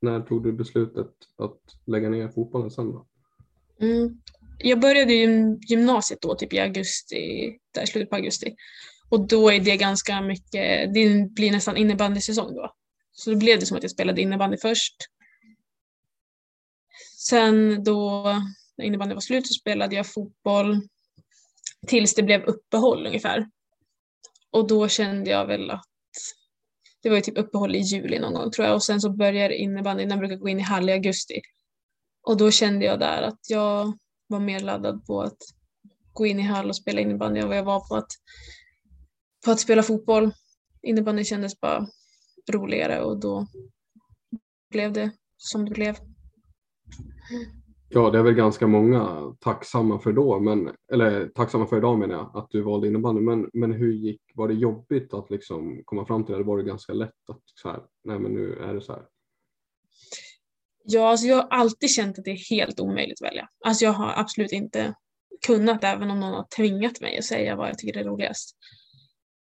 när 0.00 0.20
tog 0.20 0.42
du 0.42 0.52
beslutet 0.52 1.10
att 1.36 1.60
lägga 1.86 2.08
ner 2.08 2.28
fotbollen 2.28 2.70
sen 2.70 2.92
då? 2.92 3.06
Mm. 3.80 4.20
Jag 4.58 4.80
började 4.80 5.12
gymnasiet 5.68 6.20
då, 6.20 6.34
typ 6.34 6.52
i 6.52 6.58
augusti, 6.58 7.58
där 7.74 7.86
slutet 7.86 8.10
på 8.10 8.16
augusti. 8.16 8.56
Och 9.08 9.28
då 9.28 9.50
är 9.50 9.60
det 9.60 9.76
ganska 9.76 10.20
mycket, 10.20 10.94
det 10.94 11.30
blir 11.34 11.52
nästan 11.52 11.76
innebandysäsong 11.76 12.54
då. 12.54 12.72
Så 13.12 13.30
då 13.30 13.36
blev 13.36 13.60
det 13.60 13.66
som 13.66 13.76
att 13.76 13.82
jag 13.82 13.92
spelade 13.92 14.22
innebandy 14.22 14.56
först. 14.56 14.96
Sen 17.18 17.84
då, 17.84 18.22
när 18.76 18.84
innebandy 18.84 19.14
var 19.14 19.20
slut, 19.20 19.46
så 19.46 19.54
spelade 19.54 19.96
jag 19.96 20.12
fotboll 20.12 20.80
tills 21.86 22.14
det 22.14 22.22
blev 22.22 22.42
uppehåll 22.42 23.06
ungefär. 23.06 23.50
Och 24.50 24.66
då 24.66 24.88
kände 24.88 25.30
jag 25.30 25.46
väl 25.46 25.70
att 25.70 25.86
det 27.02 27.08
var 27.08 27.16
ju 27.16 27.22
typ 27.22 27.38
uppehåll 27.38 27.74
i 27.74 27.78
juli 27.78 28.18
någon 28.18 28.34
gång 28.34 28.50
tror 28.50 28.66
jag 28.66 28.74
och 28.74 28.82
sen 28.82 29.00
så 29.00 29.10
börjar 29.10 29.50
innebandyn, 29.50 30.08
den 30.08 30.18
brukar 30.18 30.36
gå 30.36 30.48
in 30.48 30.58
i 30.58 30.62
hall 30.62 30.88
i 30.88 30.92
augusti. 30.92 31.40
Och 32.22 32.36
då 32.36 32.50
kände 32.50 32.84
jag 32.84 33.00
där 33.00 33.22
att 33.22 33.40
jag 33.48 33.98
var 34.26 34.40
mer 34.40 34.60
laddad 34.60 35.06
på 35.06 35.22
att 35.22 35.38
gå 36.12 36.26
in 36.26 36.40
i 36.40 36.42
hall 36.42 36.68
och 36.68 36.76
spela 36.76 37.00
innebandy 37.00 37.40
än 37.40 37.48
vad 37.48 37.56
jag 37.56 37.64
var 37.64 37.88
på 37.88 37.96
att, 37.96 38.10
på 39.44 39.50
att 39.50 39.60
spela 39.60 39.82
fotboll. 39.82 40.32
Innebandy 40.82 41.24
kändes 41.24 41.60
bara 41.60 41.86
roligare 42.50 43.02
och 43.02 43.20
då 43.20 43.46
blev 44.70 44.92
det 44.92 45.10
som 45.36 45.64
det 45.64 45.70
blev. 45.70 45.96
Ja, 47.88 48.10
det 48.10 48.18
är 48.18 48.22
väl 48.22 48.34
ganska 48.34 48.66
många 48.66 49.34
tacksamma 49.40 49.98
för 49.98 50.12
då, 50.12 50.40
men, 50.40 50.76
eller 50.92 51.28
tacksamma 51.28 51.66
för 51.66 51.76
idag 51.76 51.98
menar 51.98 52.14
jag, 52.14 52.30
att 52.34 52.50
du 52.50 52.62
valde 52.62 52.86
innebandy. 52.86 53.20
Men, 53.20 53.50
men 53.52 53.72
hur 53.72 53.92
gick, 53.92 54.20
var 54.34 54.48
det 54.48 54.54
jobbigt 54.54 55.14
att 55.14 55.30
liksom 55.30 55.82
komma 55.84 56.06
fram 56.06 56.24
till 56.24 56.34
det? 56.34 56.42
Var 56.42 56.58
det 56.58 56.64
ganska 56.64 56.92
lätt 56.92 57.28
att 57.28 57.42
så 57.44 57.68
här, 57.68 57.82
nej 58.04 58.18
men 58.18 58.32
nu 58.32 58.54
är 58.54 58.74
det 58.74 58.80
så 58.80 58.92
här? 58.92 59.02
Ja, 60.84 61.10
alltså 61.10 61.26
jag 61.26 61.36
har 61.36 61.48
alltid 61.48 61.90
känt 61.90 62.18
att 62.18 62.24
det 62.24 62.30
är 62.30 62.50
helt 62.50 62.80
omöjligt 62.80 63.22
att 63.22 63.28
välja. 63.28 63.48
Alltså 63.64 63.84
jag 63.84 63.92
har 63.92 64.12
absolut 64.16 64.52
inte 64.52 64.94
kunnat, 65.46 65.84
även 65.84 66.10
om 66.10 66.20
någon 66.20 66.34
har 66.34 66.46
tvingat 66.56 67.00
mig 67.00 67.18
att 67.18 67.24
säga 67.24 67.56
vad 67.56 67.68
jag 67.68 67.78
tycker 67.78 68.00
är 68.00 68.04
roligast. 68.04 68.56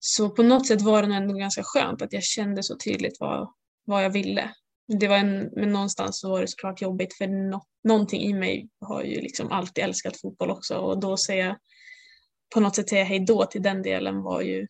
Så 0.01 0.31
på 0.31 0.43
något 0.43 0.67
sätt 0.67 0.83
var 0.83 1.03
det 1.03 1.15
ändå 1.15 1.35
ganska 1.35 1.63
skönt 1.65 2.03
att 2.03 2.13
jag 2.13 2.23
kände 2.23 2.63
så 2.63 2.77
tydligt 2.77 3.17
vad, 3.21 3.53
vad 3.85 4.05
jag 4.05 4.11
ville 4.11 4.51
det 4.99 5.09
var 5.09 5.17
en, 5.17 5.51
men 5.57 5.73
någonstans 5.73 6.21
så 6.21 6.31
var 6.31 6.41
det 6.41 6.49
såklart 6.49 6.83
jobbigt 6.83 7.15
för 7.15 7.27
no, 7.27 7.63
någonting 7.85 8.23
i 8.23 8.35
mig 8.35 8.69
har 8.81 9.03
ju 9.03 9.21
liksom 9.21 9.53
alltid 9.53 9.85
älskat 9.85 10.21
fotboll 10.21 10.51
också 10.51 10.75
och 10.75 11.01
då 11.01 11.17
säga 11.17 11.59
på 12.55 12.61
något 12.61 12.77
sätt 12.77 12.89
säga 12.89 13.05
hej 13.05 13.21
då 13.21 13.45
till 13.45 13.63
den 13.63 13.83
delen 13.83 14.23
var 14.23 14.41
ju 14.41 14.67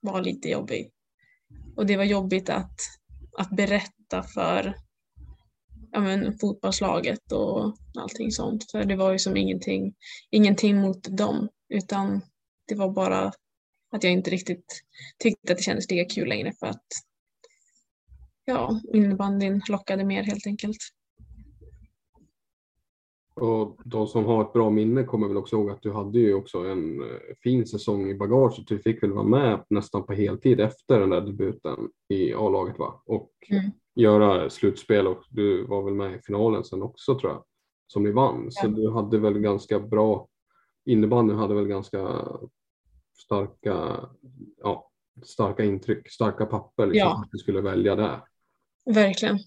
var 0.00 0.22
lite 0.22 0.48
jobbig. 0.48 0.90
Och 1.76 1.86
det 1.86 1.96
var 1.96 2.04
jobbigt 2.04 2.48
att, 2.48 2.76
att 3.38 3.50
berätta 3.50 4.22
för 4.22 4.74
ja, 5.92 6.00
men, 6.00 6.38
fotbollslaget 6.38 7.32
och 7.32 7.76
allting 7.98 8.30
sånt. 8.30 8.70
För 8.70 8.84
det 8.84 8.96
var 8.96 9.12
ju 9.12 9.18
som 9.18 9.36
ingenting, 9.36 9.94
ingenting 10.30 10.76
mot 10.80 11.16
dem 11.16 11.48
utan 11.68 12.20
det 12.68 12.74
var 12.74 12.90
bara 12.90 13.32
att 13.90 14.04
jag 14.04 14.12
inte 14.12 14.30
riktigt 14.30 14.82
tyckte 15.18 15.52
att 15.52 15.58
det 15.58 15.64
kändes 15.64 15.90
lika 15.90 16.14
kul 16.14 16.28
längre 16.28 16.52
för 16.52 16.66
att 16.66 16.86
ja, 18.44 18.80
innebandyn 18.92 19.62
lockade 19.68 20.04
mer 20.04 20.22
helt 20.22 20.46
enkelt. 20.46 20.78
Och 23.40 23.78
de 23.84 24.06
som 24.06 24.24
har 24.24 24.42
ett 24.42 24.52
bra 24.52 24.70
minne 24.70 25.04
kommer 25.04 25.28
väl 25.28 25.36
också 25.36 25.56
ihåg 25.56 25.70
att 25.70 25.82
du 25.82 25.92
hade 25.92 26.18
ju 26.18 26.34
också 26.34 26.58
en 26.58 27.02
eh, 27.02 27.06
fin 27.42 27.66
säsong 27.66 28.10
i 28.10 28.14
bagaget. 28.14 28.66
Du 28.66 28.78
fick 28.78 29.02
väl 29.02 29.12
vara 29.12 29.24
med 29.24 29.64
nästan 29.70 30.06
på 30.06 30.12
heltid 30.12 30.60
efter 30.60 31.00
den 31.00 31.10
där 31.10 31.20
debuten 31.20 31.88
i 32.08 32.34
A-laget 32.34 32.78
va? 32.78 33.02
Och 33.06 33.30
mm. 33.50 33.70
göra 33.94 34.50
slutspel 34.50 35.06
och 35.06 35.22
du 35.30 35.66
var 35.66 35.82
väl 35.82 35.94
med 35.94 36.14
i 36.14 36.18
finalen 36.18 36.64
sen 36.64 36.82
också 36.82 37.18
tror 37.18 37.32
jag, 37.32 37.44
som 37.86 38.02
ni 38.02 38.10
vann. 38.10 38.44
Ja. 38.44 38.62
Så 38.62 38.68
du 38.68 38.90
hade 38.90 39.18
väl 39.18 39.38
ganska 39.38 39.80
bra, 39.80 40.28
innebandyn 40.84 41.38
hade 41.38 41.54
väl 41.54 41.66
ganska 41.66 42.28
starka, 43.18 44.08
ja, 44.62 44.90
starka 45.24 45.64
intryck, 45.64 46.12
starka 46.12 46.46
papper 46.46 46.86
liksom, 46.86 47.08
ja. 47.08 47.22
att 47.24 47.30
du 47.32 47.38
skulle 47.38 47.60
välja 47.60 47.96
där. 47.96 48.20
Verkligen. 48.86 49.38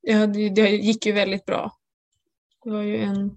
Ja, 0.00 0.26
det, 0.26 0.48
det 0.48 0.70
gick 0.70 1.06
ju 1.06 1.12
väldigt 1.12 1.44
bra. 1.44 1.76
Det 2.64 2.70
var 2.70 2.82
ju 2.82 2.96
en... 2.96 3.28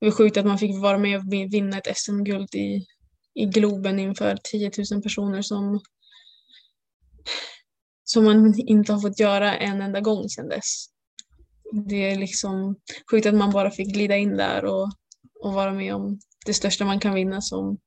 Det 0.00 0.06
var 0.06 0.10
sjukt 0.10 0.36
att 0.36 0.46
man 0.46 0.58
fick 0.58 0.82
vara 0.82 0.98
med 0.98 1.18
och 1.18 1.32
vinna 1.32 1.78
ett 1.78 1.96
SM-guld 1.96 2.54
i, 2.54 2.86
i 3.34 3.44
Globen 3.44 3.98
inför 3.98 4.38
10 4.42 4.70
000 4.92 5.02
personer 5.02 5.42
som, 5.42 5.80
som 8.04 8.24
man 8.24 8.54
inte 8.58 8.92
har 8.92 9.00
fått 9.00 9.20
göra 9.20 9.56
en 9.56 9.82
enda 9.82 10.00
gång 10.00 10.28
sedan 10.28 10.48
dess. 10.48 10.86
Det 11.88 12.10
är 12.10 12.18
liksom 12.18 12.76
sjukt 13.10 13.26
att 13.26 13.34
man 13.34 13.50
bara 13.50 13.70
fick 13.70 13.94
glida 13.94 14.16
in 14.16 14.36
där 14.36 14.64
och, 14.64 14.90
och 15.40 15.52
vara 15.52 15.72
med 15.72 15.94
om 15.94 16.20
det 16.46 16.54
största 16.54 16.84
man 16.84 17.00
kan 17.00 17.14
vinna 17.14 17.40
som 17.40 17.78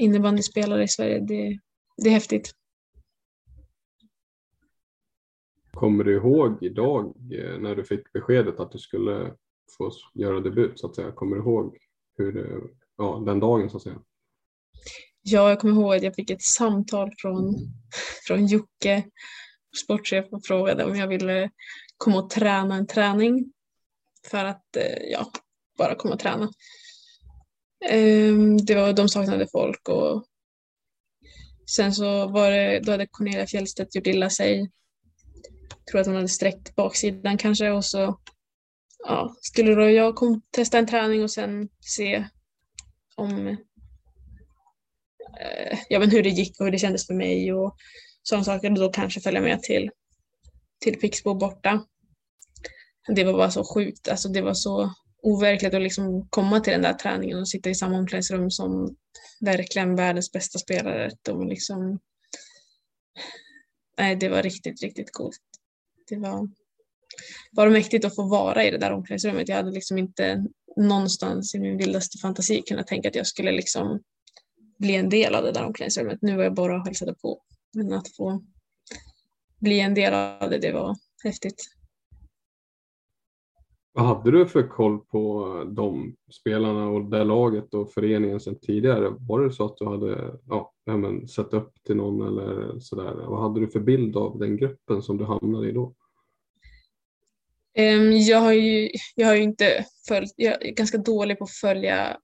innebandyspelare 0.00 0.82
i 0.82 0.88
Sverige. 0.88 1.20
Det, 1.20 1.58
det 1.96 2.08
är 2.08 2.12
häftigt. 2.12 2.54
Kommer 5.72 6.04
du 6.04 6.16
ihåg 6.16 6.62
idag 6.62 7.14
eh, 7.32 7.58
när 7.58 7.76
du 7.76 7.84
fick 7.84 8.12
beskedet 8.12 8.60
att 8.60 8.72
du 8.72 8.78
skulle 8.78 9.34
få 9.78 9.90
göra 10.14 10.40
debut 10.40 10.80
så 10.80 10.86
att 10.86 10.96
säga? 10.96 11.12
Kommer 11.12 11.36
du 11.36 11.42
ihåg 11.42 11.76
hur 12.18 12.32
det, 12.32 12.60
ja, 12.96 13.22
den 13.26 13.40
dagen 13.40 13.70
så 13.70 13.76
att 13.76 13.82
säga? 13.82 14.02
Ja, 15.22 15.48
jag 15.48 15.60
kommer 15.60 15.74
ihåg 15.74 15.94
att 15.94 16.02
jag 16.02 16.14
fick 16.14 16.30
ett 16.30 16.42
samtal 16.42 17.10
från, 17.18 17.54
från 18.26 18.46
Jocke, 18.46 19.04
sportchef, 19.84 20.26
och 20.32 20.44
frågade 20.44 20.84
om 20.84 20.96
jag 20.96 21.08
ville 21.08 21.50
komma 21.96 22.18
och 22.18 22.30
träna 22.30 22.74
en 22.74 22.86
träning 22.86 23.52
för 24.30 24.44
att 24.44 24.76
eh, 24.76 25.10
ja, 25.12 25.26
bara 25.78 25.94
komma 25.94 26.14
och 26.14 26.20
träna. 26.20 26.50
Ehm, 27.88 28.56
det 28.56 28.74
var, 28.74 28.92
de 28.92 29.08
saknade 29.08 29.46
folk 29.52 29.88
och 29.88 30.24
sen 31.76 31.94
så 31.94 32.28
var 32.28 32.50
det, 32.50 32.80
då 32.80 32.92
hade 32.92 33.06
Cornelia 33.06 33.46
Fjellstedt 33.46 33.94
gjort 33.94 34.06
illa 34.06 34.30
sig 34.30 34.70
tror 35.90 36.00
att 36.00 36.06
hon 36.06 36.16
hade 36.16 36.28
sträckt 36.28 36.74
baksidan 36.74 37.38
kanske 37.38 37.70
och 37.70 37.84
så 37.84 38.20
ja, 38.98 39.36
skulle 39.40 39.74
då 39.74 39.90
jag 39.90 40.16
kom, 40.16 40.42
testa 40.50 40.78
en 40.78 40.86
träning 40.86 41.22
och 41.22 41.30
sen 41.30 41.68
se 41.80 42.24
om 43.16 43.48
eh, 45.40 45.78
ja, 45.88 45.98
men 45.98 46.10
hur 46.10 46.22
det 46.22 46.28
gick 46.28 46.60
och 46.60 46.66
hur 46.66 46.72
det 46.72 46.78
kändes 46.78 47.06
för 47.06 47.14
mig 47.14 47.52
och 47.52 47.76
sådana 48.22 48.44
saker 48.44 48.70
och 48.70 48.78
då 48.78 48.92
kanske 48.92 49.20
följa 49.20 49.40
med 49.40 49.62
till, 49.62 49.90
till 50.80 51.00
Pixbo 51.00 51.34
borta. 51.34 51.84
Det 53.14 53.24
var 53.24 53.32
bara 53.32 53.50
så 53.50 53.64
sjukt, 53.74 54.08
alltså 54.08 54.28
det 54.28 54.42
var 54.42 54.54
så 54.54 54.94
overkligt 55.22 55.74
att 55.74 55.82
liksom 55.82 56.28
komma 56.30 56.60
till 56.60 56.72
den 56.72 56.82
där 56.82 56.94
träningen 56.94 57.38
och 57.38 57.48
sitta 57.48 57.70
i 57.70 57.74
samma 57.74 57.98
omklädningsrum 57.98 58.50
som 58.50 58.96
verkligen 59.40 59.96
världens 59.96 60.32
bästa 60.32 60.58
spelare. 60.58 61.10
De 61.22 61.48
liksom, 61.48 61.98
nej, 63.98 64.16
det 64.16 64.28
var 64.28 64.42
riktigt, 64.42 64.82
riktigt 64.82 65.12
coolt 65.12 65.40
det 66.10 66.16
var 66.16 66.48
bara 67.52 67.70
mäktigt 67.70 68.04
att 68.04 68.14
få 68.14 68.22
vara 68.22 68.64
i 68.64 68.70
det 68.70 68.78
där 68.78 68.92
omklädningsrummet. 68.92 69.48
Jag 69.48 69.56
hade 69.56 69.70
liksom 69.70 69.98
inte 69.98 70.44
någonstans 70.76 71.54
i 71.54 71.60
min 71.60 71.76
vildaste 71.76 72.18
fantasi 72.18 72.62
kunnat 72.62 72.86
tänka 72.86 73.08
att 73.08 73.14
jag 73.14 73.26
skulle 73.26 73.52
liksom 73.52 74.02
bli 74.78 74.94
en 74.94 75.08
del 75.08 75.34
av 75.34 75.44
det 75.44 75.52
där 75.52 75.64
omklädningsrummet. 75.64 76.18
Nu 76.22 76.36
var 76.36 76.44
jag 76.44 76.54
bara 76.54 76.76
och 76.76 76.86
hälsade 76.86 77.14
på. 77.14 77.42
Men 77.74 77.92
att 77.92 78.16
få 78.16 78.44
bli 79.60 79.80
en 79.80 79.94
del 79.94 80.14
av 80.14 80.50
det, 80.50 80.58
det 80.58 80.72
var 80.72 80.96
häftigt. 81.24 81.79
Vad 84.00 84.08
hade 84.08 84.30
du 84.30 84.46
för 84.46 84.68
koll 84.68 84.98
på 84.98 85.54
de 85.76 86.16
spelarna 86.40 86.88
och 86.88 87.04
det 87.04 87.24
laget 87.24 87.74
och 87.74 87.92
föreningen 87.92 88.40
sedan 88.40 88.58
tidigare? 88.60 89.08
Var 89.18 89.40
det 89.40 89.52
så 89.52 89.64
att 89.64 89.76
du 89.76 89.86
hade 89.88 90.38
ja, 90.46 90.72
men, 90.84 91.28
sett 91.28 91.54
upp 91.54 91.72
till 91.86 91.96
någon 91.96 92.26
eller 92.26 92.78
sådär? 92.80 93.14
Vad 93.14 93.42
hade 93.42 93.60
du 93.60 93.68
för 93.68 93.80
bild 93.80 94.16
av 94.16 94.38
den 94.38 94.56
gruppen 94.56 95.02
som 95.02 95.18
du 95.18 95.24
hamnade 95.24 95.68
i 95.68 95.72
då? 95.72 95.94
Ehm, 97.74 98.12
jag, 98.12 98.40
har 98.40 98.52
ju, 98.52 98.90
jag 99.14 99.26
har 99.26 99.34
ju 99.34 99.42
inte 99.42 99.84
följt, 100.08 100.34
jag 100.36 100.66
är 100.66 100.72
ganska 100.72 100.98
dålig 100.98 101.38
på 101.38 101.44
att 101.44 101.50
följa 101.50 102.16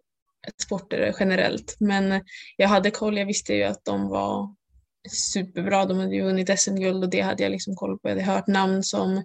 sporter 0.62 1.15
generellt, 1.21 1.77
men 1.81 2.25
jag 2.57 2.69
hade 2.69 2.91
koll. 2.91 3.19
Jag 3.19 3.27
visste 3.27 3.55
ju 3.55 3.62
att 3.62 3.85
de 3.85 4.09
var 4.09 4.55
superbra. 5.09 5.85
De 5.85 5.99
hade 5.99 6.15
ju 6.15 6.23
vunnit 6.23 6.61
SM-guld 6.61 7.05
och 7.05 7.11
det 7.11 7.21
hade 7.21 7.43
jag 7.43 7.53
liksom 7.53 7.75
koll 7.75 7.99
på. 7.99 8.09
Jag 8.09 8.17
hade 8.17 8.33
hört 8.33 8.47
namn 8.47 8.83
som 8.83 9.23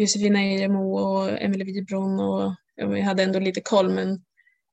Josefina 0.00 0.40
Ejemo 0.40 0.98
och 0.98 1.42
Emelie 1.42 1.64
Wibron 1.64 2.20
och 2.20 2.54
jag 2.76 3.02
hade 3.02 3.22
ändå 3.22 3.38
lite 3.38 3.60
koll 3.60 3.90
men 3.90 4.24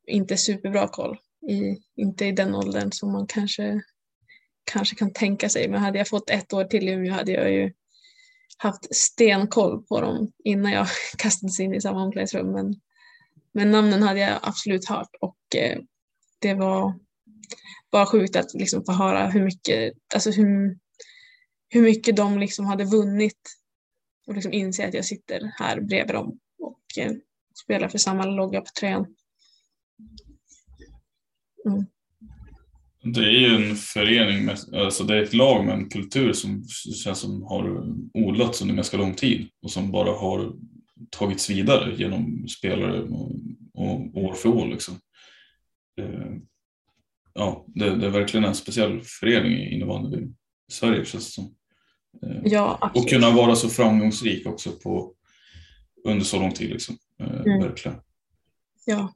inte 0.08 0.38
superbra 0.38 0.88
koll. 0.88 1.18
I, 1.50 1.78
inte 1.96 2.26
i 2.26 2.32
den 2.32 2.56
åldern 2.56 2.92
som 2.92 3.12
man 3.12 3.28
kanske, 3.28 3.82
kanske 4.64 4.96
kan 4.96 5.14
tänka 5.14 5.50
sig. 5.50 5.70
Men 5.70 5.82
hade 5.82 5.98
jag 5.98 6.08
fått 6.08 6.30
ett 6.30 6.54
år 6.54 6.64
till 6.64 6.90
i 6.90 6.92
Umeå 6.92 7.14
hade 7.14 7.32
jag 7.32 7.52
ju 7.52 7.74
haft 8.58 8.96
stenkoll 8.96 9.84
på 9.84 10.02
dem 10.02 10.32
innan 10.44 10.72
jag 10.72 10.88
kastades 11.18 11.60
in 11.60 11.74
i 11.74 11.82
samma 11.82 12.04
omklädningsrum. 12.04 12.52
Men, 12.52 12.76
men 13.52 13.72
namnen 13.72 14.04
hade 14.04 14.20
jag 14.20 14.40
absolut 14.42 14.90
hört 14.90 15.16
och 15.22 15.56
eh, 15.56 15.80
det 16.40 16.54
var 16.54 17.00
bara 17.92 18.06
sjukt 18.06 18.36
att 18.36 18.54
liksom 18.54 18.86
få 18.86 18.92
höra 18.92 19.30
hur 19.30 19.44
mycket, 19.44 19.94
alltså 20.14 20.32
hur, 20.32 20.78
hur 21.70 21.82
mycket 21.82 22.16
de 22.16 22.40
liksom 22.40 22.66
hade 22.66 22.86
vunnit 22.86 23.42
och 24.28 24.34
liksom 24.34 24.54
inse 24.54 24.88
att 24.88 24.94
jag 24.94 25.06
sitter 25.06 25.52
här 25.60 25.82
bredvid 25.82 26.16
dem 26.16 26.40
och 26.60 26.98
eh, 26.98 27.12
spelar 27.64 27.88
för 27.88 27.98
samma 27.98 28.26
logga 28.26 28.62
på 28.62 28.70
tröjan. 28.80 29.16
Mm. 31.66 31.86
Det 33.04 33.20
är 33.20 33.32
ju 33.32 33.70
en 33.70 33.76
förening, 33.76 34.46
med, 34.46 34.58
alltså 34.74 35.04
det 35.04 35.16
är 35.16 35.24
ett 35.24 35.34
lag 35.34 35.66
med 35.66 35.74
en 35.74 35.90
kultur 35.90 36.34
som 36.34 36.64
känns 37.04 37.20
som 37.20 37.44
har 37.44 37.94
odlats 38.14 38.62
under 38.62 38.76
ganska 38.76 38.98
lång 38.98 39.14
tid 39.14 39.50
och 39.62 39.72
som 39.72 39.92
bara 39.92 40.12
har 40.12 40.54
tagits 41.10 41.50
vidare 41.50 41.96
genom 41.98 42.48
spelare 42.48 43.02
och, 43.02 43.32
och 43.74 44.24
år 44.24 44.34
för 44.34 44.50
år. 44.50 44.68
Liksom. 44.68 44.96
Eh, 46.00 46.36
ja, 47.34 47.66
det, 47.68 47.96
det, 47.96 48.06
är 48.06 48.12
verkligen 48.12 48.46
en 48.46 48.56
speciell 48.56 49.02
förening 49.02 49.52
i 49.52 49.76
innebandy 49.76 50.18
i 50.18 50.72
Sverige 50.72 51.06
känns 51.06 51.26
det 51.26 51.32
som. 51.32 51.56
Eh, 52.24 52.42
ja, 52.44 52.92
och 52.96 53.10
kunna 53.10 53.32
vara 53.32 53.56
så 53.56 53.70
framgångsrik 53.70 54.48
också 54.48 54.72
på, 54.72 55.14
under 56.04 56.26
så 56.26 56.40
lång 56.40 56.52
tid. 56.52 56.70
Liksom. 56.70 56.98
Eh, 57.20 57.42
mm. 57.42 57.60
Verkligen. 57.60 57.98
Ja. 58.86 59.14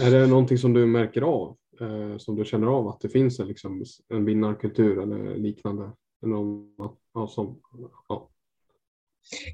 Är 0.00 0.10
det 0.10 0.26
någonting 0.26 0.58
som 0.58 0.72
du 0.72 0.86
märker 0.86 1.22
av? 1.22 1.56
Eh, 1.80 2.18
som 2.18 2.36
du 2.36 2.44
känner 2.44 2.66
av 2.66 2.88
att 2.88 3.00
det 3.00 3.08
finns 3.08 3.40
en, 3.40 3.48
liksom, 3.48 3.84
en 4.08 4.24
vinnarkultur 4.24 5.02
eller 5.02 5.36
liknande? 5.36 5.92
Någon, 6.22 6.66
ja, 7.14 7.28
som, 7.28 7.60
ja. 8.08 8.30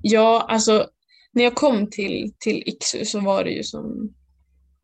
ja, 0.02 0.46
alltså 0.48 0.88
när 1.32 1.44
jag 1.44 1.54
kom 1.54 1.90
till, 1.90 2.34
till 2.38 2.62
Iksu 2.66 3.04
så 3.04 3.20
var 3.20 3.44
det 3.44 3.50
ju 3.50 3.62
som 3.62 4.14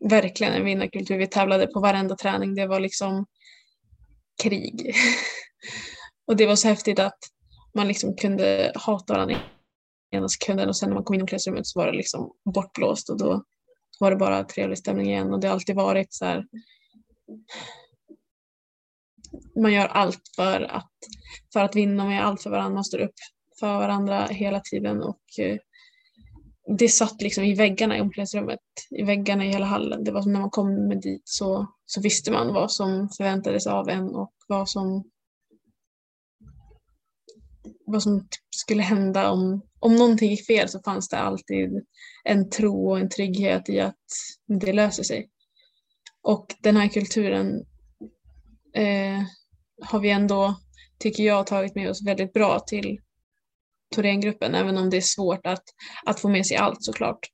verkligen 0.05 0.53
en 0.53 0.65
vinnarkultur. 0.65 1.19
Vi 1.19 1.27
tävlade 1.27 1.67
på 1.67 1.81
varenda 1.81 2.17
träning. 2.17 2.55
Det 2.55 2.67
var 2.67 2.81
liksom 2.81 3.27
krig. 4.43 4.95
och 6.27 6.37
det 6.37 6.47
var 6.47 6.57
så 6.57 6.69
häftigt 6.69 6.99
att 6.99 7.19
man 7.75 7.89
liksom 7.89 8.17
kunde 8.17 8.73
hata 8.75 9.15
varandra 9.15 9.37
ena 10.11 10.29
sekunden 10.29 10.69
och 10.69 10.77
sen 10.77 10.89
när 10.89 10.95
man 10.95 11.05
kom 11.05 11.15
in 11.15 11.25
i 11.25 11.27
klassrummet 11.27 11.67
så 11.67 11.79
var 11.79 11.87
det 11.87 11.97
liksom 11.97 12.33
bortblåst 12.55 13.11
och 13.11 13.19
då 13.19 13.45
var 14.01 14.11
det 14.11 14.17
bara 14.17 14.45
trevlig 14.45 14.79
stämning 14.79 15.07
igen 15.07 15.33
och 15.33 15.41
det 15.41 15.49
har 15.49 15.55
alltid 15.55 15.77
varit 15.77 16.15
så 16.15 16.25
här 16.25 16.47
man 19.61 19.73
gör 19.73 19.87
allt 19.87 20.23
för 20.37 20.61
att, 20.61 20.93
för 21.53 21.61
att 21.61 21.77
vinna, 21.77 22.05
man 22.05 22.15
gör 22.15 22.23
allt 22.23 22.43
för 22.43 22.51
varandra, 22.51 22.75
man 22.75 22.85
står 22.85 22.99
upp 22.99 23.15
för 23.61 23.67
varandra 23.67 24.27
hela 24.27 24.61
tiden 24.61 25.03
och 25.03 25.21
eh, 25.39 25.59
det 26.79 26.89
satt 26.89 27.23
liksom 27.23 27.45
i 27.45 27.55
väggarna 27.55 27.99
i 27.99 28.01
omklädningsrummet, 28.01 28.61
i 28.91 29.03
väggarna 29.03 29.45
i 29.45 29.49
hela 29.49 29.67
hallen. 29.67 30.05
Det 30.05 30.13
var 30.13 30.23
som 30.23 30.33
när 30.33 30.41
man 30.41 30.51
kom 30.51 30.89
med 30.89 31.01
dit 31.01 31.23
så, 31.25 31.67
så 31.87 32.01
visste 32.01 32.31
man 32.31 32.55
vad 32.55 32.73
som 32.73 33.09
förväntades 33.09 33.67
av 33.67 33.89
en 33.89 34.15
och 34.15 34.33
vad 34.49 34.69
som 34.69 35.05
vad 37.87 38.03
som 38.03 38.29
skulle 38.51 38.83
hända 38.83 39.31
om, 39.31 39.63
om 39.81 39.97
någonting 39.97 40.31
gick 40.31 40.47
fel 40.47 40.69
så 40.69 40.81
fanns 40.83 41.09
det 41.09 41.19
alltid 41.19 41.71
en 42.25 42.51
tro 42.51 42.91
och 42.91 42.99
en 42.99 43.09
trygghet 43.09 43.69
i 43.69 43.81
att 43.81 43.97
det 44.61 44.73
löser 44.73 45.03
sig. 45.03 45.29
Och 46.23 46.47
den 46.61 46.77
här 46.77 46.89
kulturen 46.89 47.65
eh, 48.75 49.23
har 49.83 50.01
vi 50.01 50.11
ändå, 50.11 50.55
tycker 50.99 51.23
jag, 51.23 51.47
tagit 51.47 51.75
med 51.75 51.91
oss 51.91 52.07
väldigt 52.07 52.33
bra 52.33 52.61
till 52.61 53.01
Thorengruppen, 53.95 54.55
även 54.55 54.79
om 54.79 54.91
det 54.91 54.97
är 54.97 55.01
svårt 55.01 55.47
att, 55.47 55.65
att 56.07 56.21
få 56.21 56.29
med 56.29 56.47
sig 56.47 56.57
allt 56.57 56.85
såklart. 56.85 57.29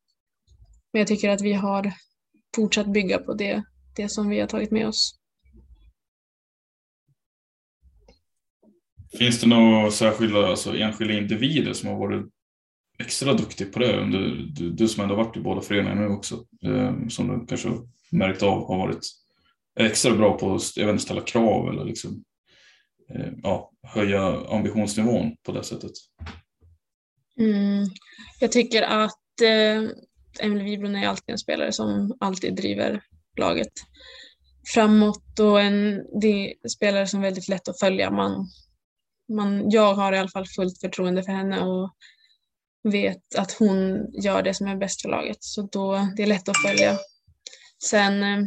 Men 0.92 1.00
jag 1.00 1.08
tycker 1.08 1.30
att 1.30 1.40
vi 1.40 1.52
har 1.52 1.92
fortsatt 2.56 2.92
bygga 2.92 3.18
på 3.18 3.34
det, 3.34 3.62
det 3.96 4.08
som 4.08 4.28
vi 4.28 4.40
har 4.40 4.46
tagit 4.46 4.70
med 4.70 4.88
oss. 4.88 5.17
Finns 9.12 9.40
det 9.40 9.46
några 9.46 9.90
särskilda 9.90 10.46
alltså 10.46 10.76
enskilda 10.76 11.14
individer 11.14 11.72
som 11.72 11.88
har 11.88 11.98
varit 11.98 12.26
extra 12.98 13.32
duktiga 13.32 13.68
på 13.68 13.78
det? 13.78 14.10
Du, 14.10 14.46
du, 14.46 14.70
du 14.70 14.88
som 14.88 15.02
ändå 15.02 15.14
varit 15.14 15.36
i 15.36 15.40
båda 15.40 15.60
föreningarna 15.60 16.00
nu 16.00 16.08
också, 16.08 16.44
eh, 16.64 17.08
som 17.08 17.28
du 17.28 17.46
kanske 17.46 17.68
märkt 18.10 18.42
av 18.42 18.68
har 18.68 18.78
varit 18.78 19.06
extra 19.80 20.16
bra 20.16 20.38
på 20.38 20.54
att 20.54 20.76
även 20.76 20.98
ställa 20.98 21.20
krav 21.20 21.68
eller 21.68 21.84
liksom, 21.84 22.24
eh, 23.14 23.32
ja, 23.42 23.72
höja 23.82 24.46
ambitionsnivån 24.48 25.36
på 25.42 25.52
det 25.52 25.62
sättet? 25.62 25.92
Mm, 27.40 27.86
jag 28.40 28.52
tycker 28.52 28.82
att 28.82 29.40
eh, 29.42 29.90
Emil 30.40 30.62
Wibron 30.62 30.96
är 30.96 31.08
alltid 31.08 31.32
en 31.32 31.38
spelare 31.38 31.72
som 31.72 32.16
alltid 32.20 32.56
driver 32.56 33.00
laget 33.36 33.72
framåt 34.74 35.38
och 35.40 35.60
en 35.60 36.02
spelare 36.76 37.06
som 37.06 37.20
är 37.20 37.24
väldigt 37.24 37.48
lätt 37.48 37.68
att 37.68 37.80
följa. 37.80 38.10
Man, 38.10 38.48
man, 39.28 39.70
jag 39.70 39.94
har 39.94 40.12
i 40.12 40.18
alla 40.18 40.28
fall 40.28 40.46
fullt 40.46 40.80
förtroende 40.80 41.22
för 41.22 41.32
henne 41.32 41.60
och 41.60 41.94
vet 42.82 43.34
att 43.38 43.52
hon 43.52 44.06
gör 44.12 44.42
det 44.42 44.54
som 44.54 44.66
är 44.66 44.76
bäst 44.76 45.02
för 45.02 45.08
laget. 45.08 45.36
Så 45.40 45.68
då, 45.72 46.08
det 46.16 46.22
är 46.22 46.26
lätt 46.26 46.48
att 46.48 46.62
följa. 46.66 46.98
Sen 47.84 48.22
eh, 48.22 48.44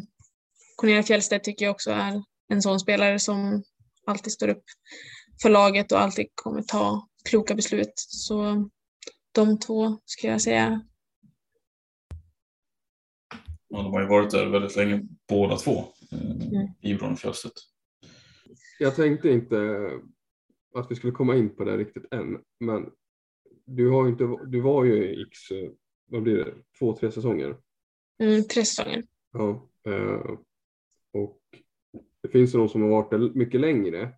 Cornelia 0.76 1.04
Fjellstedt 1.04 1.44
tycker 1.44 1.66
jag 1.66 1.72
också 1.72 1.92
är 1.92 2.24
en 2.48 2.62
sån 2.62 2.80
spelare 2.80 3.20
som 3.20 3.64
alltid 4.06 4.34
står 4.34 4.48
upp 4.48 4.64
för 5.42 5.50
laget 5.50 5.92
och 5.92 6.02
alltid 6.02 6.28
kommer 6.36 6.62
ta 6.62 7.08
kloka 7.30 7.56
beslut. 7.56 7.94
Så 7.96 8.70
de 9.32 9.60
två 9.60 9.98
skulle 10.06 10.32
jag 10.32 10.42
säga. 10.42 10.82
Ja, 13.68 13.78
de 13.78 13.94
har 13.94 14.02
ju 14.02 14.08
varit 14.08 14.32
där 14.32 14.46
väldigt 14.46 14.76
länge 14.76 15.02
båda 15.30 15.58
två, 15.58 15.86
eh, 16.12 16.20
mm. 16.22 16.68
Ibron 16.82 17.12
och 17.12 17.20
Fjellstedt. 17.20 17.54
Jag 18.80 18.96
tänkte 18.96 19.30
inte 19.30 19.56
att 20.74 20.92
vi 20.92 20.96
skulle 20.96 21.14
komma 21.14 21.36
in 21.36 21.56
på 21.56 21.64
det 21.64 21.78
riktigt 21.78 22.14
än, 22.14 22.42
men 22.60 22.92
du, 23.66 23.90
har 23.90 24.08
inte, 24.08 24.38
du 24.48 24.62
var 24.62 24.84
ju 24.84 24.94
i 24.94 25.22
X, 25.22 25.40
vad 26.06 26.24
blir 26.24 26.36
det, 26.36 26.54
två, 26.80 26.96
tre 26.96 27.12
säsonger? 27.12 27.58
Mm, 28.20 28.44
tre 28.44 28.66
säsonger. 28.66 29.04
Ja, 29.32 29.70
eh, 29.86 30.36
och 31.14 31.40
det 32.22 32.30
finns 32.30 32.56
ju 32.56 32.60
de 32.60 32.70
som 32.70 32.82
har 32.82 32.90
varit 32.90 33.10
där 33.10 33.32
mycket 33.34 33.62
längre, 33.62 34.14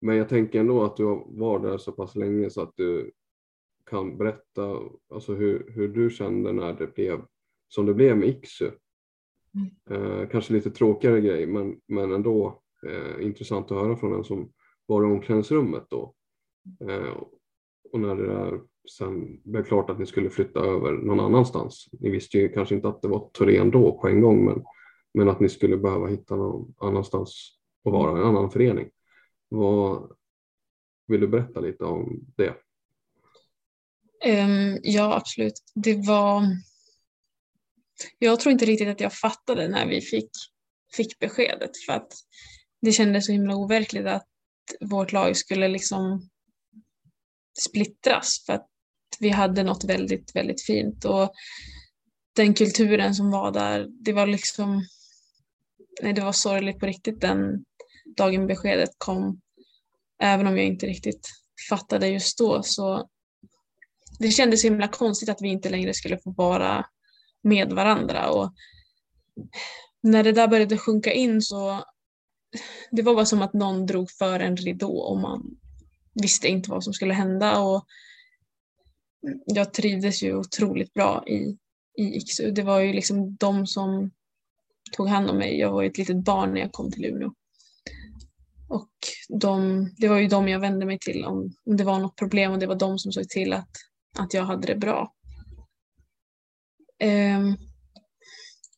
men 0.00 0.16
jag 0.16 0.28
tänker 0.28 0.60
ändå 0.60 0.84
att 0.84 0.96
du 0.96 1.04
var 1.26 1.58
där 1.58 1.78
så 1.78 1.92
pass 1.92 2.14
länge 2.14 2.50
så 2.50 2.62
att 2.62 2.72
du 2.76 3.12
kan 3.90 4.18
berätta 4.18 4.80
alltså 5.10 5.34
hur, 5.34 5.72
hur 5.74 5.88
du 5.88 6.10
kände 6.10 6.52
när 6.52 6.72
det 6.72 6.94
blev 6.94 7.24
som 7.68 7.86
det 7.86 7.94
blev 7.94 8.16
med 8.16 8.28
Iksu. 8.28 8.70
Mm. 9.54 9.70
Eh, 9.90 10.28
kanske 10.28 10.52
lite 10.52 10.70
tråkigare 10.70 11.20
grej, 11.20 11.46
men, 11.46 11.80
men 11.86 12.12
ändå 12.12 12.62
eh, 12.86 13.26
intressant 13.26 13.70
att 13.70 13.78
höra 13.78 13.96
från 13.96 14.14
en 14.14 14.24
som 14.24 14.52
var 14.86 15.02
i 15.02 15.06
omklädningsrummet 15.06 15.84
då. 15.90 16.14
Eh, 16.80 17.16
och 17.92 18.00
när 18.00 18.16
det 18.16 18.26
där 18.26 18.60
sen 18.90 19.40
blev 19.44 19.64
klart 19.64 19.90
att 19.90 19.98
ni 19.98 20.06
skulle 20.06 20.30
flytta 20.30 20.60
över 20.60 20.92
någon 20.92 21.20
annanstans. 21.20 21.88
Ni 21.92 22.10
visste 22.10 22.38
ju 22.38 22.48
kanske 22.48 22.74
inte 22.74 22.88
att 22.88 23.02
det 23.02 23.08
var 23.08 23.30
Torén 23.32 23.70
då 23.70 23.98
på 23.98 24.08
en 24.08 24.20
gång, 24.20 24.44
men, 24.44 24.64
men 25.14 25.28
att 25.28 25.40
ni 25.40 25.48
skulle 25.48 25.76
behöva 25.76 26.06
hitta 26.06 26.36
någon 26.36 26.74
annanstans 26.80 27.58
och 27.84 27.92
vara 27.92 28.18
en 28.18 28.26
annan 28.26 28.50
förening. 28.50 28.90
Vad, 29.48 30.12
vill 31.06 31.20
du 31.20 31.28
berätta 31.28 31.60
lite 31.60 31.84
om 31.84 32.20
det? 32.36 32.54
Um, 34.26 34.78
ja, 34.82 35.16
absolut. 35.16 35.62
Det 35.74 35.94
var... 35.94 36.42
Jag 38.18 38.40
tror 38.40 38.52
inte 38.52 38.64
riktigt 38.64 38.88
att 38.88 39.00
jag 39.00 39.12
fattade 39.12 39.68
när 39.68 39.86
vi 39.86 40.00
fick, 40.00 40.30
fick 40.96 41.18
beskedet 41.18 41.70
för 41.86 41.92
att 41.92 42.12
det 42.82 42.92
kändes 42.92 43.26
så 43.26 43.32
himla 43.32 43.56
overkligt 43.56 44.06
att 44.06 44.26
vårt 44.80 45.12
lag 45.12 45.36
skulle 45.36 45.68
liksom 45.68 46.28
splittras 47.58 48.42
för 48.46 48.52
att 48.52 48.68
vi 49.20 49.28
hade 49.28 49.62
något 49.62 49.84
väldigt, 49.84 50.36
väldigt 50.36 50.62
fint 50.62 51.04
och 51.04 51.32
den 52.36 52.54
kulturen 52.54 53.14
som 53.14 53.30
var 53.30 53.52
där, 53.52 53.86
det 54.04 54.12
var 54.12 54.26
liksom, 54.26 54.82
nej 56.02 56.12
det 56.12 56.20
var 56.20 56.32
sorgligt 56.32 56.78
på 56.78 56.86
riktigt 56.86 57.20
den 57.20 57.64
dagen 58.16 58.46
beskedet 58.46 58.90
kom. 58.98 59.40
Även 60.22 60.46
om 60.46 60.56
jag 60.56 60.66
inte 60.66 60.86
riktigt 60.86 61.28
fattade 61.68 62.08
just 62.08 62.38
då 62.38 62.62
så 62.62 63.08
det 64.18 64.30
kändes 64.30 64.64
himla 64.64 64.88
konstigt 64.88 65.28
att 65.28 65.42
vi 65.42 65.48
inte 65.48 65.70
längre 65.70 65.94
skulle 65.94 66.18
få 66.18 66.30
vara 66.30 66.86
med 67.42 67.72
varandra 67.72 68.30
och 68.30 68.54
när 70.02 70.24
det 70.24 70.32
där 70.32 70.48
började 70.48 70.78
sjunka 70.78 71.12
in 71.12 71.42
så 71.42 71.84
det 72.90 73.02
var 73.02 73.14
bara 73.14 73.26
som 73.26 73.42
att 73.42 73.52
någon 73.52 73.86
drog 73.86 74.10
för 74.10 74.40
en 74.40 74.56
ridå 74.56 74.98
och 74.98 75.18
man 75.20 75.56
visste 76.14 76.48
inte 76.48 76.70
vad 76.70 76.84
som 76.84 76.92
skulle 76.92 77.14
hända 77.14 77.60
och 77.60 77.86
jag 79.46 79.72
trivdes 79.74 80.22
ju 80.22 80.36
otroligt 80.36 80.94
bra 80.94 81.24
i, 81.26 81.58
i 81.98 82.16
Iksu. 82.16 82.50
Det 82.50 82.62
var 82.62 82.80
ju 82.80 82.92
liksom 82.92 83.36
de 83.36 83.66
som 83.66 84.10
tog 84.92 85.08
hand 85.08 85.30
om 85.30 85.38
mig. 85.38 85.58
Jag 85.58 85.72
var 85.72 85.82
ju 85.82 85.88
ett 85.88 85.98
litet 85.98 86.24
barn 86.24 86.54
när 86.54 86.60
jag 86.60 86.72
kom 86.72 86.92
till 86.92 87.04
Umeå. 87.04 87.32
Och 88.68 88.90
de, 89.28 89.84
det 89.96 90.08
var 90.08 90.18
ju 90.18 90.28
de 90.28 90.48
jag 90.48 90.60
vände 90.60 90.86
mig 90.86 90.98
till 90.98 91.24
om, 91.24 91.54
om 91.64 91.76
det 91.76 91.84
var 91.84 91.98
något 91.98 92.16
problem 92.16 92.52
och 92.52 92.58
det 92.58 92.66
var 92.66 92.74
de 92.74 92.98
som 92.98 93.12
såg 93.12 93.28
till 93.28 93.52
att, 93.52 93.70
att 94.18 94.34
jag 94.34 94.44
hade 94.44 94.66
det 94.66 94.76
bra. 94.76 95.12
Um, 97.04 97.56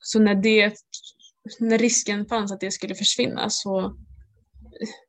så 0.00 0.18
när, 0.18 0.34
det, 0.34 0.74
när 1.58 1.78
risken 1.78 2.26
fanns 2.26 2.52
att 2.52 2.60
det 2.60 2.70
skulle 2.70 2.94
försvinna 2.94 3.50
så 3.50 3.96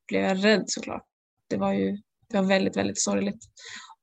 blev 0.08 0.22
jag 0.22 0.46
rädd 0.46 0.64
såklart. 0.68 1.06
Det 1.50 1.58
var 1.58 1.74
ju 1.74 1.98
det 2.30 2.38
var 2.38 2.48
väldigt, 2.48 2.78
väldigt 2.78 3.02
sorgligt. 3.02 3.44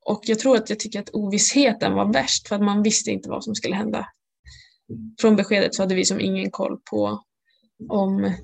Och 0.06 0.20
jag 0.26 0.38
tror 0.38 0.56
att 0.56 0.70
jag 0.70 0.80
tycker 0.80 1.00
att 1.00 1.10
ovissheten 1.10 1.94
var 1.94 2.12
värst 2.12 2.48
för 2.48 2.56
att 2.56 2.62
man 2.62 2.82
visste 2.82 3.10
inte 3.10 3.28
vad 3.28 3.44
som 3.44 3.54
skulle 3.54 3.76
hända. 3.76 4.06
Från 5.20 5.36
beskedet 5.36 5.74
så 5.74 5.82
hade 5.82 5.94
vi 5.94 6.04
som 6.04 6.20
ingen 6.20 6.50
koll 6.50 6.78
på 6.90 7.24
om 7.88 8.34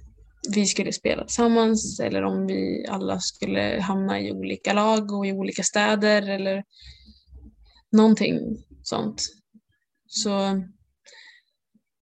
vi 0.55 0.67
skulle 0.67 0.93
spela 0.93 1.25
tillsammans 1.25 2.01
eller 2.01 2.23
om 2.23 2.47
vi 2.47 2.87
alla 2.89 3.21
skulle 3.21 3.81
hamna 3.81 4.21
i 4.21 4.33
olika 4.33 4.73
lag 4.73 5.13
och 5.13 5.27
i 5.27 5.33
olika 5.33 5.63
städer 5.63 6.29
eller 6.29 6.65
någonting 7.93 8.39
sånt. 8.83 9.23
Så 10.07 10.63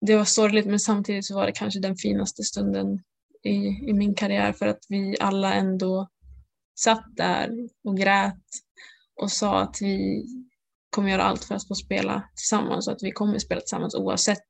det 0.02 0.16
var 0.16 0.26
sorgligt 0.26 0.66
men 0.66 0.80
samtidigt 0.80 1.26
så 1.26 1.36
var 1.36 1.46
det 1.46 1.52
kanske 1.52 1.80
den 1.80 1.96
finaste 1.96 2.44
stunden 2.44 3.04
i, 3.44 3.56
i 3.90 3.94
min 3.94 4.16
karriär 4.16 4.54
för 4.54 4.68
att 4.68 4.80
vi 4.90 5.18
alla 5.20 5.54
ändå 5.54 6.08
satt 6.80 7.06
där 7.16 7.50
och 7.84 7.98
grät 7.98 8.44
och 9.22 9.32
sa 9.32 9.60
att 9.60 9.78
vi 9.82 10.26
kommer 10.90 11.10
göra 11.10 11.24
allt 11.24 11.44
för 11.44 11.56
att 11.56 11.68
få 11.68 11.76
spela 11.76 12.30
tillsammans 12.36 12.88
och 12.88 12.94
att 12.94 13.04
vi 13.04 13.12
kommer 13.12 13.40
spela 13.40 13.62
tillsammans 13.62 13.96
oavsett 13.96 14.48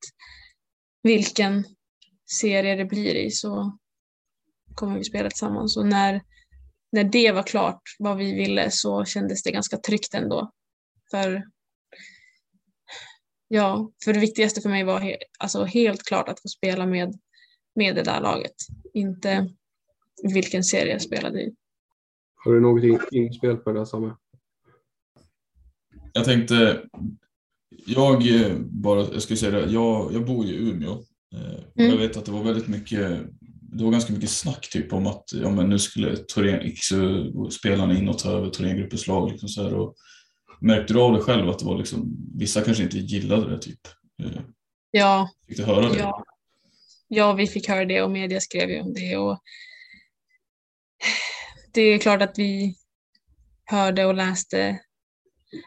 vilken 1.04 1.66
serie 2.32 2.76
det 2.76 2.86
blir 2.86 3.16
i 3.16 3.32
så 3.32 3.78
kommer 4.76 4.98
vi 4.98 5.04
spela 5.04 5.30
tillsammans. 5.30 5.78
Och 5.78 5.86
när, 5.86 6.22
när 6.92 7.04
det 7.04 7.32
var 7.32 7.44
klart, 7.44 7.82
vad 8.00 8.18
vi 8.18 8.34
ville, 8.36 8.72
så 8.72 9.06
kändes 9.06 9.44
det 9.44 9.52
ganska 9.52 9.78
tryggt 9.78 10.14
ändå. 10.14 10.52
För 11.12 11.44
ja, 13.50 13.92
för 14.06 14.14
det 14.14 14.20
viktigaste 14.20 14.62
för 14.62 14.70
mig 14.70 14.84
var 14.84 15.00
he 15.00 15.18
alltså 15.40 15.64
helt 15.64 16.04
klart 16.04 16.30
att 16.30 16.42
få 16.42 16.48
spela 16.48 16.86
med, 16.86 17.20
med 17.76 17.96
det 17.96 18.04
där 18.04 18.22
laget. 18.22 18.56
Inte 18.94 19.50
vilken 20.24 20.64
serie 20.64 20.92
jag 20.92 21.02
spelade 21.02 21.42
i. 21.42 21.56
Har 22.36 22.54
du 22.54 22.62
något 22.62 23.12
inspel 23.12 23.58
på 23.58 23.72
det 23.72 23.86
Samuel? 23.86 24.14
Jag 26.14 26.26
tänkte, 26.26 26.84
jag 27.86 28.42
eh, 28.42 28.58
bara, 28.60 29.00
jag 29.00 29.22
skulle 29.22 29.38
säga 29.38 29.52
det, 29.52 29.72
jag, 29.72 30.14
jag 30.14 30.26
bor 30.26 30.46
i 30.46 30.56
Umeå. 30.56 30.92
Eh, 31.36 31.60
mm. 31.76 31.92
Jag 31.92 31.98
vet 31.98 32.18
att 32.18 32.26
det 32.26 32.32
var 32.32 32.44
väldigt 32.44 32.68
mycket, 32.68 33.22
det 33.62 33.84
var 33.84 33.92
ganska 33.92 34.14
mycket 34.14 34.30
snack 34.30 34.70
typ 34.72 34.94
om 34.94 35.08
att 35.08 35.24
ja, 35.34 35.52
men 35.52 35.70
nu 35.70 35.80
skulle 35.80 36.18
Torén, 36.18 36.76
spelarna 37.52 37.98
in 37.98 38.10
och 38.10 38.20
ta 38.20 38.32
över 38.32 38.50
Thorengruppens 38.50 39.08
lag. 39.08 39.32
Liksom 39.32 39.50
så 39.50 39.64
här, 39.64 39.74
och 39.74 39.96
märkte 40.60 40.94
du 40.94 41.02
av 41.02 41.14
det 41.14 41.22
själv 41.22 41.50
att 41.50 41.60
det 41.60 41.66
var 41.66 41.78
liksom, 41.78 42.18
vissa 42.36 42.62
kanske 42.62 42.84
inte 42.84 42.98
gillade 42.98 43.50
det 43.50 43.60
typ? 43.60 43.88
Eh, 44.24 44.42
ja. 44.92 45.30
Fick 45.48 45.58
du 45.58 45.64
höra 45.64 45.90
det? 45.90 46.00
Ja. 46.00 46.26
ja, 47.08 47.34
vi 47.34 47.48
fick 47.48 47.70
höra 47.70 47.86
det 47.86 48.02
och 48.02 48.12
media 48.12 48.40
skrev 48.40 48.70
ju 48.70 48.82
om 48.82 48.94
det. 48.94 49.18
Och 49.18 49.40
det 51.74 51.82
är 51.82 52.00
klart 52.00 52.22
att 52.22 52.40
vi 52.40 52.76
hörde 53.66 54.06
och 54.06 54.16
läste 54.16 54.80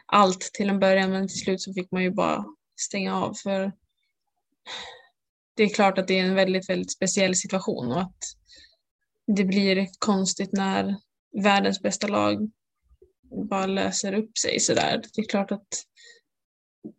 allt 0.05 0.41
till 0.53 0.69
en 0.69 0.79
början 0.79 1.11
men 1.11 1.27
till 1.27 1.39
slut 1.39 1.61
så 1.61 1.73
fick 1.73 1.91
man 1.91 2.03
ju 2.03 2.11
bara 2.11 2.45
stänga 2.79 3.15
av 3.15 3.33
för 3.33 3.71
det 5.55 5.63
är 5.63 5.69
klart 5.69 5.97
att 5.97 6.07
det 6.07 6.19
är 6.19 6.25
en 6.25 6.35
väldigt, 6.35 6.69
väldigt 6.69 6.91
speciell 6.91 7.35
situation 7.35 7.91
och 7.91 8.01
att 8.01 8.17
det 9.35 9.43
blir 9.43 9.87
konstigt 9.99 10.51
när 10.51 10.95
världens 11.43 11.81
bästa 11.81 12.07
lag 12.07 12.51
bara 13.49 13.65
löser 13.65 14.13
upp 14.13 14.37
sig 14.37 14.59
sådär. 14.59 15.01
Det 15.13 15.21
är 15.21 15.29
klart 15.29 15.51
att 15.51 15.67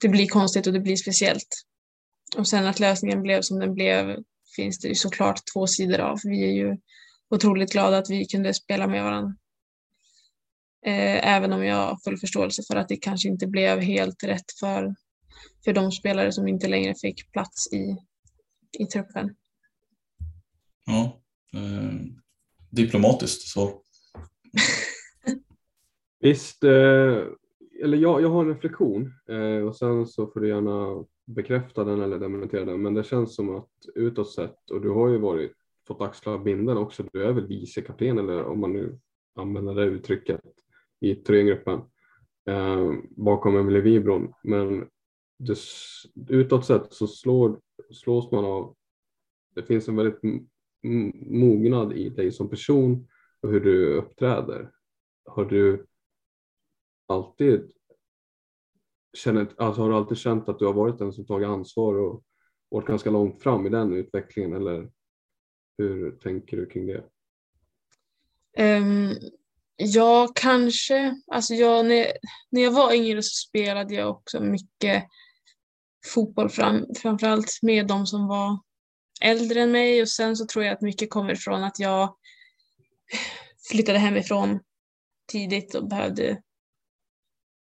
det 0.01 0.09
blir 0.09 0.27
konstigt 0.27 0.67
och 0.67 0.73
det 0.73 0.81
blir 0.81 0.97
speciellt. 0.97 1.65
Och 2.37 2.49
sen 2.49 2.67
att 2.67 2.81
lösningen 2.81 3.23
blev 3.23 3.43
som 3.43 3.59
den 3.59 3.75
blev 3.75 4.17
finns 4.57 4.79
det 4.79 4.89
ju 4.89 4.95
såklart 4.95 5.41
två 5.55 5.67
sidor 5.67 5.99
av. 6.01 6.19
Vi 6.25 6.45
är 6.45 6.53
ju 6.53 6.77
otroligt 7.31 7.73
glada 7.73 7.99
att 7.99 8.11
vi 8.11 8.25
kunde 8.25 8.55
spela 8.55 8.87
med 8.87 9.05
varandra. 9.05 9.37
Eh, 10.87 11.35
även 11.35 11.53
om 11.53 11.65
jag 11.65 11.77
har 11.77 11.99
full 12.05 12.19
förståelse 12.19 12.63
för 12.67 12.77
att 12.77 12.89
det 12.89 12.97
kanske 12.97 13.29
inte 13.29 13.47
blev 13.47 13.81
helt 13.81 14.25
rätt 14.25 14.53
för, 14.61 14.95
för 15.65 15.73
de 15.73 15.93
spelare 15.93 16.33
som 16.33 16.49
inte 16.49 16.69
längre 16.69 16.95
fick 16.95 17.33
plats 17.33 17.73
i, 17.73 17.97
i 18.79 18.87
truppen. 18.87 19.37
Ja, 20.87 21.23
eh, 21.55 21.95
diplomatiskt 22.71 23.49
svar. 23.49 23.75
Visst, 26.25 26.65
eh, 26.65 27.23
eller 27.83 27.97
jag, 27.97 28.23
jag 28.23 28.29
har 28.29 28.43
en 28.43 28.49
reflektion 28.49 29.13
eh, 29.29 29.67
och 29.67 29.77
sen 29.77 30.07
så 30.07 30.27
får 30.27 30.41
du 30.41 30.49
gärna 30.49 31.05
bekräfta 31.27 31.85
den 31.85 32.01
eller 32.01 32.19
dementera 32.19 32.65
den, 32.65 32.83
men 32.83 32.95
det 32.95 33.05
känns 33.05 33.35
som 33.35 33.57
att 33.57 33.71
utåt 33.95 34.31
sett, 34.31 34.71
och 34.71 34.81
du 34.81 34.91
har 34.91 35.09
ju 35.09 35.19
varit 35.19 35.53
fått 35.87 36.01
axla 36.01 36.39
binden 36.39 36.77
också. 36.77 37.05
Du 37.13 37.25
är 37.25 37.33
väl 37.33 37.47
vice 37.47 37.83
kapten 37.83 38.19
eller 38.19 38.45
om 38.45 38.61
man 38.61 38.73
nu 38.73 38.99
använder 39.35 39.75
det 39.75 39.85
uttrycket 39.85 40.41
i 41.01 41.15
Thorengruppen 41.15 41.81
eh, 42.49 42.93
bakom 43.17 43.57
Emelie 43.57 43.81
Wibron. 43.81 44.33
Men 44.43 44.89
det, 45.39 45.59
utåt 46.29 46.67
sett 46.67 46.93
så 46.93 47.07
slår, 47.07 47.61
slås 47.91 48.33
man 48.33 48.45
av. 48.45 48.77
Det 49.55 49.63
finns 49.63 49.89
en 49.89 49.97
väldigt 49.97 50.21
mognad 51.31 51.93
i 51.93 52.09
dig 52.09 52.33
som 52.33 52.51
person 52.51 53.09
och 53.41 53.51
hur 53.51 53.61
du 53.61 53.95
uppträder. 53.95 54.71
Har 55.25 55.45
du 55.45 55.87
alltid 57.07 57.73
känner, 59.15 59.55
alltså 59.59 59.83
har 59.83 59.89
du 59.89 59.97
alltid 59.97 60.19
känt 60.19 60.49
att 60.49 60.59
du 60.59 60.67
har 60.67 60.73
varit 60.73 60.99
den 60.99 61.13
som 61.13 61.27
tagit 61.27 61.49
ansvar 61.49 61.95
och 61.95 62.25
varit 62.69 62.87
ganska 62.87 63.11
långt 63.11 63.43
fram 63.43 63.67
i 63.67 63.69
den 63.69 63.93
utvecklingen 63.93 64.53
eller 64.53 64.91
hur 65.79 66.11
tänker 66.11 66.57
du 66.57 66.67
kring 66.67 66.87
det? 66.87 67.05
Um, 68.59 69.15
ja, 69.77 70.33
kanske. 70.35 71.21
Alltså 71.27 71.55
jag, 71.55 71.87
när, 71.87 72.07
när 72.51 72.63
jag 72.63 72.73
var 72.73 72.93
yngre 72.93 73.23
så 73.23 73.49
spelade 73.49 73.95
jag 73.95 74.11
också 74.11 74.41
mycket 74.41 75.05
fotboll, 76.07 76.51
fram, 76.51 76.87
framförallt 77.03 77.59
med 77.63 77.87
de 77.87 78.07
som 78.07 78.29
var 78.29 78.61
äldre 79.21 79.61
än 79.61 79.73
mig 79.73 80.03
och 80.03 80.09
sen 80.09 80.37
så 80.37 80.47
tror 80.47 80.65
jag 80.65 80.75
att 80.75 80.81
mycket 80.81 81.11
kommer 81.11 81.33
ifrån 81.33 81.65
att 81.65 81.79
jag 81.79 82.17
flyttade 83.71 83.99
hemifrån 83.99 84.61
tidigt 85.33 85.75
och 85.75 85.89
behövde 85.89 86.43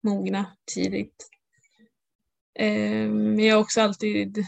mogna 0.03 0.57
tidigt. 0.75 1.31
Ehm, 2.55 3.35
men 3.35 3.45
jag 3.45 3.55
har 3.55 3.63
också 3.63 3.81
alltid 3.81 4.45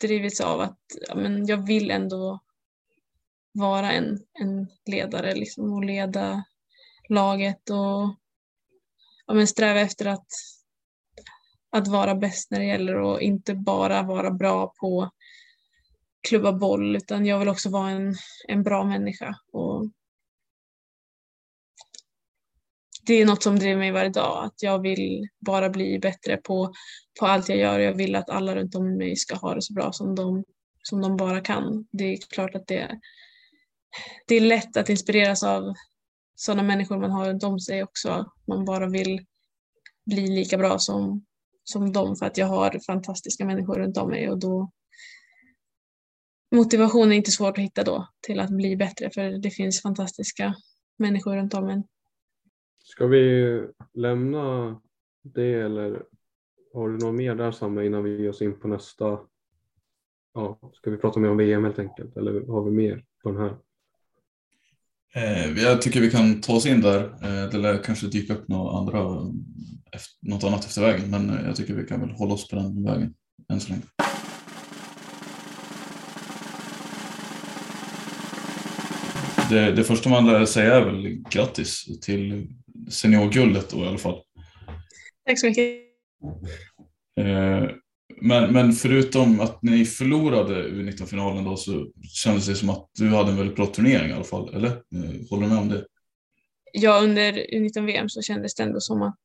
drivits 0.00 0.40
av 0.40 0.60
att 0.60 0.80
ja, 1.08 1.14
men 1.14 1.46
jag 1.46 1.66
vill 1.66 1.90
ändå 1.90 2.40
vara 3.52 3.92
en, 3.92 4.18
en 4.32 4.66
ledare 4.86 5.34
liksom, 5.34 5.72
och 5.72 5.84
leda 5.84 6.44
laget 7.08 7.70
och 7.70 8.14
ja, 9.26 9.34
men 9.34 9.46
sträva 9.46 9.80
efter 9.80 10.06
att, 10.06 10.26
att 11.70 11.88
vara 11.88 12.14
bäst 12.14 12.50
när 12.50 12.58
det 12.58 12.66
gäller 12.66 12.94
och 12.94 13.22
inte 13.22 13.54
bara 13.54 14.02
vara 14.02 14.30
bra 14.30 14.72
på 14.80 15.10
klubba 16.28 16.52
boll 16.52 16.96
utan 16.96 17.26
jag 17.26 17.38
vill 17.38 17.48
också 17.48 17.70
vara 17.70 17.90
en, 17.90 18.14
en 18.48 18.62
bra 18.62 18.84
människa. 18.84 19.34
Och 19.52 19.65
det 23.06 23.14
är 23.14 23.26
något 23.26 23.42
som 23.42 23.58
driver 23.58 23.78
mig 23.78 23.92
varje 23.92 24.10
dag, 24.10 24.44
att 24.44 24.62
jag 24.62 24.82
vill 24.82 25.28
bara 25.46 25.70
bli 25.70 25.98
bättre 25.98 26.36
på, 26.36 26.72
på 27.20 27.26
allt 27.26 27.48
jag 27.48 27.58
gör. 27.58 27.78
Jag 27.78 27.94
vill 27.94 28.14
att 28.14 28.30
alla 28.30 28.56
runt 28.56 28.74
om 28.74 28.96
mig 28.96 29.16
ska 29.16 29.36
ha 29.36 29.54
det 29.54 29.62
så 29.62 29.72
bra 29.72 29.92
som 29.92 30.14
de, 30.14 30.44
som 30.82 31.00
de 31.00 31.16
bara 31.16 31.40
kan. 31.40 31.86
Det 31.92 32.04
är 32.04 32.18
klart 32.30 32.54
att 32.54 32.66
det, 32.66 33.00
det 34.26 34.34
är 34.34 34.40
lätt 34.40 34.76
att 34.76 34.88
inspireras 34.88 35.42
av 35.42 35.74
sådana 36.34 36.62
människor 36.62 36.98
man 36.98 37.10
har 37.10 37.28
runt 37.28 37.44
om 37.44 37.60
sig 37.60 37.82
också. 37.82 38.26
Man 38.46 38.64
bara 38.64 38.88
vill 38.88 39.26
bli 40.06 40.26
lika 40.26 40.58
bra 40.58 40.78
som, 40.78 41.24
som 41.64 41.92
dem 41.92 42.16
för 42.16 42.26
att 42.26 42.38
jag 42.38 42.46
har 42.46 42.80
fantastiska 42.86 43.44
människor 43.44 43.78
runt 43.78 43.96
om 43.96 44.10
mig 44.10 44.30
och 44.30 44.38
då 44.38 44.70
motivation 46.54 47.12
är 47.12 47.16
inte 47.16 47.30
svårt 47.30 47.58
att 47.58 47.64
hitta 47.64 47.84
då 47.84 48.08
till 48.26 48.40
att 48.40 48.50
bli 48.50 48.76
bättre 48.76 49.10
för 49.10 49.42
det 49.42 49.50
finns 49.50 49.82
fantastiska 49.82 50.54
människor 50.98 51.36
runt 51.36 51.54
om 51.54 51.68
en. 51.68 51.84
Ska 52.88 53.06
vi 53.06 53.62
lämna 53.94 54.76
det 55.22 55.52
eller 55.52 56.02
har 56.74 56.88
du 56.88 56.96
något 56.96 57.14
mer 57.14 57.34
där 57.34 57.50
Samme 57.52 57.86
innan 57.86 58.04
vi 58.04 58.22
ger 58.22 58.28
oss 58.28 58.42
in 58.42 58.60
på 58.60 58.68
nästa? 58.68 59.18
Ja, 60.34 60.58
ska 60.74 60.90
vi 60.90 60.96
prata 60.96 61.20
mer 61.20 61.30
om 61.30 61.36
VM 61.36 61.64
helt 61.64 61.78
enkelt 61.78 62.16
eller 62.16 62.46
har 62.46 62.64
vi 62.64 62.70
mer 62.70 63.04
på 63.22 63.30
den 63.30 63.40
här? 63.40 63.56
Eh, 65.14 65.62
jag 65.62 65.82
tycker 65.82 66.00
vi 66.00 66.10
kan 66.10 66.40
ta 66.40 66.56
oss 66.56 66.66
in 66.66 66.80
där. 66.80 67.04
Eh, 67.04 67.50
det 67.50 67.58
lär 67.58 67.82
kanske 67.82 68.06
dyka 68.06 68.34
upp 68.34 68.48
något, 68.48 68.74
andra, 68.74 69.02
något 70.22 70.44
annat 70.44 70.64
efter 70.64 70.82
vägen 70.82 71.10
men 71.10 71.30
eh, 71.30 71.46
jag 71.46 71.56
tycker 71.56 71.74
vi 71.74 71.86
kan 71.86 72.00
väl 72.00 72.10
hålla 72.10 72.34
oss 72.34 72.48
på 72.48 72.56
den 72.56 72.84
vägen 72.84 73.14
än 73.48 73.60
så 73.60 73.70
länge. 73.70 73.82
Det, 79.50 79.72
det 79.72 79.84
första 79.84 80.08
man 80.08 80.26
lär 80.26 80.44
säga 80.44 80.74
är 80.74 80.84
väl 80.84 81.22
grattis 81.30 82.00
till 82.00 82.48
seniorguldet 82.90 83.70
då 83.70 83.84
i 83.84 83.86
alla 83.86 83.98
fall. 83.98 84.22
Tack 85.26 85.40
så 85.40 85.46
mycket. 85.46 85.82
Men, 88.20 88.52
men 88.52 88.72
förutom 88.72 89.40
att 89.40 89.62
ni 89.62 89.84
förlorade 89.84 90.68
U19-finalen 90.68 91.44
då 91.44 91.56
så 91.56 91.86
kändes 92.02 92.46
det 92.46 92.54
som 92.54 92.70
att 92.70 92.90
du 92.98 93.08
hade 93.08 93.30
en 93.30 93.36
väldigt 93.36 93.56
bra 93.56 93.66
turnering 93.66 94.10
i 94.10 94.12
alla 94.12 94.24
fall, 94.24 94.54
eller? 94.54 94.68
Eh, 94.68 95.28
håller 95.30 95.42
du 95.42 95.48
med 95.48 95.58
om 95.58 95.68
det? 95.68 95.86
Ja, 96.72 97.00
under 97.00 97.32
U19-VM 97.32 98.08
så 98.08 98.22
kändes 98.22 98.54
det 98.54 98.62
ändå 98.62 98.80
som 98.80 99.02
att, 99.02 99.20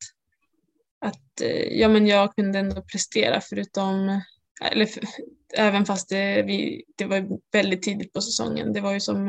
att 1.00 1.40
eh, 1.40 1.80
ja, 1.80 1.88
men 1.88 2.06
jag 2.06 2.34
kunde 2.34 2.58
ändå 2.58 2.82
prestera 2.82 3.40
förutom, 3.40 4.20
eller 4.64 4.86
för, 4.86 5.04
även 5.56 5.86
fast 5.86 6.08
det, 6.08 6.42
vi, 6.42 6.84
det 6.96 7.04
var 7.04 7.28
väldigt 7.52 7.82
tidigt 7.82 8.12
på 8.12 8.20
säsongen. 8.20 8.72
Det 8.72 8.80
var 8.80 8.92
ju 8.92 9.00
som, 9.00 9.28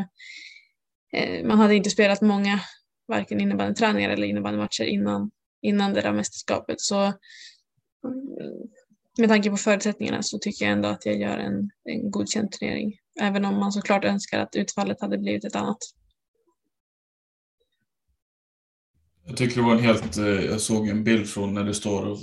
eh, 1.13 1.45
man 1.45 1.59
hade 1.59 1.75
inte 1.75 1.89
spelat 1.89 2.21
många, 2.21 2.59
varken 3.07 3.41
innebandyträningar 3.41 4.09
eller 4.09 4.27
innebandymatcher 4.27 4.83
innan, 4.83 5.31
innan 5.61 5.93
det 5.93 6.01
där 6.01 6.13
mästerskapet. 6.13 6.81
Så 6.81 7.01
mm, 7.01 7.13
med 9.17 9.29
tanke 9.29 9.49
på 9.49 9.57
förutsättningarna 9.57 10.23
så 10.23 10.39
tycker 10.39 10.65
jag 10.65 10.71
ändå 10.71 10.89
att 10.89 11.05
jag 11.05 11.19
gör 11.19 11.37
en, 11.37 11.69
en 11.83 12.11
godkänd 12.11 12.51
turnering. 12.51 12.97
Även 13.21 13.45
om 13.45 13.55
man 13.55 13.71
såklart 13.71 14.05
önskar 14.05 14.39
att 14.39 14.55
utfallet 14.55 15.01
hade 15.01 15.17
blivit 15.17 15.45
ett 15.45 15.55
annat. 15.55 15.77
Jag 19.25 19.37
tycker 19.37 19.55
det 19.55 19.61
var 19.61 19.75
en 19.75 19.83
helt, 19.83 20.17
eh, 20.17 20.25
jag 20.25 20.61
såg 20.61 20.87
en 20.87 21.03
bild 21.03 21.29
från 21.29 21.53
när 21.53 21.63
du 21.63 21.73
står 21.73 22.05
och 22.05 22.19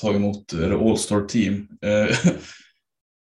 tar 0.00 0.14
emot 0.14 0.54
All 0.54 0.98
Star 0.98 1.26
Team. 1.26 1.68
Eh, 1.82 2.18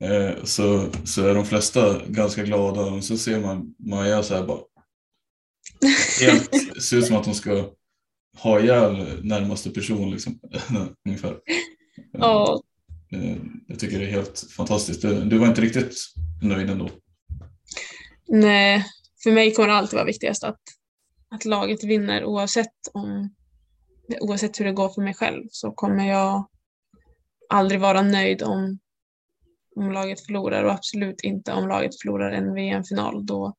eh, 0.11 0.43
så, 0.43 0.89
så 1.05 1.27
är 1.27 1.35
de 1.35 1.45
flesta 1.45 2.05
ganska 2.07 2.43
glada 2.43 2.81
och 2.81 3.03
så 3.03 3.17
ser 3.17 3.39
man 3.39 3.75
Maja 3.79 4.23
så 4.23 4.35
här 4.35 4.43
bara. 4.47 4.59
Helt, 6.21 6.83
ser 6.83 6.97
ut 6.97 7.05
som 7.05 7.15
att 7.15 7.25
hon 7.25 7.35
ska 7.35 7.69
ha 8.37 8.59
ihjäl 8.59 9.19
närmaste 9.23 9.69
person 9.69 10.11
liksom. 10.11 10.39
Ungefär. 11.05 11.37
Ja, 12.11 12.61
Eh, 13.15 13.37
jag 13.67 13.79
tycker 13.79 13.99
det 13.99 14.05
är 14.05 14.11
helt 14.11 14.39
fantastiskt. 14.57 15.01
Du 15.01 15.37
var 15.37 15.47
inte 15.47 15.61
riktigt 15.61 15.95
nöjd 16.41 16.69
ändå? 16.69 16.89
Nej, 18.27 18.85
för 19.23 19.31
mig 19.31 19.53
kommer 19.53 19.67
det 19.69 19.75
alltid 19.75 19.97
vara 19.97 20.05
viktigast 20.05 20.43
att, 20.43 20.59
att 21.29 21.45
laget 21.45 21.83
vinner 21.83 22.25
oavsett, 22.25 22.73
om, 22.93 23.35
oavsett 24.21 24.59
hur 24.59 24.65
det 24.65 24.71
går 24.71 24.89
för 24.89 25.01
mig 25.01 25.13
själv 25.13 25.43
så 25.49 25.71
kommer 25.71 26.07
jag 26.07 26.47
aldrig 27.49 27.81
vara 27.81 28.01
nöjd 28.01 28.43
om, 28.43 28.79
om 29.75 29.91
laget 29.91 30.25
förlorar 30.25 30.63
och 30.63 30.71
absolut 30.71 31.21
inte 31.21 31.53
om 31.53 31.67
laget 31.67 32.01
förlorar 32.01 32.31
en 32.31 32.53
VM-final. 32.53 33.25
Då, 33.25 33.55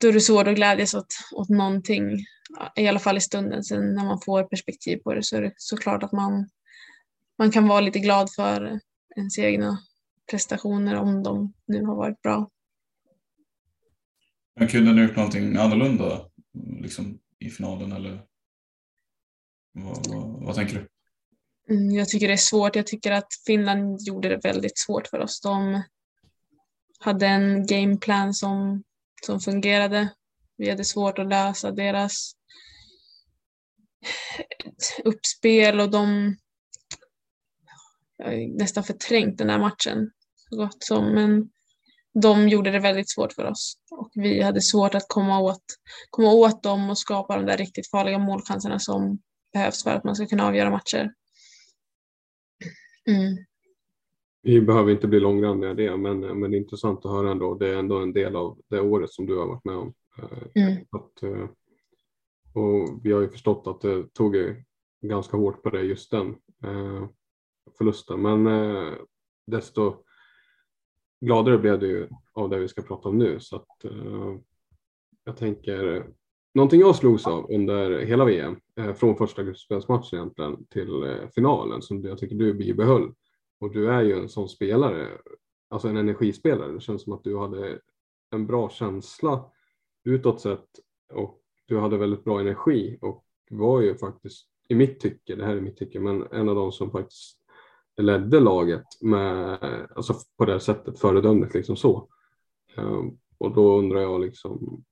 då 0.00 0.08
är 0.08 0.12
det 0.12 0.20
svårt 0.20 0.46
att 0.46 0.54
glädjas 0.54 0.94
åt, 0.94 1.14
åt 1.32 1.48
någonting, 1.48 2.24
i 2.76 2.88
alla 2.88 2.98
fall 2.98 3.16
i 3.16 3.20
stunden. 3.20 3.64
Sen 3.64 3.94
när 3.94 4.04
man 4.04 4.20
får 4.20 4.42
perspektiv 4.42 4.96
på 4.96 5.14
det 5.14 5.22
så 5.22 5.36
är 5.36 5.42
det 5.42 5.52
såklart 5.56 6.02
att 6.02 6.12
man 6.12 6.48
man 7.38 7.50
kan 7.50 7.68
vara 7.68 7.80
lite 7.80 7.98
glad 7.98 8.32
för 8.32 8.80
ens 9.16 9.38
egna 9.38 9.78
prestationer 10.30 10.94
om 10.94 11.22
de 11.22 11.52
nu 11.66 11.84
har 11.84 11.96
varit 11.96 12.22
bra. 12.22 12.50
Men 14.56 14.68
kunde 14.68 14.92
ni 14.92 15.02
gjort 15.02 15.16
någonting 15.16 15.56
annorlunda 15.56 16.30
liksom, 16.80 17.18
i 17.38 17.50
finalen 17.50 17.92
eller 17.92 18.22
vad, 19.72 20.06
vad, 20.06 20.44
vad 20.44 20.54
tänker 20.54 20.74
du? 20.74 20.88
Mm, 21.74 21.90
jag 21.90 22.08
tycker 22.08 22.26
det 22.28 22.34
är 22.34 22.36
svårt. 22.36 22.76
Jag 22.76 22.86
tycker 22.86 23.12
att 23.12 23.28
Finland 23.46 24.00
gjorde 24.00 24.28
det 24.28 24.40
väldigt 24.44 24.78
svårt 24.78 25.06
för 25.06 25.18
oss. 25.18 25.40
De 25.40 25.82
hade 26.98 27.26
en 27.26 27.66
gameplan 27.66 28.34
som, 28.34 28.82
som 29.26 29.40
fungerade. 29.40 30.14
Vi 30.56 30.70
hade 30.70 30.84
svårt 30.84 31.18
att 31.18 31.28
lösa 31.28 31.70
deras 31.70 32.32
uppspel 35.04 35.80
och 35.80 35.90
de 35.90 36.36
jag 38.16 38.26
har 38.26 38.58
nästan 38.58 38.84
förträngt 38.84 39.38
den 39.38 39.50
här 39.50 39.58
matchen 39.58 40.10
så 40.34 40.56
gott 40.56 40.84
som. 40.84 41.14
Men 41.14 41.50
de 42.22 42.48
gjorde 42.48 42.70
det 42.70 42.78
väldigt 42.78 43.10
svårt 43.10 43.32
för 43.32 43.44
oss 43.44 43.78
och 43.90 44.10
vi 44.14 44.42
hade 44.42 44.60
svårt 44.60 44.94
att 44.94 45.08
komma 45.08 45.40
åt, 45.40 45.64
komma 46.10 46.32
åt 46.32 46.62
dem 46.62 46.90
och 46.90 46.98
skapa 46.98 47.36
de 47.36 47.46
där 47.46 47.56
riktigt 47.56 47.90
farliga 47.90 48.18
målchanserna 48.18 48.78
som 48.78 49.18
behövs 49.52 49.82
för 49.82 49.90
att 49.90 50.04
man 50.04 50.16
ska 50.16 50.26
kunna 50.26 50.46
avgöra 50.46 50.70
matcher. 50.70 51.12
Mm. 53.08 53.47
Vi 54.48 54.60
behöver 54.60 54.92
inte 54.92 55.08
bli 55.08 55.20
långrandiga 55.20 55.74
det, 55.74 55.96
men, 55.96 56.20
men 56.20 56.50
det 56.50 56.56
är 56.56 56.58
intressant 56.58 57.06
att 57.06 57.12
höra 57.12 57.30
ändå. 57.30 57.54
Det 57.54 57.68
är 57.68 57.76
ändå 57.76 57.98
en 57.98 58.12
del 58.12 58.36
av 58.36 58.58
det 58.68 58.80
året 58.80 59.10
som 59.10 59.26
du 59.26 59.38
har 59.38 59.46
varit 59.46 59.64
med 59.64 59.76
om. 59.76 59.94
Mm. 60.54 60.84
Att, 60.90 61.22
eh, 61.22 61.48
och 62.54 63.00
vi 63.04 63.12
har 63.12 63.20
ju 63.20 63.28
förstått 63.28 63.66
att 63.66 63.80
det 63.80 64.14
tog 64.14 64.36
ganska 65.00 65.36
hårt 65.36 65.62
på 65.62 65.70
det 65.70 65.82
just 65.82 66.10
den. 66.10 66.28
Eh, 66.64 67.08
förlusten. 67.78 68.22
Men 68.22 68.46
eh, 68.46 68.92
desto 69.46 69.94
gladare 71.20 71.58
blev 71.58 71.82
ju 71.82 72.08
av 72.32 72.50
det 72.50 72.58
vi 72.58 72.68
ska 72.68 72.82
prata 72.82 73.08
om 73.08 73.18
nu. 73.18 73.40
Så 73.40 73.56
att, 73.56 73.84
jag 75.24 75.36
tänker, 75.36 76.06
någonting 76.54 76.80
jag 76.80 76.96
slogs 76.96 77.26
av 77.26 77.52
under 77.52 78.00
hela 78.00 78.24
VM, 78.24 78.56
från 78.96 79.16
första 79.16 79.42
gruppspelsmatchen 79.42 80.18
egentligen 80.18 80.66
till 80.66 81.18
finalen, 81.34 81.82
som 81.82 82.04
jag 82.04 82.18
tycker 82.18 82.36
du 82.36 82.54
bibehöll. 82.54 83.12
Och 83.60 83.72
du 83.72 83.90
är 83.90 84.02
ju 84.02 84.18
en 84.18 84.28
sån 84.28 84.48
spelare, 84.48 85.08
alltså 85.68 85.88
en 85.88 85.96
energispelare. 85.96 86.72
Det 86.72 86.80
känns 86.80 87.02
som 87.02 87.12
att 87.12 87.24
du 87.24 87.38
hade 87.38 87.80
en 88.30 88.46
bra 88.46 88.70
känsla 88.70 89.50
utåt 90.04 90.40
sett 90.40 90.68
och 91.12 91.40
du 91.66 91.78
hade 91.78 91.98
väldigt 91.98 92.24
bra 92.24 92.40
energi 92.40 92.98
och 93.00 93.24
var 93.50 93.80
ju 93.80 93.94
faktiskt 93.94 94.48
i 94.68 94.74
mitt 94.74 95.00
tycke, 95.00 95.36
det 95.36 95.44
här 95.44 95.56
är 95.56 95.60
mitt 95.60 95.76
tycke, 95.76 96.00
men 96.00 96.26
en 96.32 96.48
av 96.48 96.54
de 96.54 96.72
som 96.72 96.90
faktiskt 96.90 97.38
ledde 97.96 98.40
laget 98.40 98.84
med, 99.00 99.58
alltså 99.96 100.14
på 100.36 100.44
det 100.44 100.60
sättet 100.60 100.98
föredömligt 100.98 101.54
liksom 101.54 101.76
så. 101.76 102.08
Ehm, 102.76 103.18
och 103.38 103.54
då 103.54 103.78
undrar 103.78 104.00
jag 104.00 104.20
liksom, 104.20 104.84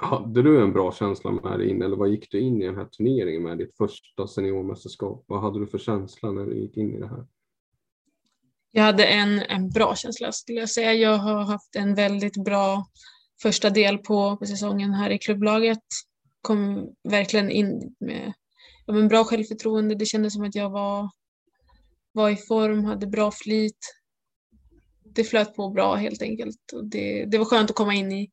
hade 0.00 0.42
du 0.42 0.62
en 0.62 0.72
bra 0.72 0.92
känsla 0.92 1.30
med 1.30 1.58
dig 1.58 1.70
in 1.70 1.82
eller 1.82 1.96
vad 1.96 2.08
gick 2.08 2.30
du 2.30 2.40
in 2.40 2.62
i 2.62 2.66
den 2.66 2.76
här 2.76 2.84
turneringen 2.84 3.42
med 3.42 3.58
ditt 3.58 3.76
första 3.76 4.26
seniormästerskap? 4.26 5.24
Vad 5.26 5.40
hade 5.42 5.60
du 5.60 5.66
för 5.66 5.78
känsla 5.78 6.32
när 6.32 6.46
du 6.46 6.58
gick 6.60 6.76
in 6.76 6.94
i 6.94 6.98
det 7.00 7.08
här? 7.08 7.26
Jag 8.72 8.82
hade 8.82 9.04
en, 9.04 9.38
en 9.38 9.70
bra 9.70 9.94
känsla 9.96 10.32
skulle 10.32 10.60
jag 10.60 10.70
säga. 10.70 10.94
Jag 10.94 11.18
har 11.18 11.42
haft 11.42 11.76
en 11.76 11.94
väldigt 11.94 12.44
bra 12.44 12.86
första 13.42 13.70
del 13.70 13.98
på, 13.98 14.36
på 14.36 14.46
säsongen 14.46 14.92
här 14.92 15.10
i 15.10 15.18
klubblaget. 15.18 15.82
Kom 16.42 16.88
verkligen 17.08 17.50
in 17.50 17.94
med 18.00 18.32
ja, 18.86 18.92
men 18.92 19.08
bra 19.08 19.24
självförtroende. 19.24 19.94
Det 19.94 20.06
kändes 20.06 20.32
som 20.32 20.44
att 20.44 20.54
jag 20.54 20.70
var 20.70 21.10
var 22.12 22.30
i 22.30 22.36
form, 22.36 22.84
hade 22.84 23.06
bra 23.06 23.30
flyt. 23.30 23.78
Det 25.14 25.24
flöt 25.24 25.56
på 25.56 25.70
bra 25.70 25.94
helt 25.94 26.22
enkelt. 26.22 26.72
Och 26.72 26.84
det, 26.84 27.24
det 27.24 27.38
var 27.38 27.44
skönt 27.44 27.70
att 27.70 27.76
komma 27.76 27.94
in 27.94 28.12
i, 28.12 28.30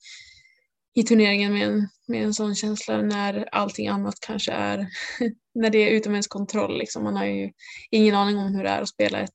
i 0.97 1.03
turneringen 1.03 1.53
med 1.53 1.67
en, 1.67 1.89
med 2.07 2.23
en 2.23 2.33
sån 2.33 2.55
känsla 2.55 3.01
när 3.01 3.49
allting 3.51 3.87
annat 3.87 4.19
kanske 4.19 4.51
är, 4.51 4.87
när 5.53 5.69
det 5.69 5.77
är 5.77 5.91
utom 5.91 6.11
ens 6.13 6.27
kontroll. 6.27 6.77
Liksom. 6.77 7.03
Man 7.03 7.15
har 7.15 7.25
ju 7.25 7.51
ingen 7.91 8.15
aning 8.15 8.37
om 8.37 8.55
hur 8.55 8.63
det 8.63 8.69
är 8.69 8.81
att 8.81 8.89
spela 8.89 9.19
ett, 9.19 9.33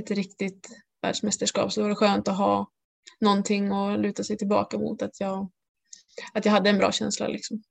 ett 0.00 0.10
riktigt 0.10 0.68
världsmästerskap. 1.02 1.72
Så 1.72 1.80
det 1.80 1.88
var 1.88 1.94
skönt 1.94 2.28
att 2.28 2.38
ha 2.38 2.70
någonting 3.20 3.72
att 3.72 4.00
luta 4.00 4.24
sig 4.24 4.36
tillbaka 4.36 4.78
mot, 4.78 5.02
att 5.02 5.20
jag, 5.20 5.50
att 6.32 6.44
jag 6.44 6.52
hade 6.52 6.70
en 6.70 6.78
bra 6.78 6.92
känsla. 6.92 7.28
Liksom. 7.28 7.62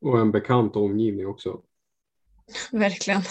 Och 0.00 0.20
en 0.20 0.32
bekant 0.32 0.76
omgivning 0.76 1.26
också. 1.26 1.60
Verkligen 2.72 3.22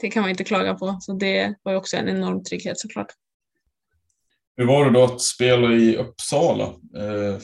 det 0.00 0.10
kan 0.10 0.20
man 0.20 0.30
inte 0.30 0.44
klaga 0.44 0.74
på. 0.74 0.98
Så 1.00 1.12
det 1.12 1.54
var 1.62 1.72
ju 1.72 1.78
också 1.78 1.96
en 1.96 2.08
enorm 2.08 2.44
trygghet 2.44 2.78
såklart. 2.78 3.12
Hur 4.56 4.66
var 4.66 4.84
det 4.84 4.90
då 4.90 5.04
att 5.04 5.20
spela 5.20 5.72
i 5.72 5.96
Uppsala? 5.96 6.64
Eh, 6.96 7.38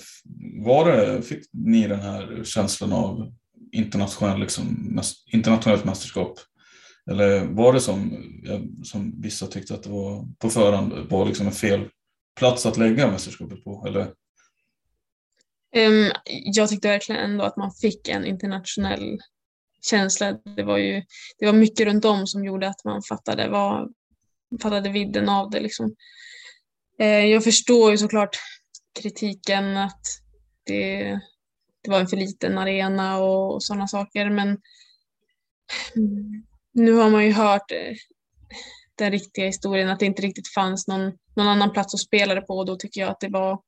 var 0.65 0.93
det, 0.93 1.23
fick 1.23 1.45
ni 1.53 1.89
den 1.89 2.01
här 2.01 2.45
känslan 2.45 2.93
av 2.93 3.33
internationell, 3.73 4.41
liksom, 4.41 5.01
internationellt 5.33 5.85
mästerskap? 5.85 6.39
Eller 7.11 7.45
var 7.45 7.73
det 7.73 7.81
som, 7.81 8.25
som 8.85 9.21
vissa 9.23 9.47
tyckte 9.47 9.75
att 9.75 9.83
det 9.83 9.91
var 9.91 10.29
på 10.39 10.51
förhand 10.51 10.93
var 11.11 11.27
liksom 11.27 11.47
en 11.47 11.53
fel 11.53 11.89
plats 12.39 12.67
att 12.67 12.77
lägga 12.77 13.11
mästerskapet 13.11 13.65
på? 13.65 13.85
Eller? 13.87 14.03
Um, 15.77 16.13
jag 16.27 16.69
tyckte 16.69 16.89
verkligen 16.89 17.25
ändå 17.25 17.45
att 17.45 17.57
man 17.57 17.73
fick 17.73 18.09
en 18.09 18.25
internationell 18.25 19.19
känsla. 19.83 20.33
Det 20.57 20.63
var 20.63 20.79
ju 20.79 21.03
det 21.39 21.47
var 21.47 21.53
mycket 21.53 21.87
runt 21.87 22.05
om 22.05 22.27
som 22.27 22.45
gjorde 22.45 22.69
att 22.69 22.85
man 22.85 23.03
fattade, 23.03 23.49
vad, 23.49 23.93
fattade 24.63 24.91
vidden 24.91 25.29
av 25.29 25.51
det. 25.51 25.61
Liksom. 25.61 25.95
Eh, 26.99 27.27
jag 27.27 27.45
förstår 27.45 27.91
ju 27.91 27.99
såklart 27.99 28.37
kritiken 29.01 29.77
att 29.77 30.01
det, 30.67 31.03
det 31.83 31.91
var 31.91 32.01
en 32.01 32.07
för 32.07 32.17
liten 32.17 32.59
arena 32.59 33.19
och, 33.19 33.55
och 33.55 33.63
sådana 33.63 33.89
saker 33.89 34.31
men 34.31 34.59
nu 36.75 36.93
har 36.93 37.11
man 37.11 37.25
ju 37.25 37.33
hört 37.33 37.71
eh, 37.71 37.97
den 38.95 39.11
riktiga 39.11 39.47
historien 39.47 39.89
att 39.89 39.99
det 39.99 40.07
inte 40.07 40.23
riktigt 40.23 40.55
fanns 40.55 40.89
någon, 40.89 41.13
någon 41.37 41.49
annan 41.49 41.73
plats 41.73 41.95
att 41.95 42.01
spela 42.01 42.35
det 42.35 42.41
på 42.41 42.55
och 42.59 42.67
då 42.67 42.77
tycker 42.77 43.01
jag 43.01 43.11
att 43.11 43.21
det 43.21 43.29
var, 43.29 43.61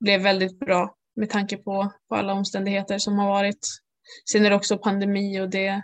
blev 0.00 0.22
väldigt 0.22 0.58
bra 0.58 0.94
med 1.16 1.30
tanke 1.30 1.56
på, 1.56 1.92
på 2.08 2.14
alla 2.14 2.32
omständigheter 2.32 2.98
som 2.98 3.18
har 3.18 3.28
varit. 3.28 3.68
Sen 4.32 4.46
är 4.46 4.50
det 4.50 4.56
också 4.56 4.78
pandemi 4.78 5.40
och 5.40 5.50
det 5.50 5.82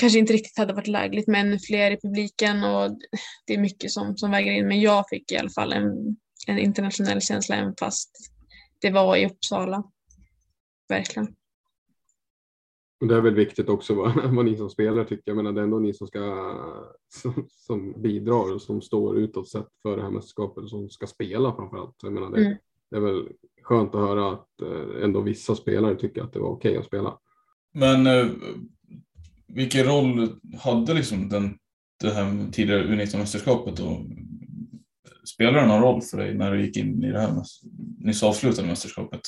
kanske 0.00 0.18
inte 0.18 0.32
riktigt 0.32 0.58
hade 0.58 0.72
varit 0.72 0.86
lägligt 0.86 1.28
med 1.28 1.40
ännu 1.40 1.58
fler 1.58 1.90
i 1.90 2.00
publiken 2.00 2.64
och 2.64 2.90
det 3.46 3.54
är 3.54 3.58
mycket 3.58 3.90
som, 3.90 4.16
som 4.16 4.30
väger 4.30 4.52
in 4.52 4.68
men 4.68 4.80
jag 4.80 5.08
fick 5.08 5.32
i 5.32 5.36
alla 5.36 5.50
fall 5.50 5.72
en, 5.72 6.16
en 6.46 6.58
internationell 6.58 7.20
känsla 7.20 7.56
även 7.56 7.74
fast 7.80 8.10
det 8.80 8.90
var 8.90 9.16
i 9.16 9.26
Uppsala. 9.26 9.84
Verkligen. 10.88 11.34
Och 13.00 13.06
det 13.06 13.16
är 13.16 13.20
väl 13.20 13.34
viktigt 13.34 13.68
också 13.68 13.94
vad, 13.94 14.34
vad 14.34 14.44
ni 14.44 14.56
som 14.56 14.70
spelare 14.70 15.04
tycker. 15.04 15.22
Jag 15.24 15.36
menar, 15.36 15.52
det 15.52 15.60
är 15.60 15.64
ändå 15.64 15.78
ni 15.78 15.94
som, 15.94 16.06
ska, 16.06 16.54
som, 17.08 17.46
som 17.48 18.02
bidrar 18.02 18.54
och 18.54 18.62
som 18.62 18.82
står 18.82 19.18
utåt 19.18 19.48
sett 19.48 19.68
för 19.82 19.96
det 19.96 20.02
här 20.02 20.10
mästerskapet 20.10 20.64
och 20.64 20.70
som 20.70 20.90
ska 20.90 21.06
spela 21.06 21.54
framför 21.56 21.76
allt. 21.76 21.96
Jag 22.02 22.12
menar, 22.12 22.30
det, 22.30 22.40
mm. 22.40 22.56
det 22.90 22.96
är 22.96 23.00
väl 23.00 23.28
skönt 23.62 23.94
att 23.94 24.00
höra 24.00 24.32
att 24.32 24.60
eh, 24.62 25.04
ändå 25.04 25.20
vissa 25.20 25.54
spelare 25.54 25.94
tycker 25.94 26.22
att 26.22 26.32
det 26.32 26.38
var 26.38 26.48
okej 26.48 26.70
okay 26.70 26.80
att 26.80 26.86
spela. 26.86 27.18
Men 27.72 28.06
eh, 28.06 28.26
vilken 29.54 29.84
roll 29.84 30.40
hade 30.58 30.94
liksom 30.94 31.28
den, 31.28 31.58
det 32.00 32.14
här 32.14 32.52
tidigare 32.52 32.84
U19-mästerskapet? 32.84 33.80
Spelade 35.34 35.60
det 35.60 35.66
någon 35.66 35.82
roll 35.82 36.02
för 36.02 36.18
dig 36.18 36.34
när 36.34 36.52
du 36.52 36.66
gick 36.66 36.76
in 36.76 37.04
i 37.04 37.12
det 37.12 37.20
här 37.20 37.42
nyss 37.98 38.22
avslutade 38.22 38.68
mästerskapet? 38.68 39.20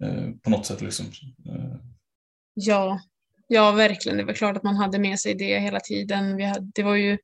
Eh, 0.00 0.30
på 0.42 0.50
något 0.50 0.66
sätt 0.66 0.80
liksom? 0.80 1.06
Eh, 1.48 1.76
Ja, 2.54 3.00
ja 3.46 3.72
verkligen. 3.72 4.18
Det 4.18 4.24
var 4.24 4.34
klart 4.34 4.56
att 4.56 4.62
man 4.62 4.76
hade 4.76 4.98
med 4.98 5.18
sig 5.18 5.34
det 5.34 5.58
hela 5.58 5.80
tiden. 5.80 6.36
Vi 6.36 6.44
hade, 6.44 6.70
det 6.74 6.82
var 6.82 6.94
ju 6.94 7.18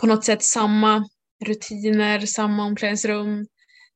på 0.00 0.06
något 0.06 0.24
sätt 0.24 0.42
samma 0.42 1.08
rutiner, 1.44 2.20
samma 2.20 2.64
omklädningsrum. 2.64 3.46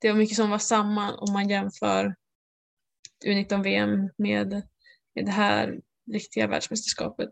Det 0.01 0.11
var 0.13 0.19
mycket 0.19 0.37
som 0.37 0.51
var 0.51 0.59
samma 0.59 1.15
om 1.15 1.33
man 1.33 1.49
jämför 1.49 2.15
U19-VM 3.27 4.11
med, 4.19 4.51
med 5.15 5.25
det 5.25 5.31
här 5.31 5.81
riktiga 6.13 6.47
världsmästerskapet. 6.47 7.31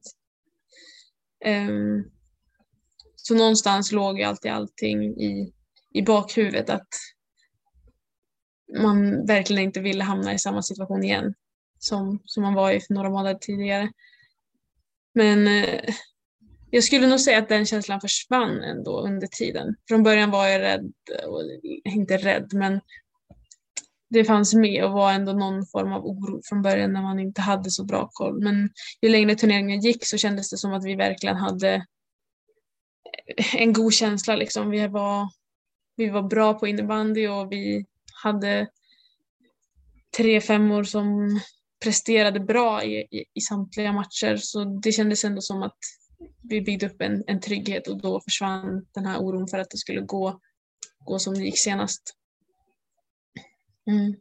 Um, 1.47 2.11
så 3.17 3.35
någonstans 3.35 3.93
låg 3.93 4.19
ju 4.19 4.25
alltid 4.25 4.53
allting 4.53 5.05
i, 5.05 5.53
i 5.93 6.03
bakhuvudet 6.03 6.71
att 6.71 6.89
man 8.79 9.27
verkligen 9.27 9.63
inte 9.65 9.81
ville 9.81 10.05
hamna 10.05 10.35
i 10.35 10.39
samma 10.39 10.63
situation 10.63 11.05
igen 11.05 11.35
som, 11.79 12.21
som 12.25 12.43
man 12.43 12.55
var 12.55 12.73
i 12.73 12.81
för 12.81 12.95
några 12.95 13.11
månader 13.11 13.39
tidigare. 13.41 13.91
Men 15.15 15.47
eh, 15.47 15.95
jag 16.71 16.85
skulle 16.85 17.07
nog 17.07 17.21
säga 17.21 17.39
att 17.39 17.49
den 17.49 17.67
känslan 17.67 18.01
försvann 18.01 18.63
ändå 18.63 19.01
under 19.01 19.27
tiden. 19.27 19.77
Från 19.89 20.03
början 20.03 20.31
var 20.31 20.47
jag 20.47 20.61
rädd, 20.61 20.93
och, 21.27 21.43
inte 21.85 22.17
rädd, 22.17 22.53
men 22.53 22.81
det 24.15 24.25
fanns 24.25 24.55
med 24.55 24.85
och 24.85 24.93
var 24.93 25.13
ändå 25.13 25.33
någon 25.33 25.67
form 25.67 25.93
av 25.93 26.07
oro 26.07 26.41
från 26.45 26.63
början 26.63 26.93
när 26.93 27.03
man 27.03 27.21
inte 27.21 27.41
hade 27.41 27.71
så 27.71 27.85
bra 27.85 28.09
koll. 28.13 28.43
Men 28.43 28.71
ju 29.03 29.09
längre 29.09 29.35
turneringen 29.35 29.81
gick 29.81 30.07
så 30.07 30.19
kändes 30.19 30.51
det 30.51 30.57
som 30.57 30.73
att 30.73 30.85
vi 30.85 30.95
verkligen 30.95 31.37
hade 31.37 31.87
en 33.55 33.73
god 33.73 33.95
känsla. 33.95 34.37
Liksom. 34.37 34.71
Vi, 34.71 34.87
var, 34.87 35.29
vi 35.97 36.11
var 36.11 36.23
bra 36.23 36.55
på 36.55 36.67
innebandy 36.67 37.29
och 37.29 37.53
vi 37.53 37.87
hade 38.23 38.69
tre 40.17 40.41
femmor 40.41 40.85
som 40.85 41.41
presterade 41.85 42.41
bra 42.41 42.85
i, 42.85 42.97
i, 42.97 43.25
i, 43.35 43.41
samtliga 43.41 43.93
matcher 43.93 44.37
så 44.37 44.65
det 44.65 44.93
kändes 44.93 45.25
ändå 45.25 45.41
som 45.41 45.63
att 45.63 45.79
vi 46.43 46.61
byggde 46.61 46.87
upp 46.87 47.01
en, 47.01 47.25
en 47.27 47.41
trygghet 47.41 47.89
och 47.89 48.03
då 48.03 48.21
försvann 48.21 48.87
den 48.95 49.07
här 49.07 49.19
oron 49.19 49.49
för 49.49 49.59
att 49.59 49.71
det 49.71 49.79
skulle 49.79 50.01
gå, 50.01 50.41
gå 51.05 51.19
som 51.19 51.35
det 51.35 51.45
gick 51.45 51.59
senast. 51.59 52.03
Mm. 53.87 54.15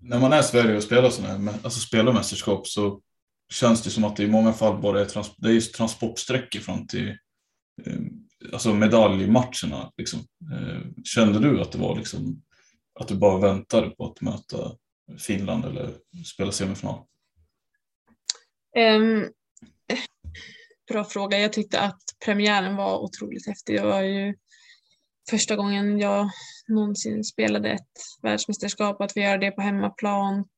När 0.00 0.20
man 0.20 0.32
är 0.32 0.40
i 0.40 0.42
Sverige 0.42 0.76
och 0.76 0.82
spelar, 0.82 1.10
såna 1.10 1.52
alltså 1.62 1.80
spelar 1.80 2.12
mästerskap 2.12 2.66
så 2.66 3.02
känns 3.52 3.82
det 3.82 3.90
som 3.90 4.04
att 4.04 4.16
det 4.16 4.22
i 4.22 4.28
många 4.28 4.52
fall 4.52 4.80
bara 4.80 5.00
är, 5.00 5.04
trans, 5.04 5.36
det 5.36 5.50
är 5.50 5.60
transportsträckor 5.60 6.60
fram 6.60 6.86
till 6.86 7.08
eh, 7.86 8.00
alltså 8.52 8.74
medaljmatcherna. 8.74 9.92
Liksom. 9.96 10.20
Eh, 10.52 10.80
kände 11.04 11.38
du 11.38 11.60
att 11.60 11.72
det 11.72 11.78
var 11.78 11.96
liksom, 11.96 12.42
att 13.00 13.08
du 13.08 13.14
bara 13.14 13.38
väntade 13.38 13.90
på 13.90 14.06
att 14.06 14.20
möta 14.20 14.76
Finland 15.18 15.64
eller 15.64 15.94
spela 16.24 16.52
semifinal? 16.52 17.04
Um, 18.76 19.32
bra 20.88 21.04
fråga. 21.04 21.38
Jag 21.38 21.52
tyckte 21.52 21.80
att 21.80 22.02
premiären 22.24 22.76
var 22.76 22.98
otroligt 22.98 23.46
häftig. 23.46 23.76
Det 23.76 23.86
var 23.86 24.02
ju 24.02 24.34
första 25.30 25.56
gången 25.56 25.98
jag 25.98 26.30
någonsin 26.68 27.24
spelade 27.24 27.70
ett 27.70 27.92
världsmästerskap. 28.22 29.00
Att 29.00 29.16
vi 29.16 29.20
gör 29.20 29.38
det 29.38 29.50
på 29.50 29.62
hemmaplan 29.62 30.48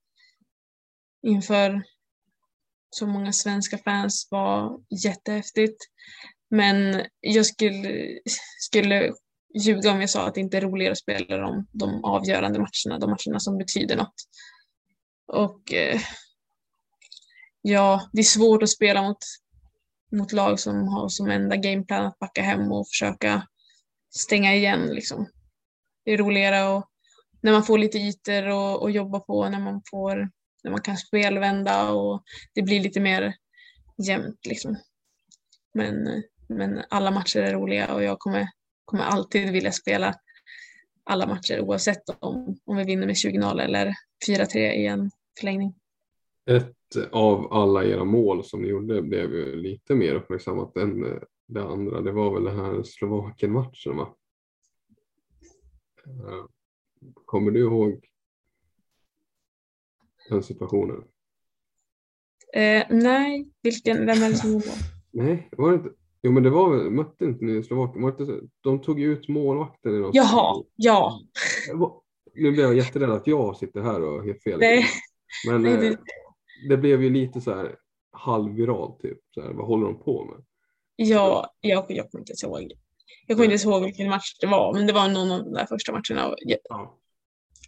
inför 1.23 1.83
så 2.91 3.07
många 3.07 3.33
svenska 3.33 3.79
fans 3.79 4.29
var 4.31 4.81
jättehäftigt. 5.05 5.77
Men 6.51 7.07
jag 7.21 7.47
skulle, 7.47 8.19
skulle 8.59 9.13
ljuga 9.55 9.91
om 9.91 10.01
jag 10.01 10.11
sa 10.11 10.27
att 10.27 10.35
det 10.35 10.41
inte 10.41 10.57
är 10.57 10.61
roligare 10.61 10.93
att 10.93 10.99
spela 10.99 11.37
de, 11.37 11.67
de 11.73 12.05
avgörande 12.05 12.59
matcherna, 12.59 12.99
de 12.99 13.11
matcherna 13.11 13.41
som 13.41 13.59
betyder 13.59 13.97
något. 13.97 14.15
Och 15.27 15.73
eh, 15.73 16.01
ja, 17.63 18.09
det 18.13 18.21
är 18.21 18.25
svårt 18.25 18.63
att 18.63 18.71
spela 18.71 19.03
mot, 19.03 19.19
mot 20.13 20.33
lag 20.33 20.61
som 20.61 20.89
har 20.89 21.09
som 21.09 21.31
enda 21.31 21.57
gameplan 21.57 22.07
att 22.07 22.19
backa 22.19 22.43
hem 22.43 22.73
och 22.73 22.89
försöka 22.89 23.47
stänga 24.11 24.55
igen. 24.55 24.87
Liksom. 24.87 25.27
Det 26.05 26.13
är 26.13 26.19
roligare 26.19 26.69
och 26.69 26.87
när 27.41 27.53
man 27.53 27.65
får 27.65 27.79
lite 27.79 27.99
ytor 27.99 28.49
och, 28.49 28.83
och 28.83 28.91
jobba 28.91 29.21
på, 29.21 29.49
när 29.49 29.61
man, 29.61 29.83
får, 29.91 30.31
när 30.65 30.71
man 30.71 30.81
kan 30.81 30.97
spelvända 30.97 31.91
och 31.91 32.23
det 32.55 32.63
blir 32.63 32.81
lite 32.81 33.01
mer 33.01 33.35
jämnt. 34.07 34.47
Liksom. 34.47 34.77
Men, 35.75 36.23
men 36.49 36.83
alla 36.91 37.11
matcher 37.11 37.39
är 37.39 37.53
roliga 37.53 37.95
och 37.95 38.03
jag 38.03 38.19
kommer 38.19 38.49
kommer 38.91 39.05
alltid 39.05 39.53
vilja 39.53 39.73
spela 39.73 40.15
alla 41.05 41.27
matcher 41.27 41.61
oavsett 41.61 42.03
om, 42.19 42.57
om 42.65 42.77
vi 42.77 42.85
vinner 42.85 43.07
med 43.07 43.15
20-0 43.15 43.61
eller 43.61 43.95
4-3 44.29 44.57
i 44.57 44.87
en 44.87 45.11
förlängning. 45.39 45.75
Ett 46.51 47.11
av 47.13 47.53
alla 47.53 47.85
era 47.85 48.05
mål 48.05 48.45
som 48.45 48.63
ni 48.63 48.69
gjorde 48.69 49.03
blev 49.03 49.35
ju 49.35 49.57
lite 49.57 49.95
mer 49.95 50.15
uppmärksammat 50.15 50.77
än 50.77 51.21
det 51.51 51.63
andra. 51.63 52.01
Det 52.01 52.13
var 52.13 52.35
väl 52.35 52.45
den 52.45 52.57
här 52.57 52.83
Slovakien-matchen 52.83 53.97
va? 53.97 54.17
Eh, 56.07 56.45
kommer 57.25 57.51
du 57.51 57.61
ihåg 57.61 58.05
den 60.29 60.43
situationen? 60.43 61.05
Eh, 62.55 62.87
nej, 62.91 63.49
vilken, 63.63 64.07
vem 64.07 64.23
är 64.23 64.31
det 64.31 64.37
som 64.37 64.53
var? 64.53 64.63
Nej, 65.11 65.49
var 65.53 65.71
det 65.71 65.77
inte? 65.77 65.91
Jo 66.23 66.33
men 66.33 66.43
det 66.43 66.51
var 66.51 66.77
väl, 66.77 66.91
mötte 66.91 67.25
inte 67.25 67.45
ni 67.45 67.63
Slovakien? 67.63 68.51
De 68.61 68.81
tog 68.81 69.01
ju 69.01 69.13
ut 69.13 69.29
målvakten. 69.29 69.95
I 69.95 69.99
något 69.99 70.15
Jaha, 70.15 70.65
ja. 70.77 71.21
Nu 72.35 72.53
blev 72.53 72.65
jag 72.65 72.77
jätterädd 72.77 73.11
att 73.11 73.27
jag 73.27 73.57
sitter 73.57 73.81
här 73.81 74.03
och 74.03 74.13
har 74.13 74.27
helt 74.27 74.43
fel. 74.43 74.59
Nej. 74.61 74.85
Men 75.47 75.63
Nej, 75.63 75.77
det... 75.77 75.87
Eh, 75.87 75.99
det 76.69 76.77
blev 76.77 77.03
ju 77.03 77.11
lite 77.11 77.41
så 77.41 77.55
här 77.55 77.77
halvviralt 78.13 79.01
typ. 79.01 79.19
Så 79.31 79.41
här, 79.41 79.53
vad 79.53 79.67
håller 79.67 79.87
de 79.87 79.99
på 79.99 80.25
med? 80.25 80.45
Ja, 81.03 81.55
jag, 81.61 81.87
jag 81.89 82.11
kommer 82.11 82.21
inte 82.21 82.31
ens 82.31 82.43
ihåg. 82.43 82.73
Jag 83.27 83.37
kommer 83.37 83.53
inte 83.53 83.69
ihåg 83.69 83.85
vilken 83.85 84.09
match 84.09 84.35
det 84.41 84.47
var, 84.47 84.75
men 84.75 84.87
det 84.87 84.93
var 84.93 85.09
någon 85.09 85.31
av 85.31 85.45
de 85.45 85.53
där 85.53 85.67
första 85.67 85.93
matcherna. 85.93 86.37
Ja. 86.41 86.99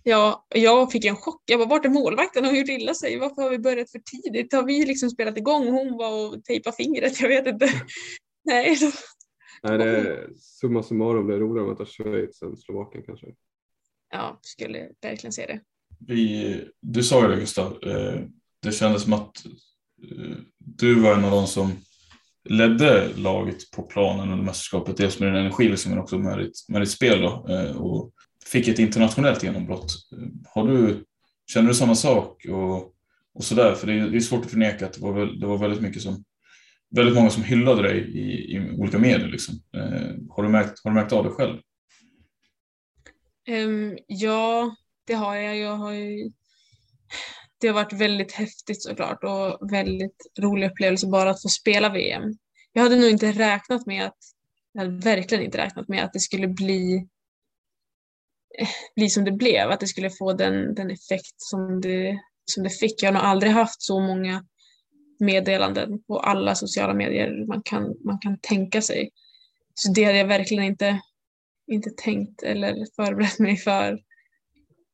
Ja, 0.04 0.46
jag 0.48 0.92
fick 0.92 1.04
en 1.04 1.16
chock. 1.16 1.42
Jag 1.46 1.60
bara, 1.60 1.68
vart 1.68 1.84
är 1.84 1.88
målvakten? 1.88 2.44
Hon 2.44 2.56
gjort 2.56 2.68
illa 2.68 2.94
sig. 2.94 3.18
Varför 3.18 3.42
har 3.42 3.50
vi 3.50 3.58
börjat 3.58 3.90
för 3.90 3.98
tidigt? 3.98 4.52
Har 4.52 4.62
vi 4.62 4.86
liksom 4.86 5.10
spelat 5.10 5.38
igång? 5.38 5.68
Hon 5.68 5.96
var 5.96 6.28
och 6.28 6.44
tejpade 6.44 6.76
fingret. 6.76 7.20
Jag 7.20 7.28
vet 7.28 7.46
inte. 7.46 7.68
Nej. 8.44 8.76
Då... 8.80 8.90
Nej, 9.62 9.78
det 9.78 9.84
är 9.84 10.30
summa 10.36 10.82
summarum. 10.82 11.26
Det 11.26 11.34
är 11.34 11.38
roligare 11.38 11.70
att 11.70 11.78
möta 11.78 11.90
Schweiz 11.90 12.42
än 12.42 12.56
Slovakien 12.56 13.04
kanske. 13.06 13.26
Ja, 14.10 14.38
skulle 14.42 14.88
verkligen 15.02 15.32
säga 15.32 15.46
det. 15.46 15.60
Vi, 15.98 16.64
du 16.80 17.02
sa 17.02 17.22
ju 17.22 17.28
det 17.28 17.40
Gustav, 17.40 17.82
eh, 17.82 18.20
det 18.62 18.72
kändes 18.72 19.02
som 19.02 19.12
att 19.12 19.44
eh, 19.46 20.36
du 20.58 21.00
var 21.00 21.14
en 21.14 21.24
av 21.24 21.30
de 21.30 21.46
som 21.46 21.72
ledde 22.44 23.08
laget 23.16 23.70
på 23.70 23.82
planen 23.82 24.32
under 24.32 24.44
mästerskapet. 24.44 24.96
Dels 24.96 25.20
med 25.20 25.28
din 25.28 25.40
energi 25.40 25.68
liksom, 25.68 25.90
men 25.90 26.00
också 26.00 26.18
med 26.18 26.38
ditt, 26.38 26.68
med 26.68 26.82
ditt 26.82 26.90
spel. 26.90 27.20
Då, 27.20 27.46
eh, 27.48 27.76
och 27.76 28.12
fick 28.46 28.68
ett 28.68 28.78
internationellt 28.78 29.42
genombrott. 29.42 29.94
Har 30.48 30.68
du, 30.68 31.04
känner 31.46 31.68
du 31.68 31.74
samma 31.74 31.94
sak? 31.94 32.46
Och, 32.48 32.94
och 33.34 33.44
sådär? 33.44 33.74
För 33.74 33.86
det 33.86 33.92
är, 33.92 34.08
det 34.08 34.16
är 34.16 34.20
svårt 34.20 34.44
att 34.44 34.50
förneka 34.50 34.86
att 34.86 34.92
det 34.92 35.00
var, 35.00 35.40
det 35.40 35.46
var 35.46 35.58
väldigt 35.58 35.80
mycket 35.80 36.02
som 36.02 36.24
väldigt 36.96 37.14
många 37.14 37.30
som 37.30 37.42
hyllade 37.42 37.82
dig 37.82 37.98
i, 37.98 38.56
i 38.56 38.70
olika 38.78 38.98
medier. 38.98 39.28
Liksom. 39.28 39.54
Eh, 39.76 40.10
har, 40.30 40.42
du 40.42 40.48
märkt, 40.48 40.84
har 40.84 40.90
du 40.90 40.94
märkt 40.94 41.12
av 41.12 41.24
det 41.24 41.30
själv? 41.30 41.58
Um, 43.48 43.98
ja, 44.06 44.76
det 45.06 45.14
har 45.14 45.36
jag. 45.36 45.56
jag 45.56 45.76
har 45.76 45.92
ju... 45.92 46.32
Det 47.62 47.68
har 47.68 47.74
varit 47.74 47.92
väldigt 47.92 48.32
häftigt 48.32 48.82
såklart 48.82 49.24
och 49.24 49.72
väldigt 49.72 50.16
rolig 50.38 50.70
upplevelse 50.70 51.06
bara 51.06 51.30
att 51.30 51.42
få 51.42 51.48
spela 51.48 51.88
VM. 51.88 52.22
Jag 52.72 52.82
hade 52.82 52.96
nog 52.96 53.10
inte 53.10 53.32
räknat 53.32 53.86
med 53.86 54.06
att, 54.06 54.18
jag 54.72 54.82
hade 54.82 54.98
verkligen 54.98 55.44
inte 55.44 55.58
räknat 55.58 55.88
med 55.88 56.04
att 56.04 56.12
det 56.12 56.20
skulle 56.20 56.48
bli, 56.48 57.08
eh, 58.58 58.68
bli 58.96 59.10
som 59.10 59.24
det 59.24 59.32
blev, 59.32 59.70
att 59.70 59.80
det 59.80 59.86
skulle 59.86 60.10
få 60.10 60.32
den, 60.32 60.74
den 60.74 60.90
effekt 60.90 61.34
som 61.36 61.80
det, 61.80 62.20
som 62.44 62.62
det 62.62 62.70
fick. 62.70 63.02
Jag 63.02 63.08
har 63.08 63.14
nog 63.14 63.22
aldrig 63.22 63.52
haft 63.52 63.82
så 63.82 64.00
många 64.00 64.44
meddelanden 65.20 66.02
på 66.02 66.20
alla 66.20 66.54
sociala 66.54 66.94
medier 66.94 67.46
man 67.46 67.62
kan, 67.62 67.94
man 68.04 68.18
kan 68.18 68.38
tänka 68.38 68.82
sig. 68.82 69.10
Så 69.74 69.92
det 69.92 70.04
hade 70.04 70.18
jag 70.18 70.26
verkligen 70.26 70.64
inte, 70.64 71.00
inte 71.66 71.90
tänkt 71.90 72.42
eller 72.42 72.86
förberett 72.96 73.38
mig 73.38 73.56
för. 73.56 73.98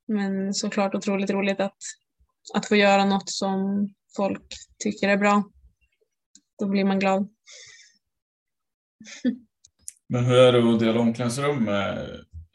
Men 0.09 0.55
såklart 0.55 0.95
otroligt 0.95 1.31
roligt 1.31 1.61
att, 1.61 1.77
att 2.55 2.66
få 2.66 2.76
göra 2.76 3.05
något 3.05 3.30
som 3.30 3.88
folk 4.16 4.42
tycker 4.78 5.09
är 5.09 5.16
bra. 5.16 5.44
Då 6.59 6.66
blir 6.66 6.84
man 6.84 6.99
glad. 6.99 7.28
Men 10.09 10.24
hur 10.24 10.36
är 10.36 10.53
det 10.53 10.74
att 10.74 10.80
dela 10.80 11.01
omklädningsrum 11.01 11.64
med 11.64 11.99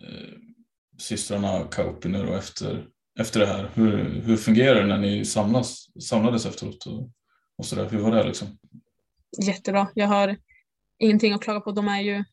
eh, 0.04 0.38
systrarna 0.98 1.68
Kauppi 1.72 2.10
då 2.10 2.34
efter, 2.34 2.88
efter 3.20 3.40
det 3.40 3.46
här? 3.46 3.72
Hur, 3.74 4.22
hur 4.22 4.38
fungerar 4.38 4.82
det 4.82 4.88
när 4.88 4.98
ni 4.98 5.26
samlas, 5.26 5.88
samlades 6.02 6.46
efteråt? 6.46 6.86
Och 6.86 7.10
och 7.56 7.66
så 7.66 7.76
där. 7.76 7.90
Hur 7.90 8.00
var 8.00 8.12
det 8.12 8.24
liksom? 8.24 8.58
Jättebra. 9.46 9.92
Jag 9.96 10.08
har 10.08 10.38
ingenting 10.98 11.34
att 11.34 11.42
klaga 11.42 11.60
på. 11.60 11.72
De 11.72 11.88
är 11.88 12.02
ju 12.02 12.24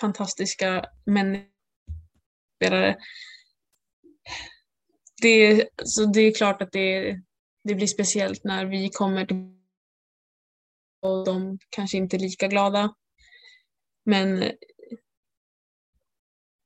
fantastiska 0.00 0.86
människor. 1.06 1.54
Det, 5.24 5.68
så 5.84 6.06
det 6.06 6.20
är 6.20 6.34
klart 6.34 6.62
att 6.62 6.72
det, 6.72 7.20
det 7.64 7.74
blir 7.74 7.86
speciellt 7.86 8.44
när 8.44 8.66
vi 8.66 8.90
kommer 8.90 9.26
till 9.26 9.36
och 11.02 11.24
de 11.24 11.58
kanske 11.70 11.96
inte 11.96 12.16
är 12.16 12.18
lika 12.18 12.46
glada. 12.48 12.94
Men 14.04 14.44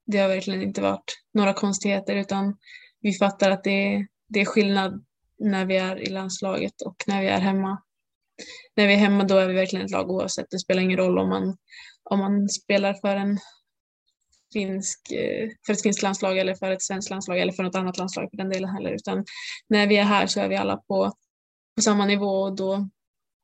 det 0.06 0.18
har 0.18 0.28
verkligen 0.28 0.62
inte 0.62 0.80
varit 0.80 1.14
några 1.34 1.54
konstigheter 1.54 2.16
utan 2.16 2.56
vi 3.00 3.12
fattar 3.12 3.50
att 3.50 3.64
det, 3.64 4.06
det 4.28 4.40
är 4.40 4.44
skillnad 4.44 5.04
när 5.38 5.66
vi 5.66 5.76
är 5.76 6.02
i 6.02 6.10
landslaget 6.10 6.82
och 6.82 7.04
när 7.06 7.22
vi 7.22 7.28
är 7.28 7.40
hemma. 7.40 7.82
När 8.76 8.86
vi 8.86 8.92
är 8.92 8.98
hemma 8.98 9.24
då 9.24 9.36
är 9.36 9.48
vi 9.48 9.54
verkligen 9.54 9.84
ett 9.84 9.92
lag 9.92 10.10
oavsett. 10.10 10.50
Det 10.50 10.58
spelar 10.58 10.82
ingen 10.82 10.98
roll 10.98 11.18
om 11.18 11.28
man, 11.28 11.56
om 12.10 12.18
man 12.18 12.48
spelar 12.48 12.94
för, 12.94 13.16
en 13.16 13.38
finsk, 14.52 15.12
eh, 15.12 15.48
för 15.66 15.72
ett 15.72 15.82
finskt 15.82 16.02
landslag 16.02 16.38
eller 16.38 16.54
för 16.54 16.70
ett 16.70 16.82
svenskt 16.82 17.10
landslag 17.10 17.38
eller 17.38 17.52
för 17.52 17.62
något 17.62 17.74
annat 17.74 17.98
landslag 17.98 18.28
för 18.30 18.36
den 18.36 18.48
delen 18.48 18.70
heller. 18.70 18.92
Utan 18.92 19.24
när 19.68 19.86
vi 19.86 19.96
är 19.96 20.04
här 20.04 20.26
så 20.26 20.40
är 20.40 20.48
vi 20.48 20.56
alla 20.56 20.76
på, 20.76 21.12
på 21.76 21.82
samma 21.82 22.06
nivå 22.06 22.26
och 22.26 22.56
då 22.56 22.88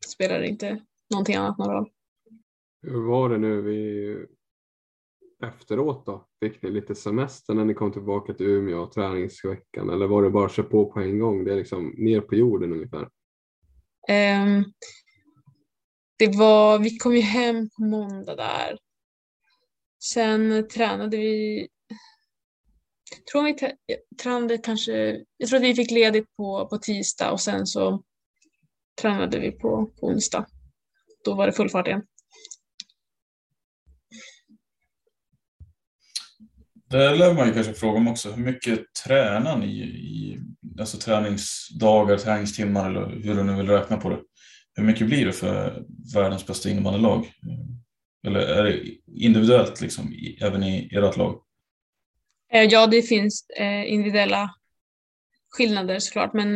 spelar 0.06 0.40
det 0.40 0.48
inte 0.48 0.80
någonting 1.10 1.34
annat 1.34 1.58
någon 1.58 1.70
roll. 1.70 1.90
Hur 2.82 3.06
var 3.06 3.28
det 3.28 3.38
nu 3.38 3.62
vi 3.62 4.16
efteråt 5.46 6.06
då? 6.06 6.26
Fick 6.40 6.62
ni 6.62 6.70
lite 6.70 6.94
semester 6.94 7.54
när 7.54 7.64
ni 7.64 7.74
kom 7.74 7.92
tillbaka 7.92 8.34
till 8.34 8.46
Umeå 8.46 8.86
träningsveckan 8.86 9.90
eller 9.90 10.06
var 10.06 10.22
det 10.22 10.30
bara 10.30 10.46
att 10.46 10.52
köra 10.52 10.66
på 10.66 10.92
på 10.92 11.00
en 11.00 11.18
gång? 11.18 11.44
Det 11.44 11.52
är 11.52 11.56
liksom 11.56 11.94
ner 11.96 12.20
på 12.20 12.34
jorden 12.34 12.72
ungefär. 12.72 13.08
Um, 14.08 14.64
det 16.18 16.38
var, 16.38 16.78
vi 16.78 16.98
kom 16.98 17.14
ju 17.14 17.20
hem 17.20 17.68
på 17.76 17.82
måndag 17.82 18.36
där. 18.36 18.78
Sen 20.12 20.68
tränade 20.68 21.16
vi, 21.16 21.68
jag 23.10 23.26
tror 23.32 23.42
vi 23.42 23.56
tränade 24.22 24.58
kanske, 24.58 25.24
jag 25.36 25.48
tror 25.48 25.56
att 25.56 25.64
vi 25.64 25.74
fick 25.74 25.90
ledigt 25.90 26.36
på, 26.36 26.68
på 26.68 26.78
tisdag 26.78 27.32
och 27.32 27.40
sen 27.40 27.66
så 27.66 28.02
tränade 29.00 29.40
vi 29.40 29.50
på, 29.50 29.86
på 30.00 30.06
onsdag. 30.06 30.46
Då 31.24 31.34
var 31.34 31.46
det 31.46 31.52
full 31.52 31.70
fart 31.70 31.86
igen. 31.86 32.02
Det 36.90 37.14
lär 37.14 37.34
man 37.34 37.46
ju 37.46 37.54
kanske 37.54 37.74
fråga 37.74 37.98
om 37.98 38.08
också. 38.08 38.32
Hur 38.32 38.44
mycket 38.44 38.80
tränar 39.06 39.58
ni 39.58 39.66
i 39.66 40.40
alltså 40.80 40.98
träningsdagar, 40.98 42.16
träningstimmar 42.16 42.90
eller 42.90 43.08
hur 43.08 43.34
du 43.34 43.42
nu 43.42 43.56
vill 43.56 43.68
räkna 43.68 43.96
på 43.96 44.08
det? 44.08 44.18
Hur 44.74 44.84
mycket 44.84 45.06
blir 45.06 45.26
det 45.26 45.32
för 45.32 45.84
världens 46.14 46.46
bästa 46.46 46.70
innebandylag? 46.70 47.32
Eller 48.26 48.40
är 48.40 48.64
det 48.64 48.96
individuellt 49.06 49.80
liksom, 49.80 50.14
även 50.40 50.62
i 50.62 50.88
ert 50.92 51.16
lag? 51.16 51.42
Eh, 52.52 52.62
ja, 52.62 52.86
det 52.86 53.02
finns 53.02 53.46
eh, 53.56 53.92
individuella 53.92 54.54
skillnader 55.50 55.98
såklart, 55.98 56.34
men 56.34 56.54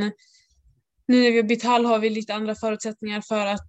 nu 1.08 1.22
när 1.22 1.30
vi 1.30 1.36
har 1.36 1.42
bytt 1.42 1.64
hall 1.64 1.84
har 1.84 1.98
vi 1.98 2.10
lite 2.10 2.34
andra 2.34 2.54
förutsättningar 2.54 3.20
för 3.20 3.46
att 3.46 3.68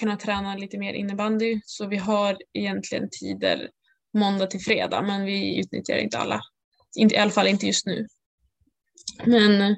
kunna 0.00 0.16
träna 0.16 0.56
lite 0.56 0.78
mer 0.78 0.92
innebandy. 0.92 1.60
Så 1.64 1.86
vi 1.86 1.96
har 1.96 2.38
egentligen 2.52 3.08
tider 3.20 3.70
måndag 4.14 4.46
till 4.46 4.60
fredag, 4.60 5.02
men 5.02 5.24
vi 5.24 5.60
utnyttjar 5.60 5.96
inte 5.96 6.18
alla. 6.18 6.40
Inte, 6.96 7.14
I 7.14 7.18
alla 7.18 7.30
fall 7.30 7.46
inte 7.46 7.66
just 7.66 7.86
nu. 7.86 8.06
Men 9.24 9.60
eh, 9.60 9.76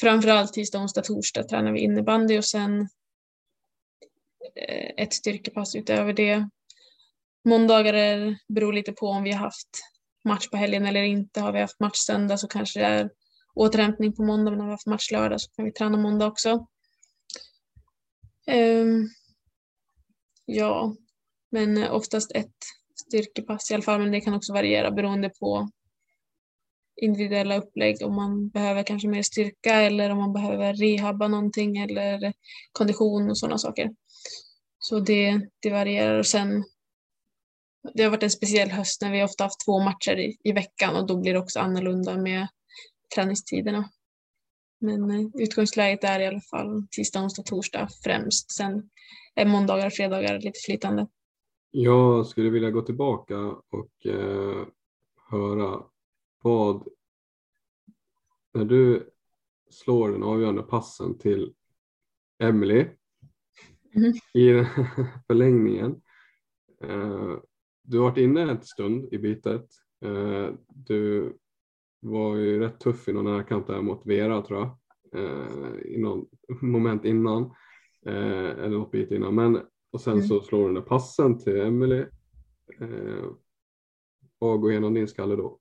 framförallt 0.00 0.52
tisdag, 0.52 0.78
onsdag, 0.78 1.02
torsdag 1.02 1.42
tränar 1.42 1.72
vi 1.72 1.80
innebandy 1.80 2.38
och 2.38 2.44
sen 2.44 2.80
eh, 4.56 4.90
ett 4.96 5.12
styrkepass 5.12 5.74
utöver 5.74 6.12
det. 6.12 6.48
Måndagar 7.46 7.94
beror 8.48 8.72
lite 8.72 8.92
på 8.92 9.06
om 9.06 9.22
vi 9.22 9.32
har 9.32 9.38
haft 9.38 9.68
match 10.24 10.48
på 10.50 10.56
helgen 10.56 10.86
eller 10.86 11.02
inte. 11.02 11.40
Har 11.40 11.52
vi 11.52 11.60
haft 11.60 11.80
match 11.80 11.98
söndag 11.98 12.38
så 12.38 12.48
kanske 12.48 12.80
det 12.80 12.86
är 12.86 13.10
återhämtning 13.54 14.12
på 14.12 14.22
måndag, 14.22 14.50
men 14.50 14.60
har 14.60 14.66
vi 14.66 14.72
haft 14.72 14.86
match 14.86 15.10
lördag 15.10 15.40
så 15.40 15.50
kan 15.50 15.64
vi 15.64 15.72
träna 15.72 15.96
måndag 15.96 16.26
också. 16.26 16.66
Um, 18.50 19.08
ja, 20.46 20.94
men 21.50 21.82
eh, 21.82 21.94
oftast 21.94 22.32
ett 22.32 22.54
styrkepass 23.06 23.70
i 23.70 23.74
alla 23.74 23.82
fall, 23.82 24.00
men 24.00 24.12
det 24.12 24.20
kan 24.20 24.34
också 24.34 24.52
variera 24.52 24.90
beroende 24.90 25.28
på 25.28 25.68
individuella 27.02 27.56
upplägg 27.56 27.96
om 28.02 28.14
man 28.14 28.48
behöver 28.48 28.82
kanske 28.82 29.08
mer 29.08 29.22
styrka 29.22 29.74
eller 29.74 30.10
om 30.10 30.18
man 30.18 30.32
behöver 30.32 30.74
rehabba 30.74 31.28
någonting 31.28 31.78
eller 31.78 32.32
kondition 32.72 33.30
och 33.30 33.38
sådana 33.38 33.58
saker. 33.58 33.90
Så 34.78 35.00
det, 35.00 35.40
det 35.62 35.70
varierar 35.70 36.18
och 36.18 36.26
sen 36.26 36.64
det 37.94 38.02
har 38.02 38.10
varit 38.10 38.22
en 38.22 38.30
speciell 38.30 38.70
höst 38.70 39.02
när 39.02 39.12
vi 39.12 39.22
ofta 39.22 39.44
haft 39.44 39.64
två 39.66 39.80
matcher 39.80 40.16
i, 40.18 40.36
i 40.44 40.52
veckan 40.52 40.96
och 40.96 41.06
då 41.06 41.16
blir 41.16 41.32
det 41.32 41.38
också 41.38 41.60
annorlunda 41.60 42.16
med 42.16 42.48
träningstiderna. 43.14 43.90
Men 44.80 45.10
eh, 45.10 45.26
utgångsläget 45.34 46.04
är 46.04 46.20
i 46.20 46.26
alla 46.26 46.40
fall 46.40 46.86
tisdag, 46.90 47.22
onsdag, 47.22 47.42
torsdag 47.42 47.88
främst. 48.04 48.52
Sen 48.52 48.90
är 49.34 49.46
måndagar 49.46 49.86
och 49.86 49.92
fredagar 49.92 50.40
lite 50.40 50.60
flytande. 50.66 51.06
Jag 51.70 52.26
skulle 52.26 52.50
vilja 52.50 52.70
gå 52.70 52.82
tillbaka 52.82 53.38
och 53.70 54.06
eh, 54.06 54.66
höra 55.30 55.82
vad, 56.42 56.88
när 58.54 58.64
du 58.64 59.10
slår 59.70 60.10
den 60.10 60.22
avgörande 60.22 60.62
passen 60.62 61.18
till 61.18 61.54
Emily 62.38 62.86
mm. 63.94 64.12
i 64.34 64.66
förlängningen. 65.26 66.02
Eh, 66.82 67.36
du 67.86 67.98
har 67.98 68.10
varit 68.10 68.18
inne 68.18 68.42
en 68.42 68.62
stund 68.62 69.12
i 69.12 69.18
bytet. 69.18 69.66
Eh, 70.04 70.50
du 70.68 71.32
var 72.00 72.36
ju 72.36 72.60
rätt 72.60 72.80
tuff 72.80 73.08
i 73.08 73.12
någon 73.12 73.36
närkamp 73.36 73.66
där 73.66 73.82
mot 73.82 74.06
Vera 74.06 74.42
tror 74.42 74.58
jag. 74.58 74.78
Eh, 75.22 75.80
I 75.84 75.98
någon 75.98 76.26
moment 76.60 77.04
innan. 77.04 77.42
Eh, 78.06 78.50
eller 78.64 78.78
något 78.78 78.90
byte 78.90 79.14
innan. 79.14 79.34
Men 79.34 79.62
och 79.92 80.00
sen 80.00 80.12
mm. 80.12 80.26
så 80.26 80.40
slår 80.40 80.58
du 80.58 80.64
den 80.64 80.74
där 80.74 80.82
passen 80.82 81.38
till 81.38 81.60
Emily. 81.60 82.04
Eh, 82.80 83.24
vad 84.38 84.60
går 84.60 84.70
igenom 84.70 84.94
din 84.94 85.08
skalle 85.08 85.36
då? 85.36 85.58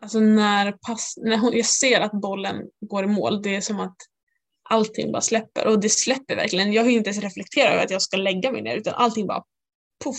Alltså 0.00 0.20
när, 0.20 0.72
pass, 0.72 1.14
när 1.16 1.38
hon, 1.38 1.52
jag 1.52 1.66
ser 1.66 2.00
att 2.00 2.12
bollen 2.12 2.70
går 2.80 3.04
i 3.04 3.06
mål, 3.06 3.42
det 3.42 3.56
är 3.56 3.60
som 3.60 3.80
att 3.80 3.96
allting 4.70 5.12
bara 5.12 5.22
släpper 5.22 5.66
och 5.66 5.80
det 5.80 5.88
släpper 5.88 6.36
verkligen. 6.36 6.72
Jag 6.72 6.82
har 6.82 6.90
inte 6.90 7.10
ens 7.10 7.22
reflekterat 7.22 7.72
över 7.72 7.84
att 7.84 7.90
jag 7.90 8.02
ska 8.02 8.16
lägga 8.16 8.52
mig 8.52 8.62
ner 8.62 8.76
utan 8.76 8.94
allting 8.94 9.26
bara 9.26 9.44
puff. 10.04 10.16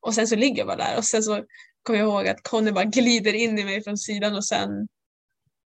Och 0.00 0.14
sen 0.14 0.28
så 0.28 0.36
ligger 0.36 0.58
jag 0.58 0.66
bara 0.66 0.76
där 0.76 0.96
och 0.96 1.04
sen 1.04 1.22
så 1.22 1.44
kommer 1.82 1.98
jag 1.98 2.08
ihåg 2.08 2.28
att 2.28 2.42
Conny 2.42 2.72
bara 2.72 2.84
glider 2.84 3.32
in 3.32 3.58
i 3.58 3.64
mig 3.64 3.84
från 3.84 3.98
sidan 3.98 4.36
och 4.36 4.46
sen, 4.46 4.88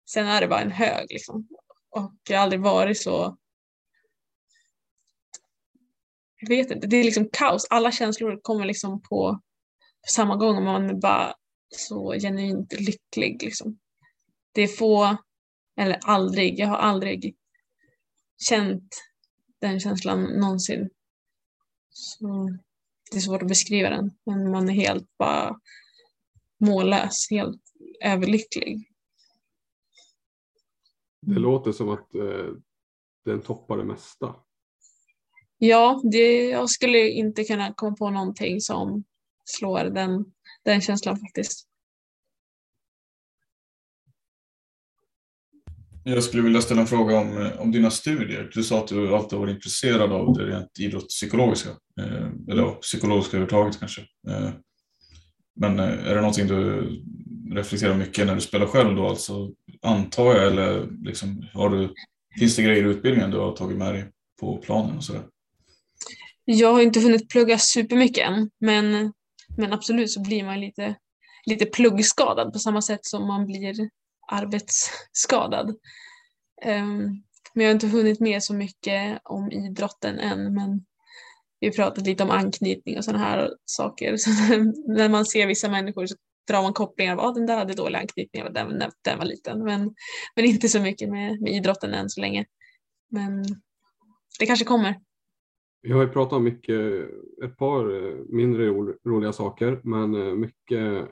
sen 0.09 0.27
är 0.27 0.41
det 0.41 0.47
bara 0.47 0.61
en 0.61 0.71
hög 0.71 1.05
liksom. 1.09 1.47
Och 1.89 2.13
jag 2.29 2.37
har 2.37 2.43
aldrig 2.43 2.61
varit 2.61 3.01
så 3.01 3.37
jag 6.43 6.49
vet 6.49 6.71
inte, 6.71 6.87
det 6.87 6.97
är 6.97 7.03
liksom 7.03 7.29
kaos. 7.33 7.67
Alla 7.69 7.91
känslor 7.91 8.39
kommer 8.41 8.65
liksom 8.65 9.01
på, 9.01 9.41
på 10.01 10.07
samma 10.07 10.35
gång 10.35 10.57
och 10.57 10.63
man 10.63 10.89
är 10.89 10.93
bara 10.93 11.35
så 11.75 12.13
genuint 12.13 12.73
lycklig. 12.73 13.43
Liksom. 13.43 13.79
Det 14.51 14.61
är 14.61 14.67
få, 14.67 15.17
eller 15.77 15.99
aldrig, 16.03 16.59
jag 16.59 16.67
har 16.67 16.77
aldrig 16.77 17.35
känt 18.37 18.95
den 19.61 19.79
känslan 19.79 20.23
någonsin. 20.23 20.89
Så 21.89 22.57
det 23.13 23.19
är 23.19 23.21
svårt 23.21 23.41
att 23.41 23.47
beskriva 23.47 23.89
den, 23.89 24.11
men 24.25 24.51
man 24.51 24.69
är 24.69 24.73
helt 24.73 25.17
bara 25.17 25.59
mållös, 26.59 27.27
helt 27.31 27.61
överlycklig. 28.03 28.89
Det 31.21 31.39
låter 31.39 31.71
som 31.71 31.89
att 31.89 32.15
eh, 32.15 32.53
den 33.25 33.41
toppar 33.41 33.77
det 33.77 33.83
mesta. 33.83 34.35
Ja, 35.57 36.01
det, 36.11 36.49
jag 36.49 36.69
skulle 36.69 37.09
inte 37.09 37.43
kunna 37.43 37.73
komma 37.73 37.95
på 37.95 38.09
någonting 38.09 38.61
som 38.61 39.03
slår 39.45 39.83
den, 39.83 40.25
den 40.63 40.81
känslan 40.81 41.19
faktiskt. 41.19 41.67
Jag 46.05 46.23
skulle 46.23 46.43
vilja 46.43 46.61
ställa 46.61 46.81
en 46.81 46.87
fråga 46.87 47.17
om, 47.17 47.37
eh, 47.37 47.61
om 47.61 47.71
dina 47.71 47.91
studier. 47.91 48.49
Du 48.53 48.63
sa 48.63 48.79
att 48.79 48.87
du 48.87 49.15
alltid 49.15 49.39
varit 49.39 49.55
intresserad 49.55 50.11
av 50.11 50.33
det 50.33 50.45
rent 50.45 50.79
idrottspsykologiska, 50.79 51.69
eh, 52.01 52.29
eller 52.49 52.71
psykologiska 52.71 53.37
överhuvudtaget 53.37 53.79
kanske. 53.79 54.01
Eh, 54.01 54.49
men 55.55 55.79
eh, 55.79 56.07
är 56.07 56.15
det 56.15 56.21
någonting 56.21 56.47
du 56.47 56.89
reflekterar 57.51 57.95
mycket 57.95 58.27
när 58.27 58.35
du 58.35 58.41
spelar 58.41 58.65
själv 58.65 58.95
då, 58.95 59.07
alltså, 59.07 59.51
antar 59.81 60.35
jag, 60.35 60.47
eller 60.47 60.87
liksom, 61.05 61.45
har 61.53 61.69
du, 61.69 61.93
finns 62.39 62.55
det 62.55 62.63
grejer 62.63 62.83
i 62.83 62.89
utbildningen 62.89 63.31
du 63.31 63.37
har 63.37 63.55
tagit 63.55 63.77
med 63.77 63.93
dig 63.93 64.05
på 64.39 64.57
planen 64.57 64.97
och 64.97 65.03
sådär? 65.03 65.23
Jag 66.45 66.73
har 66.73 66.81
inte 66.81 66.99
hunnit 66.99 67.29
plugga 67.29 67.57
supermycket 67.57 68.27
än, 68.27 68.49
men, 68.59 69.13
men 69.57 69.73
absolut 69.73 70.11
så 70.11 70.21
blir 70.21 70.43
man 70.43 70.59
lite, 70.59 70.95
lite 71.45 71.65
pluggskadad 71.65 72.53
på 72.53 72.59
samma 72.59 72.81
sätt 72.81 73.05
som 73.05 73.27
man 73.27 73.45
blir 73.45 73.89
arbetsskadad. 74.27 75.75
Ehm, 76.61 77.23
men 77.53 77.63
jag 77.63 77.67
har 77.67 77.73
inte 77.73 77.87
hunnit 77.87 78.19
med 78.19 78.43
så 78.43 78.53
mycket 78.53 79.21
om 79.23 79.51
idrotten 79.51 80.19
än, 80.19 80.53
men 80.53 80.85
vi 81.59 81.67
har 81.67 81.73
pratat 81.73 82.05
lite 82.05 82.23
om 82.23 82.31
anknytning 82.31 82.97
och 82.97 83.05
sådana 83.05 83.23
här 83.23 83.51
saker. 83.65 84.17
Så 84.17 84.29
när 84.87 85.09
man 85.09 85.25
ser 85.25 85.47
vissa 85.47 85.69
människor 85.69 86.05
så 86.05 86.15
drar 86.47 86.61
man 86.61 86.73
kopplingar. 86.73 87.17
Ah, 87.17 87.31
den 87.31 87.45
där 87.45 87.57
hade 87.57 87.73
dålig 87.73 87.99
anknytning, 87.99 88.43
den, 88.53 88.79
den, 88.79 88.91
den 89.03 89.17
var 89.17 89.25
liten. 89.25 89.63
Men, 89.63 89.95
men 90.35 90.45
inte 90.45 90.69
så 90.69 90.81
mycket 90.81 91.09
med, 91.09 91.41
med 91.41 91.53
idrotten 91.53 91.93
än 91.93 92.09
så 92.09 92.21
länge. 92.21 92.45
Men 93.11 93.43
det 94.39 94.45
kanske 94.45 94.65
kommer. 94.65 94.99
Vi 95.81 95.91
har 95.91 96.01
ju 96.01 96.09
pratat 96.09 96.33
om 96.33 96.43
mycket, 96.43 97.09
ett 97.45 97.57
par 97.57 97.95
eh, 97.95 98.15
mindre 98.29 98.67
roliga 99.05 99.33
saker, 99.33 99.81
men 99.83 100.15
eh, 100.15 100.33
mycket 100.33 101.07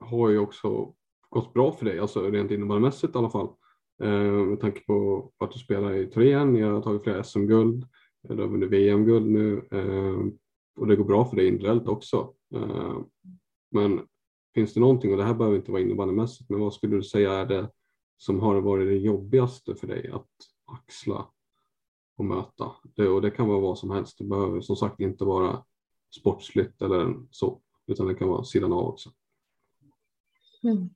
har 0.00 0.28
ju 0.28 0.38
också 0.38 0.94
gått 1.32 1.54
bra 1.54 1.72
för 1.72 1.84
dig, 1.84 1.98
alltså 1.98 2.30
rent 2.30 2.50
innebandymässigt 2.50 3.14
i 3.14 3.18
alla 3.18 3.30
fall. 3.30 3.48
Eh, 4.02 4.32
med 4.32 4.60
tanke 4.60 4.80
på 4.80 5.30
att 5.38 5.50
du 5.50 5.58
spelar 5.58 5.94
i 5.94 6.06
Torén, 6.06 6.52
ni 6.52 6.60
har 6.60 6.82
tagit 6.82 7.02
flera 7.02 7.24
SM-guld, 7.24 7.86
du 8.28 8.42
har 8.42 8.48
vunnit 8.48 8.70
VM-guld 8.70 9.30
nu 9.30 9.68
eh, 9.70 10.32
och 10.80 10.86
det 10.86 10.96
går 10.96 11.04
bra 11.04 11.24
för 11.24 11.36
dig 11.36 11.46
individuellt 11.46 11.88
också. 11.88 12.34
Eh, 12.54 12.98
men 13.70 14.00
finns 14.54 14.74
det 14.74 14.80
någonting, 14.80 15.12
och 15.12 15.18
det 15.18 15.24
här 15.24 15.34
behöver 15.34 15.56
inte 15.56 15.72
vara 15.72 15.82
innebandymässigt, 15.82 16.50
men 16.50 16.60
vad 16.60 16.74
skulle 16.74 16.96
du 16.96 17.02
säga 17.02 17.32
är 17.32 17.46
det 17.46 17.70
som 18.16 18.40
har 18.40 18.60
varit 18.60 18.88
det 18.88 18.96
jobbigaste 18.96 19.74
för 19.74 19.86
dig 19.86 20.10
att 20.10 20.30
axla 20.64 21.26
och 22.16 22.24
möta. 22.24 22.72
Det, 22.82 23.08
och 23.08 23.22
det 23.22 23.30
kan 23.30 23.48
vara 23.48 23.60
vad 23.60 23.78
som 23.78 23.90
helst. 23.90 24.18
Det 24.18 24.24
behöver 24.24 24.60
som 24.60 24.76
sagt 24.76 25.00
inte 25.00 25.24
vara 25.24 25.64
sportsligt 26.20 26.82
eller 26.82 27.14
så, 27.30 27.60
utan 27.86 28.06
det 28.06 28.14
kan 28.14 28.28
vara 28.28 28.44
sidan 28.44 28.72
av 28.72 28.88
också. 28.88 29.10
Mm. 30.62 30.88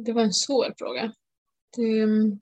Det 0.00 0.12
var 0.12 0.22
en 0.22 0.32
svår 0.32 0.74
fråga. 0.78 1.12
Det, 1.76 2.02
um, 2.02 2.40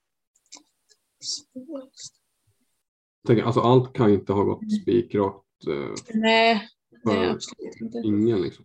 Tänker, 3.27 3.45
alltså 3.45 3.61
allt 3.61 3.93
kan 3.93 4.13
inte 4.13 4.33
ha 4.33 4.43
gått 4.43 4.73
spikrakt. 4.83 5.67
Eh, 5.69 5.95
nej, 6.15 6.69
nej, 7.05 7.29
absolut 7.29 7.81
inte. 7.81 7.99
Ingen 8.05 8.43
liksom. 8.43 8.65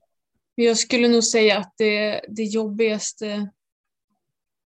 Jag 0.56 0.78
skulle 0.78 1.08
nog 1.08 1.24
säga 1.24 1.58
att 1.58 1.74
det, 1.78 2.22
det 2.30 2.44
jobbigaste 2.44 3.52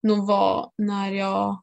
nog 0.02 0.26
var 0.26 0.72
när 0.78 1.12
jag 1.12 1.62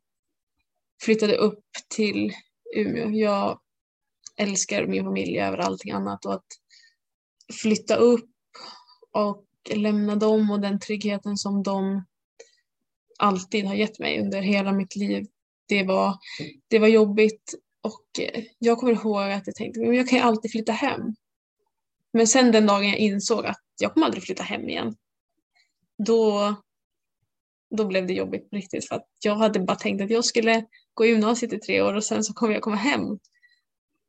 flyttade 1.04 1.36
upp 1.36 1.64
till 1.96 2.32
Umeå. 2.76 3.10
Jag 3.10 3.60
älskar 4.38 4.88
min 4.88 5.04
familj 5.04 5.40
över 5.40 5.58
allting 5.58 5.92
annat 5.92 6.26
och 6.26 6.34
att 6.34 6.46
flytta 7.62 7.96
upp 7.96 8.30
och 9.12 9.46
lämna 9.76 10.16
dem 10.16 10.52
och 10.52 10.60
den 10.60 10.80
tryggheten 10.80 11.38
som 11.38 11.64
de 11.64 12.06
alltid 13.20 13.66
har 13.66 13.76
gett 13.76 14.00
mig 14.00 14.20
under 14.20 14.42
hela 14.42 14.72
mitt 14.72 14.96
liv. 14.96 15.28
Det 15.68 15.84
var, 15.84 16.18
det 16.68 16.80
var 16.80 16.88
jobbigt 16.88 17.54
och 17.82 18.20
eh, 18.20 18.44
jag 18.60 18.78
kommer 18.78 18.94
ihåg 18.94 19.32
att 19.32 19.48
jag 19.48 19.56
tänkte 19.56 19.82
att 19.82 19.96
jag 19.96 20.10
kan 20.10 20.20
ju 20.20 20.26
alltid 20.26 20.52
flytta 20.52 20.72
hem. 20.72 21.02
Men 22.14 22.28
sen 22.28 22.52
den 22.52 22.66
dagen 22.66 22.90
jag 22.90 22.98
insåg 22.98 23.46
att 23.46 23.62
jag 23.80 23.94
kommer 23.94 24.06
aldrig 24.06 24.24
flytta 24.24 24.44
hem 24.44 24.70
igen, 24.70 24.96
då, 25.98 26.56
då 27.78 27.86
blev 27.86 28.08
det 28.08 28.14
jobbigt 28.14 28.50
på 28.50 28.56
riktigt 28.56 28.88
för 28.88 28.96
att 28.96 29.08
jag 29.24 29.36
hade 29.36 29.60
bara 29.60 29.78
tänkt 29.78 30.02
att 30.02 30.10
jag 30.10 30.26
skulle 30.26 30.66
gå 30.94 31.06
gymnasiet 31.06 31.54
i 31.54 31.60
tre 31.60 31.82
år 31.82 31.94
och 31.94 32.04
sen 32.04 32.24
så 32.24 32.34
kommer 32.34 32.54
jag 32.54 32.62
komma 32.62 32.76
hem. 32.76 33.20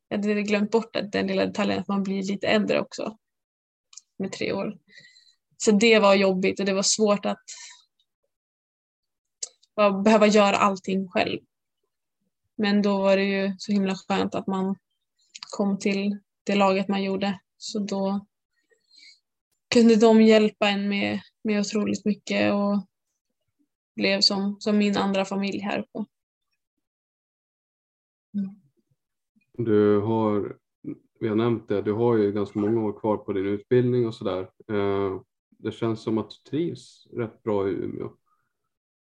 Jag 0.09 0.19
hade 0.19 0.43
glömt 0.43 0.71
bort 0.71 0.97
den 1.13 1.27
lilla 1.27 1.47
detaljen 1.47 1.79
att 1.79 1.89
man 1.89 2.03
blir 2.03 2.23
lite 2.23 2.47
äldre 2.47 2.81
också. 2.81 3.17
Med 4.19 4.33
tre 4.33 4.53
år. 4.53 4.79
Så 5.57 5.71
det 5.71 5.99
var 5.99 6.15
jobbigt 6.15 6.61
och 6.61 6.67
det 6.67 6.75
var 6.75 6.83
svårt 6.83 7.27
att 7.27 7.43
behöva 10.05 10.27
göra 10.27 10.57
allting 10.57 11.09
själv. 11.09 11.41
Men 12.57 12.83
då 12.83 12.99
var 12.99 13.17
det 13.17 13.25
ju 13.25 13.55
så 13.59 13.73
himla 13.73 13.95
skönt 13.95 14.35
att 14.35 14.47
man 14.47 14.77
kom 15.51 15.79
till 15.79 16.19
det 16.45 16.55
laget 16.55 16.89
man 16.89 17.03
gjorde. 17.03 17.41
Så 17.57 17.79
då 17.79 18.27
kunde 19.69 19.97
de 19.97 20.23
hjälpa 20.23 20.69
en 20.69 20.89
med, 20.89 21.21
med 21.43 21.61
otroligt 21.61 22.05
mycket 22.05 22.53
och 22.55 22.87
blev 23.97 24.21
som, 24.21 24.57
som 24.61 24.79
min 24.79 24.97
andra 24.97 25.25
familj 25.25 25.59
här 25.59 25.79
uppe. 25.79 26.05
Mm. 28.35 28.55
Du 29.53 30.01
har, 30.01 30.57
vi 31.21 31.29
har 31.29 31.37
nämnt 31.37 31.69
det, 31.69 31.83
du 31.83 31.93
har 31.93 32.17
ju 32.17 32.33
ganska 32.33 32.59
många 32.59 32.81
år 32.81 33.01
kvar 33.01 33.17
på 33.17 33.33
din 33.33 33.47
utbildning 33.47 34.07
och 34.07 34.15
sådär. 34.15 34.51
Eh, 34.69 35.21
det 35.51 35.73
känns 35.73 36.03
som 36.03 36.19
att 36.19 36.31
du 36.31 36.51
trivs 36.51 37.07
rätt 37.13 37.43
bra 37.43 37.69
i 37.69 37.73
Umeå. 37.73 38.11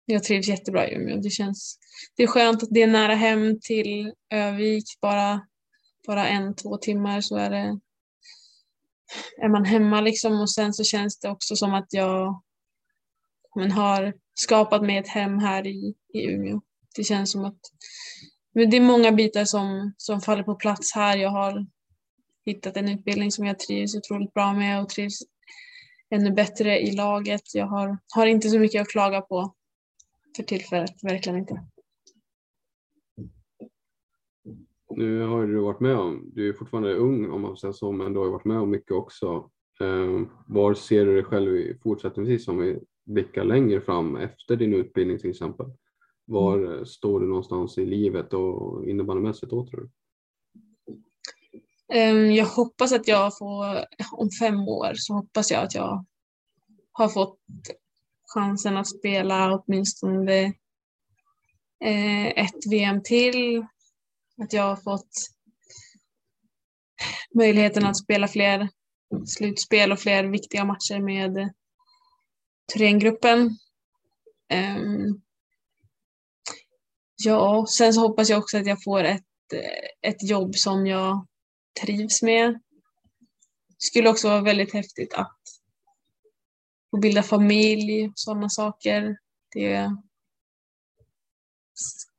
Jag 0.10 0.24
trivs 0.24 0.48
jättebra 0.48 0.90
i 0.90 0.96
Umeå. 0.96 1.18
Det 1.18 1.30
känns 1.30 1.80
det 2.16 2.24
är 2.24 2.28
skönt 2.28 2.64
att 2.64 2.70
det 2.72 2.82
är 2.82 2.88
nära 2.88 3.16
hem 3.16 3.60
till 3.62 4.14
Övik. 4.30 4.84
Bara, 5.02 5.48
bara 6.08 6.28
en, 6.28 6.56
två 6.56 6.78
timmar 6.78 7.22
så 7.22 7.36
är, 7.36 7.50
det, 7.50 7.80
är 9.42 9.50
man 9.50 9.66
hemma 9.66 10.02
liksom. 10.02 10.42
Och 10.42 10.52
sen 10.52 10.74
så 10.74 10.84
känns 10.84 11.20
det 11.20 11.30
också 11.30 11.56
som 11.56 11.74
att 11.74 11.88
jag 11.90 12.42
men, 13.56 13.72
har 13.72 14.14
skapat 14.34 14.82
mig 14.82 14.98
ett 14.98 15.08
hem 15.08 15.40
här 15.40 15.68
i, 15.68 15.96
i 16.14 16.26
Umeå. 16.26 16.62
Det 16.96 17.04
känns 17.04 17.32
som 17.32 17.46
att 17.46 17.60
men 18.54 18.70
det 18.70 18.78
är 18.78 18.82
många 18.82 19.12
bitar 19.12 19.46
som, 19.46 19.94
som 19.98 20.22
faller 20.22 20.44
på 20.44 20.56
plats 20.56 20.96
här. 20.96 21.18
Jag 21.18 21.30
har 21.30 21.66
hittat 22.46 22.78
en 22.78 22.90
utbildning 22.90 23.32
som 23.32 23.46
jag 23.46 23.60
trivs 23.60 23.96
otroligt 23.96 24.34
bra 24.34 24.54
med 24.54 24.82
och 24.82 24.90
trivs 24.90 25.20
ännu 26.10 26.32
bättre 26.32 26.80
i 26.80 26.92
laget. 26.92 27.42
Jag 27.54 27.68
har, 27.68 27.98
har 28.16 28.26
inte 28.26 28.50
så 28.50 28.60
mycket 28.60 28.82
att 28.82 28.88
klaga 28.88 29.22
på 29.22 29.54
för 30.38 30.44
tillfället, 30.44 31.04
verkligen 31.04 31.40
inte. 31.40 31.64
Nu 34.90 35.22
har 35.22 35.48
du 35.48 35.60
varit 35.60 35.80
med 35.80 35.98
om, 35.98 36.32
du 36.34 36.50
är 36.50 36.54
fortfarande 36.54 36.94
ung 36.94 37.32
om 37.32 37.42
man 37.42 37.58
säger 37.58 37.72
så, 37.72 37.92
men 37.92 38.14
du 38.14 38.20
har 38.20 38.30
varit 38.30 38.46
med 38.46 38.60
om 38.60 38.70
mycket 38.70 38.92
också. 38.92 39.50
Eh, 39.80 40.22
var 40.48 40.74
ser 40.74 41.06
du 41.06 41.14
dig 41.14 41.24
själv 41.24 41.78
fortsättningsvis 41.84 42.48
om 42.48 42.58
vi 42.58 42.80
blickar 43.06 43.44
längre 43.44 43.82
fram 43.82 44.16
efter 44.16 44.56
din 44.56 44.74
utbildning 44.74 45.20
till 45.20 45.30
exempel? 45.30 45.66
Var 46.26 46.58
mm. 46.58 46.86
står 46.86 47.20
du 47.20 47.28
någonstans 47.28 47.78
i 47.78 47.86
livet 47.86 48.34
och 48.34 48.86
innebandymässigt 48.86 49.50
då 49.50 49.68
tror 49.68 49.80
du? 49.82 49.90
Ehm, 51.94 52.32
jag 52.32 52.46
hoppas 52.46 52.94
att 52.94 53.08
jag 53.08 53.38
får, 53.38 53.66
om 54.12 54.30
fem 54.40 54.60
år 54.60 54.94
så 54.96 55.14
hoppas 55.14 55.52
jag 55.52 55.64
att 55.64 55.76
jag 55.76 56.06
har 56.92 57.08
fått 57.08 57.40
chansen 58.34 58.78
att 58.78 58.88
spela 58.88 59.54
åtminstone 59.54 60.54
eh, 61.86 62.28
ett 62.28 62.72
VM 62.72 63.04
till. 63.04 63.66
Att 64.42 64.54
jag 64.54 64.64
har 64.64 64.76
fått 64.76 65.10
möjligheten 67.36 67.86
att 67.86 67.98
spela 67.98 68.28
fler 68.28 68.70
slutspel 69.26 69.92
och 69.92 70.00
fler 70.00 70.24
viktiga 70.24 70.66
matcher 70.66 71.00
med 71.00 71.54
Thorengruppen. 72.74 73.58
Ehm, 74.50 75.22
ja, 77.24 77.66
sen 77.70 77.94
så 77.94 78.02
hoppas 78.02 78.30
jag 78.30 78.40
också 78.40 78.58
att 78.58 78.68
jag 78.68 78.84
får 78.84 79.04
ett 79.04 79.24
ett 80.02 80.30
jobb 80.30 80.56
som 80.56 80.88
jag 80.88 81.28
trivs 81.82 82.22
med. 82.22 82.62
Skulle 83.78 84.10
också 84.10 84.30
vara 84.30 84.42
väldigt 84.42 84.74
häftigt 84.74 85.14
att 85.14 85.42
få 86.92 86.98
bilda 86.98 87.24
familj, 87.24 88.12
sådana 88.16 88.50
saker. 88.50 89.18
Det 89.54 89.92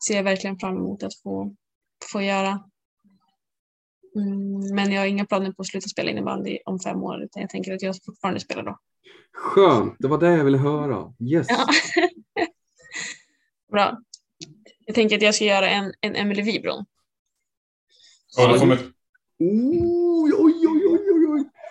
ser 0.07 0.17
jag 0.17 0.25
verkligen 0.25 0.59
fram 0.59 0.77
emot 0.77 1.03
att 1.03 1.15
få, 1.23 1.55
få 2.13 2.23
göra. 2.23 2.65
Mm, 4.17 4.75
men 4.75 4.93
jag 4.93 5.01
har 5.01 5.07
inga 5.07 5.27
planer 5.27 5.53
på 5.53 5.63
att 5.63 5.69
sluta 5.69 5.89
spela 5.89 6.11
innebandy 6.11 6.59
om 6.65 6.81
fem 6.81 7.03
år 7.03 7.23
utan 7.23 7.43
jag 7.43 7.51
tänker 7.51 7.75
att 7.75 7.83
jag 7.83 7.95
fortfarande 8.05 8.41
spelar 8.41 8.63
då. 8.63 8.79
Skönt, 9.33 9.97
det 9.99 10.09
var 10.09 10.19
det 10.19 10.37
jag 10.37 10.45
ville 10.45 10.59
höra. 10.59 11.15
Yes. 11.21 11.47
Ja. 11.49 11.67
Bra. 13.73 13.99
Jag 14.87 14.95
tänker 14.95 15.17
att 15.17 15.23
jag 15.23 15.35
ska 15.35 15.45
göra 15.45 15.69
en, 15.69 15.93
en 16.01 16.17
Emily 16.17 16.43
Wibron. 16.43 16.85
Ja, 18.37 18.53
det 18.53 18.59
kommer... 18.59 18.79
Oj, 19.39 20.33
oj. 20.39 20.58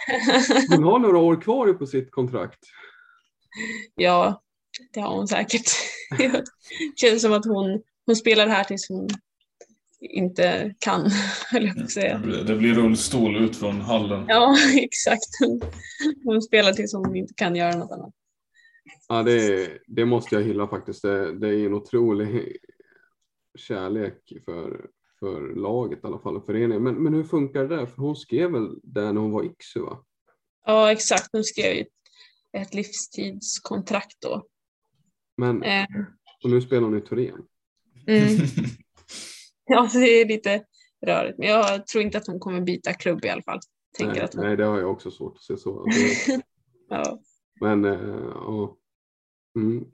Hon 0.70 0.84
har 0.84 0.99
några 0.99 1.18
år 1.18 1.41
kvar 1.41 1.74
på 1.74 1.86
sitt 1.88 2.12
kontrakt. 2.12 2.60
Ja, 3.95 4.41
det 4.93 4.99
har 4.99 5.16
hon 5.16 5.28
säkert. 5.28 5.66
Det 6.18 6.43
känns 6.95 7.22
som 7.22 7.34
att 7.34 7.45
hon, 7.45 7.82
hon 8.05 8.16
spelar 8.16 8.47
här 8.47 8.64
tills 8.64 8.89
hon 8.89 9.08
inte 9.99 10.76
kan, 10.80 11.10
höll 11.51 11.66
jag 11.66 11.76
på 11.76 11.82
att 11.84 11.91
säga. 11.91 12.18
Det 12.18 12.28
blir- 12.28 12.43
Det 12.43 12.55
blir 12.55 12.74
rullstol 12.74 13.36
ut 13.38 13.55
från 13.55 13.82
hallen. 13.82 14.26
Ja, 14.28 14.58
exakt. 14.76 15.28
Hon, 15.39 15.62
hon 16.24 16.41
spelar 16.41 16.74
tills 16.74 16.93
hon 16.93 17.16
inte 17.16 17.34
kan 17.34 17.55
göra 17.55 17.76
något 17.78 17.91
annat. 17.91 18.14
Ja, 19.08 19.24
det, 19.24 19.70
det 19.88 20.05
måste 20.05 20.36
jag 20.36 20.41
hylla 20.41 20.68
faktiskt. 20.68 21.01
Det, 21.01 21.39
det 21.39 21.47
är 21.47 21.66
en 21.66 21.74
otrolig 21.74 22.58
kärlek 23.58 24.34
för, 24.45 24.86
för 25.20 25.55
laget 25.55 26.03
i 26.03 26.07
alla 26.07 26.20
fall, 26.20 26.41
föreningen. 26.41 26.84
Men, 26.84 26.95
men 27.03 27.13
hur 27.13 27.24
funkar 27.24 27.68
det? 27.68 27.88
För 27.88 28.01
hon 28.01 28.15
skrev 28.15 28.51
väl 28.51 28.80
det 28.84 29.11
när 29.11 29.22
hon 29.22 29.32
var 29.32 29.43
Iksu 29.43 29.80
va? 29.80 30.03
Ja, 30.65 30.91
exakt. 30.91 31.30
Hon 31.32 31.43
skrev 31.43 31.76
ju 31.76 31.86
ett 32.57 32.74
livstidskontrakt 32.74 34.22
då. 34.22 34.47
Men, 35.38 35.63
Eh, 35.63 35.86
och 36.43 36.49
nu 36.49 36.61
spelar 36.61 36.82
hon 36.84 36.97
i 36.97 37.01
Torén. 37.01 37.45
mm. 38.07 38.30
Ja, 39.70 39.89
det 39.93 39.99
är 40.22 40.28
lite 40.28 40.63
rörigt. 41.05 41.38
Men 41.38 41.47
jag 41.47 41.88
tror 41.88 42.03
inte 42.03 42.18
att 42.18 42.28
hon 42.28 42.39
kommer 42.39 42.61
byta 42.61 42.93
klubb 42.93 43.26
i 43.26 43.30
alla 43.30 43.41
fall. 43.41 43.59
Tänker 43.97 44.13
Nej, 44.13 44.24
att 44.24 44.34
hon, 44.34 44.45
nej, 44.45 44.57
det 44.57 44.65
har 44.65 44.80
jag 44.80 44.91
också 44.91 45.11
svårt 45.11 45.36
att 45.36 45.43
se 45.43 45.57
så. 45.57 45.86
Ja. 46.89 47.20
men, 47.61 47.86
eh, 47.86 47.99
ja. 48.34 48.78
Mm. 49.55 49.86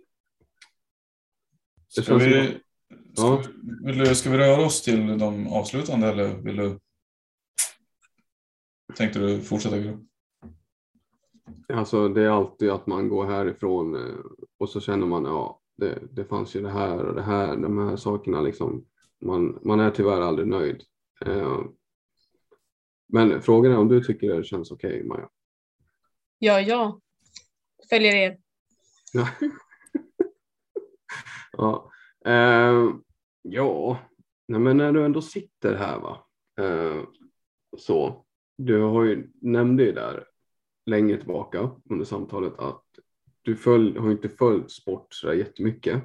Det 1.96 2.02
Ska 2.02 2.16
vi, 2.18 2.60
ska, 3.14 3.26
Ja. 3.26 3.44
vill 3.86 3.98
du, 3.98 4.16
ska 4.16 4.30
vi 4.30 4.38
röra 4.38 4.66
oss 4.66 4.82
till 4.82 5.18
de 5.18 5.48
avslutande 5.48 6.08
eller 6.08 6.38
vill 6.38 6.56
du? 6.56 6.80
Tänkte 8.96 9.20
du 9.20 9.42
fortsätta? 9.42 9.76
Alltså 11.74 12.08
det 12.10 12.22
är 12.22 12.30
alltid 12.30 12.70
att 12.70 12.88
man 12.88 13.10
går 13.10 13.26
härifrån 13.26 13.96
eh, 13.96 14.16
och 14.60 14.70
så 14.70 14.82
känner 14.82 15.08
man 15.08 15.26
ja, 15.26 15.60
det, 15.78 16.00
det 16.12 16.26
fanns 16.26 16.56
ju 16.56 16.62
det 16.62 16.70
här 16.72 17.06
och 17.06 17.16
det 17.16 17.22
här, 17.22 17.56
de 17.58 17.78
här 17.78 17.96
sakerna 17.96 18.42
liksom. 18.42 18.86
Man, 19.22 19.60
man 19.64 19.80
är 19.80 19.92
tyvärr 19.92 20.22
aldrig 20.22 20.48
nöjd. 20.48 20.84
Eh, 21.26 21.60
Men 23.08 23.42
frågan 23.42 23.72
är 23.72 23.78
om 23.78 23.88
du 23.88 24.04
tycker 24.04 24.36
det 24.38 24.44
känns 24.44 24.72
okej, 24.72 25.04
Maja? 25.04 25.30
ja, 26.40 26.60
ja. 26.62 27.00
Följer 27.90 28.16
er. 28.16 28.38
Ja. 29.14 29.28
ja. 31.52 31.92
Eh, 32.26 32.96
ja, 33.42 34.00
Nej, 34.48 34.60
men 34.60 34.78
när 34.78 34.92
du 34.92 35.06
ändå 35.06 35.22
sitter 35.22 35.76
här 35.76 36.00
va. 36.00 36.26
Eh, 36.62 37.04
så, 37.78 38.26
du 38.58 38.82
har 38.82 39.04
ju, 39.04 39.32
nämnde 39.42 39.84
ju 39.84 39.92
där 39.92 40.28
länge 40.86 41.18
tillbaka 41.18 41.72
under 41.90 42.06
samtalet 42.06 42.60
att 42.60 42.86
du 43.42 43.56
följ, 43.56 43.98
har 43.98 44.12
inte 44.12 44.30
följt 44.30 44.72
sport 44.72 45.08
så 45.10 45.28
där 45.28 45.34
jättemycket. 45.34 46.04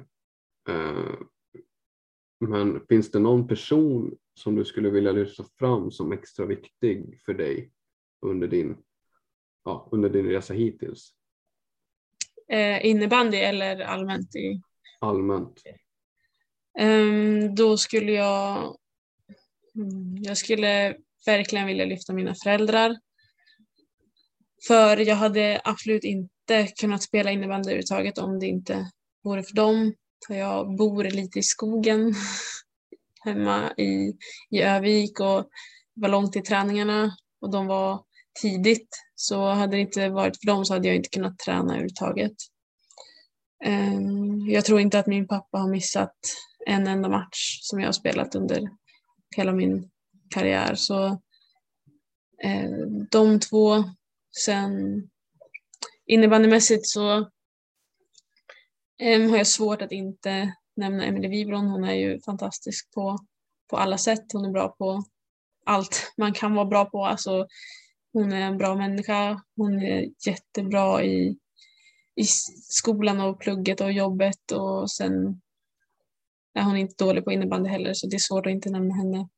Eh, 0.69 1.13
men 2.39 2.85
finns 2.89 3.11
det 3.11 3.19
någon 3.19 3.47
person 3.47 4.17
som 4.33 4.55
du 4.55 4.65
skulle 4.65 4.89
vilja 4.89 5.11
lyfta 5.11 5.43
fram 5.43 5.91
som 5.91 6.11
extra 6.11 6.45
viktig 6.45 7.21
för 7.25 7.33
dig 7.33 7.71
under 8.21 8.47
din, 8.47 8.77
ja, 9.63 9.89
under 9.91 10.09
din 10.09 10.25
resa 10.25 10.53
hittills? 10.53 11.13
Eh, 12.47 12.85
innebandy 12.85 13.37
eller 13.37 13.79
allmänt 13.79 14.35
i 14.35 14.61
Allmänt. 14.99 15.63
Ehm, 16.79 17.55
då 17.55 17.77
skulle 17.77 18.11
jag... 18.11 18.75
Mm, 19.75 20.17
jag 20.23 20.37
skulle 20.37 20.95
verkligen 21.25 21.67
vilja 21.67 21.85
lyfta 21.85 22.13
mina 22.13 22.35
föräldrar. 22.43 22.95
För 24.67 24.97
jag 24.97 25.15
hade 25.15 25.61
absolut 25.63 26.03
inte 26.03 26.67
kunnat 26.79 27.03
spela 27.03 27.31
innebandy 27.31 27.69
överhuvudtaget 27.69 28.17
om 28.17 28.39
det 28.39 28.47
inte 28.47 28.91
vore 29.23 29.43
för 29.43 29.55
dem. 29.55 29.93
För 30.27 30.35
jag 30.35 30.75
bor 30.75 31.03
lite 31.03 31.39
i 31.39 31.43
skogen 31.43 32.13
hemma 33.25 33.73
i, 33.77 34.13
i 34.49 34.61
Övik 34.61 35.19
och 35.19 35.49
det 35.95 36.01
var 36.01 36.09
långt 36.09 36.33
till 36.33 36.43
träningarna 36.43 37.11
och 37.41 37.51
de 37.51 37.67
var 37.67 38.03
tidigt. 38.41 38.89
Så 39.15 39.49
hade 39.49 39.75
det 39.75 39.81
inte 39.81 40.09
varit 40.09 40.39
för 40.39 40.47
dem 40.47 40.65
så 40.65 40.73
hade 40.73 40.87
jag 40.87 40.95
inte 40.95 41.09
kunnat 41.09 41.39
träna 41.39 41.73
överhuvudtaget. 41.73 42.35
Ehm, 43.65 44.49
jag 44.49 44.65
tror 44.65 44.79
inte 44.79 44.99
att 44.99 45.07
min 45.07 45.27
pappa 45.27 45.57
har 45.57 45.69
missat 45.69 46.15
en 46.65 46.87
enda 46.87 47.09
match 47.09 47.59
som 47.61 47.79
jag 47.79 47.87
har 47.87 47.93
spelat 47.93 48.35
under 48.35 48.69
hela 49.35 49.51
min 49.51 49.89
karriär. 50.29 50.75
Så 50.75 51.05
eh, 52.43 52.69
de 53.11 53.39
två. 53.39 53.83
Sen 54.45 55.03
innebandymässigt 56.05 56.87
så 56.87 57.17
eh, 59.01 59.29
har 59.29 59.37
jag 59.37 59.47
svårt 59.47 59.81
att 59.81 59.91
inte 59.91 60.53
nämna 60.75 61.05
Emelie 61.05 61.29
Wibron. 61.29 61.67
Hon 61.67 61.83
är 61.83 61.93
ju 61.93 62.21
fantastisk 62.21 62.91
på, 62.91 63.17
på 63.69 63.77
alla 63.77 63.97
sätt. 63.97 64.33
Hon 64.33 64.45
är 64.45 64.51
bra 64.51 64.69
på 64.69 65.03
allt 65.65 66.13
man 66.17 66.33
kan 66.33 66.55
vara 66.55 66.65
bra 66.65 66.85
på. 66.85 67.05
Alltså, 67.05 67.47
hon 68.13 68.31
är 68.31 68.41
en 68.41 68.57
bra 68.57 68.75
människa. 68.75 69.41
Hon 69.55 69.81
är 69.81 70.09
jättebra 70.27 71.03
i 71.03 71.37
i 72.19 72.23
skolan 72.69 73.19
och 73.21 73.39
plugget 73.39 73.81
och 73.81 73.91
jobbet 73.91 74.51
och 74.51 74.91
sen 74.91 75.41
är 76.59 76.63
hon 76.63 76.77
inte 76.77 77.03
dålig 77.05 77.25
på 77.25 77.31
innebandy 77.31 77.69
heller 77.69 77.93
så 77.93 78.07
det 78.07 78.15
är 78.15 78.19
svårt 78.19 78.45
att 78.45 78.51
inte 78.51 78.69
nämna 78.69 78.95
henne. 78.95 79.29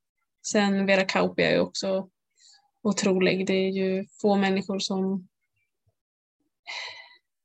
Sen 0.47 0.86
Vera 0.86 1.05
Kauppi 1.05 1.43
är 1.43 1.51
ju 1.51 1.59
också 1.59 2.09
otrolig. 2.84 3.47
Det 3.47 3.53
är 3.53 3.69
ju 3.69 4.05
få 4.22 4.36
människor 4.36 4.80
som 4.80 5.28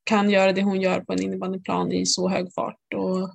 kan 0.03 0.29
göra 0.29 0.53
det 0.53 0.61
hon 0.61 0.81
gör 0.81 1.01
på 1.01 1.13
en 1.13 1.21
innebandyplan 1.21 1.91
i 1.91 2.05
så 2.05 2.29
hög 2.29 2.53
fart 2.53 2.93
och 2.95 3.29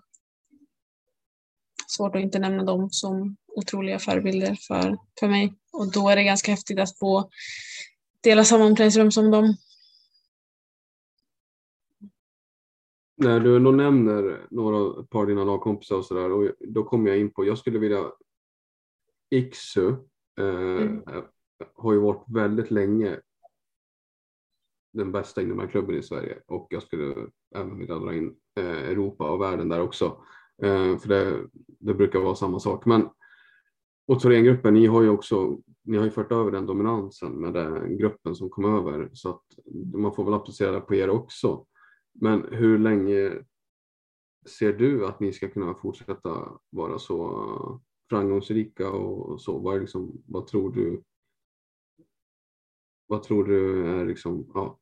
svårt 1.86 2.16
att 2.16 2.22
inte 2.22 2.38
nämna 2.38 2.64
dem 2.64 2.90
som 2.90 3.36
otroliga 3.57 3.99
förebilder 3.99 4.57
för, 4.66 4.99
för 5.20 5.28
mig. 5.28 5.55
Och 5.72 5.93
då 5.93 6.09
är 6.09 6.16
det 6.16 6.24
ganska 6.24 6.51
häftigt 6.51 6.78
att 6.78 6.99
få 6.99 7.30
dela 8.20 8.45
samma 8.45 8.64
omklädningsrum 8.64 9.12
som 9.12 9.30
dem. 9.30 9.57
När 13.23 13.41
du 13.41 13.59
då 13.59 13.70
nämner 13.70 14.47
några 14.51 15.01
ett 15.01 15.11
par 15.11 15.20
av 15.20 15.27
dina 15.27 15.45
lagkompisar 15.45 15.97
och 15.97 16.05
sådär, 16.05 16.31
och 16.31 16.51
då 16.61 16.85
kommer 16.85 17.11
jag 17.11 17.18
in 17.18 17.31
på, 17.31 17.45
jag 17.45 17.59
skulle 17.59 17.79
vilja, 17.79 18.12
Iksu 19.31 19.89
eh, 20.39 20.47
Mm. 20.83 21.03
har 21.75 21.93
ju 21.93 21.99
varit 21.99 22.25
väldigt 22.29 22.70
länge 22.70 23.20
den 24.93 25.12
bästa 25.12 25.43
innebandyklubben 25.43 25.97
i 25.97 26.03
Sverige 26.03 26.39
och 26.47 26.66
jag 26.70 26.83
skulle 26.83 27.14
även 27.55 27.79
vilja 27.79 27.99
dra 27.99 28.14
in 28.14 28.37
eh, 28.57 28.89
Europa 28.91 29.31
och 29.31 29.41
världen 29.41 29.68
där 29.68 29.81
också. 29.81 30.05
Eh, 30.62 30.99
för 30.99 31.09
det, 31.09 31.49
det 31.81 31.95
brukar 31.95 32.18
vara 32.20 32.35
samma 32.35 32.61
sak. 32.61 32.87
Men 32.87 33.09
och 34.07 34.20
Thorengruppen, 34.20 34.75
ni 34.75 34.87
har 34.87 35.03
ju 35.03 35.09
också 35.09 35.59
ni 35.85 35.97
har 35.97 36.05
ju 36.05 36.11
fört 36.11 36.33
över 36.33 36.51
den 36.51 36.66
dominansen 36.66 37.33
med 37.33 37.53
den 37.53 37.97
gruppen 37.99 38.35
som 38.35 38.51
kom 38.51 38.64
över 38.64 39.11
så 39.12 39.31
att 39.31 39.43
man 39.95 40.14
får 40.14 40.25
väl 40.25 40.35
applicera 40.35 40.73
det 40.73 40.81
på 40.81 40.95
er 40.95 41.11
också. 41.11 41.66
Men 42.14 42.46
hur 42.50 42.78
länge 42.78 43.32
ser 44.46 44.72
du 44.72 45.06
att 45.06 45.20
ni 45.20 45.32
ska 45.32 45.48
kunna 45.48 45.74
fortsätta 45.74 46.48
vara 46.70 46.98
så 46.98 47.80
framgångsrika 48.10 48.90
och 48.90 49.40
så? 49.40 49.58
Vad, 49.58 49.80
liksom, 49.80 50.22
vad 50.26 50.46
tror 50.46 50.72
du? 50.72 51.02
Vad 53.06 53.22
tror 53.22 53.44
du 53.44 53.86
är 53.86 54.04
liksom, 54.04 54.50
ja, 54.54 54.78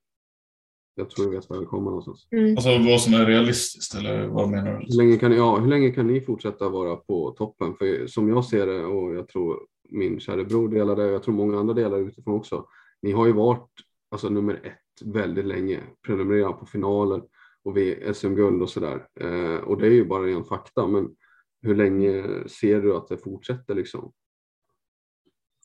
jag 0.95 1.11
tror 1.11 1.25
du 1.25 1.31
vet 1.31 1.49
var 1.49 1.57
jag 1.57 1.61
vill 1.61 1.69
komma 1.69 1.91
någonstans. 1.91 2.29
Mm. 2.31 2.57
Alltså 2.57 2.79
vad 2.79 3.01
som 3.01 3.15
är 3.15 3.27
realistiskt 3.27 3.95
eller 3.95 4.27
vad 4.27 4.51
menar 4.51 4.73
du? 4.73 4.87
Hur 4.87 4.97
länge, 4.97 5.17
kan, 5.17 5.33
ja, 5.33 5.59
hur 5.59 5.69
länge 5.69 5.91
kan 5.91 6.07
ni 6.07 6.21
fortsätta 6.21 6.69
vara 6.69 6.97
på 6.97 7.31
toppen? 7.31 7.75
För 7.75 8.07
som 8.07 8.29
jag 8.29 8.45
ser 8.45 8.67
det 8.67 8.85
och 8.85 9.15
jag 9.15 9.29
tror 9.29 9.67
min 9.89 10.21
kära 10.21 10.45
bror 10.45 10.69
delar 10.69 10.97
det 10.97 11.05
och 11.05 11.13
jag 11.13 11.23
tror 11.23 11.35
många 11.35 11.59
andra 11.59 11.75
delar 11.75 11.99
utifrån 11.99 12.35
också. 12.35 12.67
Ni 13.03 13.13
har 13.13 13.27
ju 13.27 13.33
varit 13.33 13.69
alltså, 14.11 14.29
nummer 14.29 14.55
ett 14.55 14.80
väldigt 15.03 15.45
länge, 15.45 15.83
prenumererat 16.07 16.61
på 16.61 16.67
finaler 16.67 17.23
och 17.63 17.77
SM-guld 18.17 18.63
och 18.63 18.71
sådär. 18.71 19.09
Eh, 19.21 19.57
och 19.57 19.81
det 19.81 19.87
är 19.87 19.91
ju 19.91 20.05
bara 20.05 20.27
ren 20.27 20.45
fakta, 20.45 20.87
men 20.87 21.17
hur 21.63 21.75
länge 21.75 22.25
ser 22.49 22.81
du 22.81 22.97
att 22.97 23.09
det 23.09 23.19
fortsätter 23.19 23.75
liksom? 23.75 24.13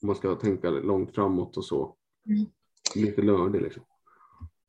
Om 0.02 0.08
man 0.08 0.16
ska 0.16 0.36
tänka 0.36 0.70
långt 0.70 1.16
framåt 1.16 1.58
och 1.58 1.66
så. 1.66 1.96
Mm. 2.30 2.46
Lite 2.96 3.22
lördig 3.22 3.62
liksom. 3.62 3.84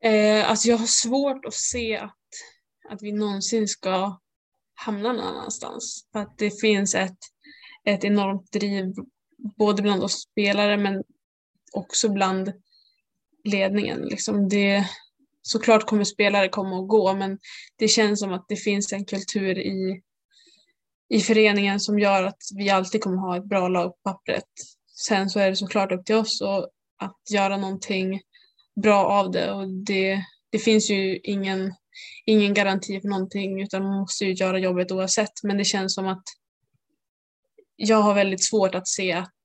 Eh, 0.04 0.50
alltså 0.50 0.68
jag 0.68 0.78
har 0.78 0.86
svårt 0.86 1.44
att 1.44 1.54
se 1.54 1.96
att, 1.96 2.18
att 2.88 3.02
vi 3.02 3.12
någonsin 3.12 3.68
ska 3.68 4.20
hamna 4.74 5.12
någon 5.12 5.26
annanstans. 5.26 6.08
För 6.12 6.18
att 6.18 6.38
det 6.38 6.60
finns 6.60 6.94
ett, 6.94 7.18
ett 7.84 8.04
enormt 8.04 8.52
driv 8.52 8.94
både 9.58 9.82
bland 9.82 10.02
oss 10.02 10.22
spelare 10.22 10.76
men 10.76 11.04
också 11.72 12.08
bland 12.08 12.52
ledningen. 13.46 14.00
Liksom 14.00 14.48
det, 14.48 14.86
såklart 15.42 15.86
kommer 15.86 16.04
spelare 16.04 16.48
komma 16.48 16.78
och 16.78 16.88
gå 16.88 17.14
men 17.14 17.38
det 17.76 17.88
känns 17.88 18.20
som 18.20 18.32
att 18.32 18.46
det 18.48 18.56
finns 18.56 18.92
en 18.92 19.04
kultur 19.04 19.58
i, 19.58 20.02
i 21.08 21.20
föreningen 21.20 21.80
som 21.80 21.98
gör 21.98 22.22
att 22.22 22.42
vi 22.56 22.70
alltid 22.70 23.02
kommer 23.02 23.16
ha 23.16 23.36
ett 23.36 23.48
bra 23.48 23.68
lag 23.68 23.90
på 23.90 24.10
pappret. 24.10 24.44
Sen 25.06 25.30
så 25.30 25.40
är 25.40 25.50
det 25.50 25.56
såklart 25.56 25.92
upp 25.92 26.04
till 26.04 26.14
oss 26.14 26.40
och 26.40 26.68
att 26.98 27.20
göra 27.30 27.56
någonting 27.56 28.20
bra 28.82 29.04
av 29.06 29.30
det 29.30 29.52
och 29.52 29.68
det, 29.68 30.24
det 30.50 30.58
finns 30.58 30.90
ju 30.90 31.18
ingen, 31.18 31.74
ingen 32.24 32.54
garanti 32.54 33.00
för 33.00 33.08
någonting 33.08 33.62
utan 33.62 33.82
man 33.82 34.00
måste 34.00 34.24
ju 34.24 34.32
göra 34.32 34.58
jobbet 34.58 34.92
oavsett 34.92 35.42
men 35.42 35.58
det 35.58 35.64
känns 35.64 35.94
som 35.94 36.06
att 36.06 36.22
jag 37.76 37.96
har 37.96 38.14
väldigt 38.14 38.44
svårt 38.44 38.74
att 38.74 38.88
se 38.88 39.12
att 39.12 39.40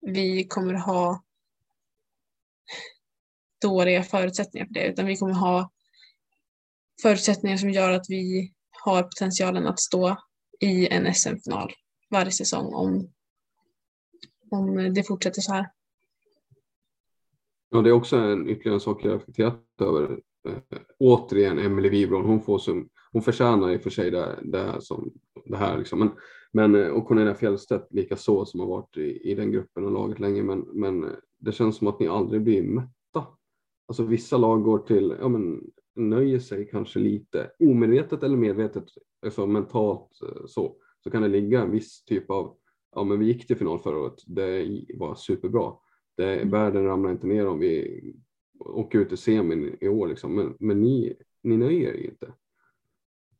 vi 0.00 0.46
kommer 0.46 0.74
ha 0.74 1.22
dåliga 3.62 4.02
förutsättningar 4.02 4.66
för 4.66 4.74
det 4.74 4.86
utan 4.86 5.06
vi 5.06 5.16
kommer 5.16 5.34
ha 5.34 5.70
förutsättningar 7.02 7.56
som 7.56 7.70
gör 7.70 7.90
att 7.90 8.06
vi 8.08 8.52
har 8.84 9.02
potentialen 9.02 9.66
att 9.66 9.80
stå 9.80 10.16
i 10.60 10.88
en 10.88 11.14
SM-final 11.14 11.72
varje 12.10 12.30
säsong 12.30 12.74
om, 12.74 13.08
om 14.50 14.94
det 14.94 15.02
fortsätter 15.02 15.40
så 15.40 15.52
här. 15.52 15.70
Ja, 17.70 17.82
det 17.82 17.88
är 17.88 17.92
också 17.92 18.16
en 18.16 18.48
ytterligare 18.48 18.80
sak 18.80 19.04
jag 19.04 19.14
reflekterat 19.14 19.62
över. 19.80 20.20
Äh, 20.48 20.78
återigen, 20.98 21.58
Emelie 21.58 21.90
Wibron, 21.90 22.24
hon, 22.24 22.42
får 22.42 22.58
som, 22.58 22.88
hon 23.12 23.22
förtjänar 23.22 23.70
i 23.70 23.76
och 23.76 23.82
för 23.82 23.90
sig 23.90 24.10
det, 24.10 24.38
det, 24.42 24.76
som, 24.80 25.12
det 25.44 25.56
här. 25.56 25.78
Liksom. 25.78 25.98
Men, 25.98 26.10
men, 26.52 26.74
eh, 26.74 26.88
och 26.88 27.06
Cornelia 27.06 27.34
Fjellstedt 27.34 27.92
likaså 27.92 28.44
som 28.44 28.60
har 28.60 28.66
varit 28.66 28.96
i, 28.96 29.30
i 29.30 29.34
den 29.34 29.52
gruppen 29.52 29.84
och 29.84 29.92
laget 29.92 30.20
länge. 30.20 30.42
Men, 30.42 30.60
men 30.60 31.04
eh, 31.04 31.10
det 31.38 31.52
känns 31.52 31.76
som 31.76 31.86
att 31.86 32.00
ni 32.00 32.08
aldrig 32.08 32.42
blir 32.42 32.62
mätt 32.62 32.95
Alltså 33.88 34.02
vissa 34.02 34.36
lag 34.36 34.62
går 34.62 34.78
till, 34.78 35.16
ja 35.20 35.28
men 35.28 35.60
nöjer 35.94 36.38
sig 36.38 36.68
kanske 36.68 36.98
lite 36.98 37.50
omedvetet 37.58 38.22
eller 38.22 38.36
medvetet, 38.36 38.84
alltså 39.24 39.46
mentalt 39.46 40.08
så, 40.46 40.76
så 41.04 41.10
kan 41.10 41.22
det 41.22 41.28
ligga 41.28 41.60
en 41.60 41.70
viss 41.70 42.04
typ 42.04 42.30
av, 42.30 42.56
ja 42.94 43.04
men 43.04 43.18
vi 43.18 43.26
gick 43.26 43.46
till 43.46 43.56
final 43.56 43.78
förra 43.78 43.98
året, 43.98 44.22
det 44.26 44.84
var 44.94 45.14
superbra 45.14 45.72
det, 46.16 46.34
mm. 46.34 46.50
världen 46.50 46.84
ramlar 46.84 47.10
inte 47.10 47.26
ner 47.26 47.46
om 47.46 47.58
vi 47.58 48.02
åker 48.58 48.98
ut 48.98 49.12
i 49.12 49.16
semin 49.16 49.76
i 49.80 49.88
år. 49.88 50.08
Liksom. 50.08 50.34
Men, 50.34 50.56
men 50.60 50.80
ni, 50.80 51.16
ni 51.42 51.56
nöjer 51.56 51.94
er 51.94 52.04
inte. 52.04 52.32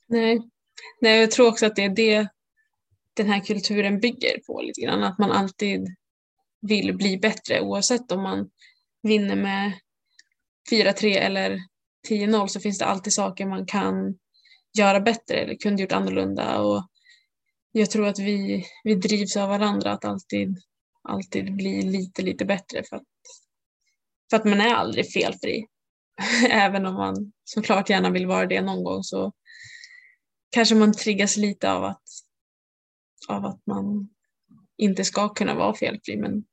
Nej. 0.06 0.50
Nej, 1.00 1.20
jag 1.20 1.30
tror 1.30 1.48
också 1.48 1.66
att 1.66 1.76
det 1.76 1.84
är 1.84 1.94
det 1.94 2.28
den 3.14 3.26
här 3.26 3.40
kulturen 3.40 4.00
bygger 4.00 4.40
på 4.46 4.60
lite 4.62 4.80
grann. 4.80 5.02
Att 5.02 5.18
man 5.18 5.30
alltid 5.30 5.86
vill 6.60 6.96
bli 6.96 7.18
bättre 7.18 7.60
oavsett 7.60 8.12
om 8.12 8.22
man 8.22 8.50
vinner 9.02 9.36
med 9.36 9.72
4-3 10.70 11.06
eller 11.16 11.58
10-0 12.08 12.46
så 12.46 12.60
finns 12.60 12.78
det 12.78 12.84
alltid 12.84 13.12
saker 13.12 13.46
man 13.46 13.66
kan 13.66 14.18
göra 14.78 15.00
bättre 15.00 15.34
eller 15.36 15.54
kunde 15.54 15.82
gjort 15.82 15.92
annorlunda. 15.92 16.60
Och 16.60 16.86
jag 17.72 17.90
tror 17.90 18.06
att 18.06 18.18
vi, 18.18 18.66
vi 18.84 18.94
drivs 18.94 19.36
av 19.36 19.48
varandra 19.48 19.92
att 19.92 20.04
alltid 20.04 20.62
alltid 21.08 21.56
bli 21.56 21.82
lite, 21.82 22.22
lite 22.22 22.44
bättre 22.44 22.82
för 22.84 22.96
att, 22.96 23.04
för 24.30 24.36
att 24.36 24.44
man 24.44 24.60
är 24.60 24.74
aldrig 24.74 25.12
felfri. 25.12 25.66
Även 26.50 26.86
om 26.86 26.94
man 26.94 27.32
såklart 27.44 27.90
gärna 27.90 28.10
vill 28.10 28.26
vara 28.26 28.46
det 28.46 28.60
någon 28.60 28.84
gång 28.84 29.02
så 29.02 29.32
kanske 30.50 30.74
man 30.74 30.92
triggas 30.92 31.36
lite 31.36 31.72
av 31.72 31.84
att, 31.84 32.02
av 33.28 33.44
att 33.44 33.66
man 33.66 34.08
inte 34.76 35.04
ska 35.04 35.28
kunna 35.28 35.54
vara 35.54 35.74
felfri 35.74 36.16
men 36.16 36.44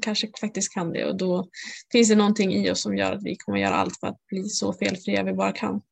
kanske 0.00 0.30
faktiskt 0.40 0.74
kan 0.74 0.92
det 0.92 1.04
och 1.04 1.16
då 1.16 1.48
finns 1.92 2.08
det 2.08 2.14
någonting 2.14 2.52
i 2.52 2.70
oss 2.70 2.82
som 2.82 2.96
gör 2.96 3.12
att 3.12 3.24
vi 3.24 3.36
kommer 3.36 3.58
göra 3.58 3.74
allt 3.74 4.00
för 4.00 4.06
att 4.06 4.26
bli 4.26 4.44
så 4.48 4.72
felfria 4.72 5.22
vi 5.22 5.32
bara 5.32 5.52
kan. 5.52 5.82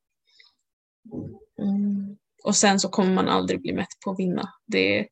Mm. 1.59 2.17
Och 2.45 2.57
sen 2.57 2.81
så 2.81 2.89
kommer 2.89 3.15
man 3.15 3.29
aldrig 3.29 3.61
bli 3.61 3.73
mätt 3.73 4.01
på 4.05 4.11
att 4.11 4.19
vinna. 4.19 4.49
Det, 4.67 5.09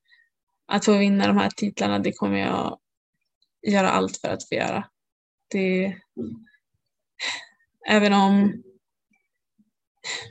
att 0.66 0.84
få 0.84 0.98
vinna 0.98 1.26
de 1.26 1.36
här 1.36 1.50
titlarna, 1.50 1.98
det 1.98 2.12
kommer 2.12 2.38
jag 2.38 2.78
göra 3.68 3.90
allt 3.90 4.16
för 4.16 4.28
att 4.28 4.48
få 4.48 4.54
göra. 4.54 4.84
Det, 5.50 5.96
även 7.88 8.12
om 8.12 8.62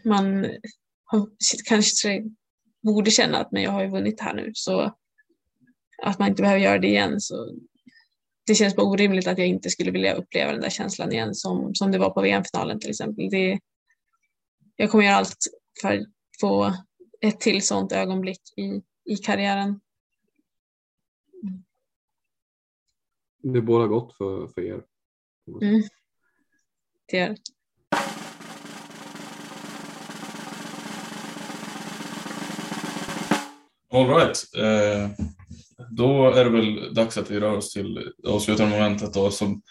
man 0.06 0.48
kanske 1.66 2.24
borde 2.84 3.12
känna 3.12 3.38
att 3.38 3.52
men 3.52 3.64
jag 3.64 3.72
har 3.72 3.82
ju 3.82 3.90
vunnit 3.90 4.22
här 4.22 4.34
nu 4.34 4.52
så 4.54 4.96
att 6.04 6.20
man 6.20 6.30
inte 6.30 6.42
behöver 6.42 6.62
göra 6.62 6.80
det 6.80 6.88
igen 6.88 7.22
så 7.22 7.56
det 8.50 8.56
känns 8.56 8.76
bara 8.76 8.88
orimligt 8.88 9.28
att 9.28 9.38
jag 9.38 9.48
inte 9.48 9.70
skulle 9.70 9.92
vilja 9.92 10.14
uppleva 10.14 10.52
den 10.52 10.62
där 10.62 10.70
känslan 10.70 11.12
igen 11.12 11.36
som, 11.36 11.76
som 11.76 11.92
det 11.92 11.98
var 11.98 12.10
på 12.10 12.22
VM-finalen 12.22 12.80
till 12.80 12.90
exempel. 12.90 13.30
Det, 13.30 13.60
jag 14.76 14.92
kommer 14.92 15.04
göra 15.04 15.16
allt 15.16 15.38
för 15.82 15.98
att 15.98 16.08
få 16.42 16.74
ett 17.22 17.40
till 17.40 17.62
sånt 17.62 17.92
ögonblick 17.92 18.42
i, 18.58 18.82
i 19.14 19.18
karriären. 19.18 19.80
Det 23.44 23.62
båda 23.62 23.88
gott 23.88 24.18
för, 24.18 24.48
för 24.48 24.62
er. 24.62 24.84
Mm. 25.62 25.84
Det 27.06 27.18
gör 27.18 27.36
All 33.92 34.08
right. 34.08 34.46
Eh, 34.58 35.26
då 35.92 36.32
är 36.32 36.44
det 36.44 36.50
väl 36.50 36.94
dags 36.94 37.18
att 37.18 37.32
vi 37.32 37.40
rör 37.40 37.58
oss 37.58 37.74
till 37.74 38.14
det 38.18 38.30
avslutande 38.30 38.80
momentet 38.80 39.14
då, 39.14 39.32
som 39.32 39.62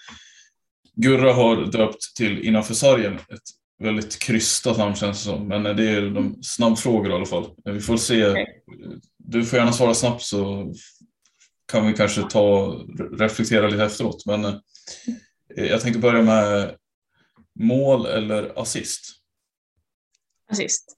Gurra 0.94 1.32
har 1.32 1.56
döpt 1.56 2.16
till 2.16 2.44
Innanför 2.44 2.74
sargen. 2.74 3.14
Ett 3.14 3.42
väldigt 3.78 4.18
krystat 4.18 4.78
namn 4.78 4.96
känns 4.96 5.18
det 5.18 5.30
som, 5.30 5.48
men 5.48 5.62
det 5.62 5.90
är 5.90 6.10
de 6.10 6.42
snabbfrågor 6.42 7.10
i 7.10 7.14
alla 7.14 7.26
fall. 7.26 7.50
Vi 7.64 7.80
får 7.80 7.96
se. 7.96 8.46
Du 9.16 9.44
får 9.44 9.58
gärna 9.58 9.72
svara 9.72 9.94
snabbt 9.94 10.22
så 10.22 10.72
kan 11.72 11.86
vi 11.86 11.94
kanske 11.94 12.22
ta 12.22 12.76
reflektera 13.12 13.68
lite 13.68 13.84
efteråt. 13.84 14.26
Men 14.26 14.44
eh, 14.44 14.54
jag 15.56 15.80
tänkte 15.80 16.00
börja 16.00 16.22
med 16.22 16.76
mål 17.60 18.06
eller 18.06 18.58
assist? 18.62 19.00
Assist. 20.50 20.96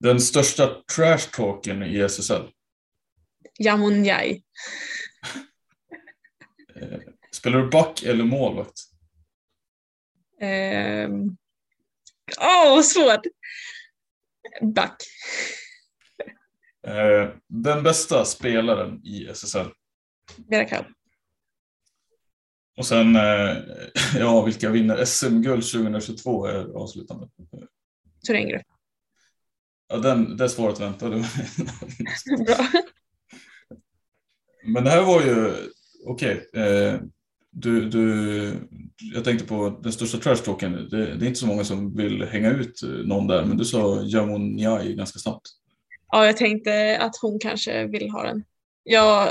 Den 0.00 0.20
största 0.20 0.82
trash-talken 0.96 1.82
i 1.82 2.00
SSL? 2.00 2.42
Jamon 3.58 4.04
Jai. 4.04 4.42
Eh, 6.76 6.98
spelar 7.32 7.58
du 7.58 7.70
back 7.70 8.02
eller 8.02 8.24
målvakt? 8.24 8.80
Ehm, 10.40 11.12
åh, 12.40 12.72
um... 12.72 12.78
oh, 12.78 12.82
svårt! 12.82 13.20
Back. 14.74 14.96
Eh, 16.86 17.30
den 17.48 17.82
bästa 17.82 18.24
spelaren 18.24 19.00
i 19.04 19.26
SSL? 19.26 19.66
Vera 20.48 20.64
Kaub. 20.64 20.86
Och 22.76 22.86
sen, 22.86 23.16
eh, 23.16 23.56
ja, 24.18 24.42
vilka 24.42 24.70
vinner 24.70 25.04
SM-guld 25.04 25.72
2022 25.72 26.46
är 26.46 26.76
avslutande. 26.76 27.28
Thorengrupp. 28.26 28.62
Ja, 29.88 29.96
den, 29.96 30.36
det 30.36 30.44
är 30.44 30.48
svårt 30.48 30.72
att 30.72 30.80
vänta. 30.80 31.08
Bra. 32.46 32.66
Men 34.64 34.84
det 34.84 34.90
här 34.90 35.02
var 35.02 35.22
ju, 35.22 35.54
okej, 36.06 36.46
okay, 36.52 36.62
eh, 36.62 37.00
du, 37.50 37.88
du, 37.88 38.68
jag 39.14 39.24
tänkte 39.24 39.46
på 39.46 39.80
den 39.82 39.92
största 39.92 40.18
trashtalken. 40.18 40.72
Det, 40.72 41.16
det, 41.16 41.24
är 41.24 41.28
inte 41.28 41.40
så 41.40 41.46
många 41.46 41.64
som 41.64 41.96
vill 41.96 42.22
hänga 42.22 42.50
ut 42.50 42.82
eh, 42.82 42.88
någon 42.88 43.26
där, 43.26 43.44
men 43.44 43.56
du 43.56 43.64
sa 43.64 44.02
Jamon 44.02 44.56
Njai 44.56 44.94
ganska 44.94 45.18
snabbt. 45.18 45.42
Ja, 46.12 46.26
jag 46.26 46.36
tänkte 46.36 46.98
att 47.00 47.16
hon 47.22 47.38
kanske 47.38 47.86
vill 47.86 48.10
ha 48.10 48.22
den. 48.22 48.44
Jag, 48.82 49.30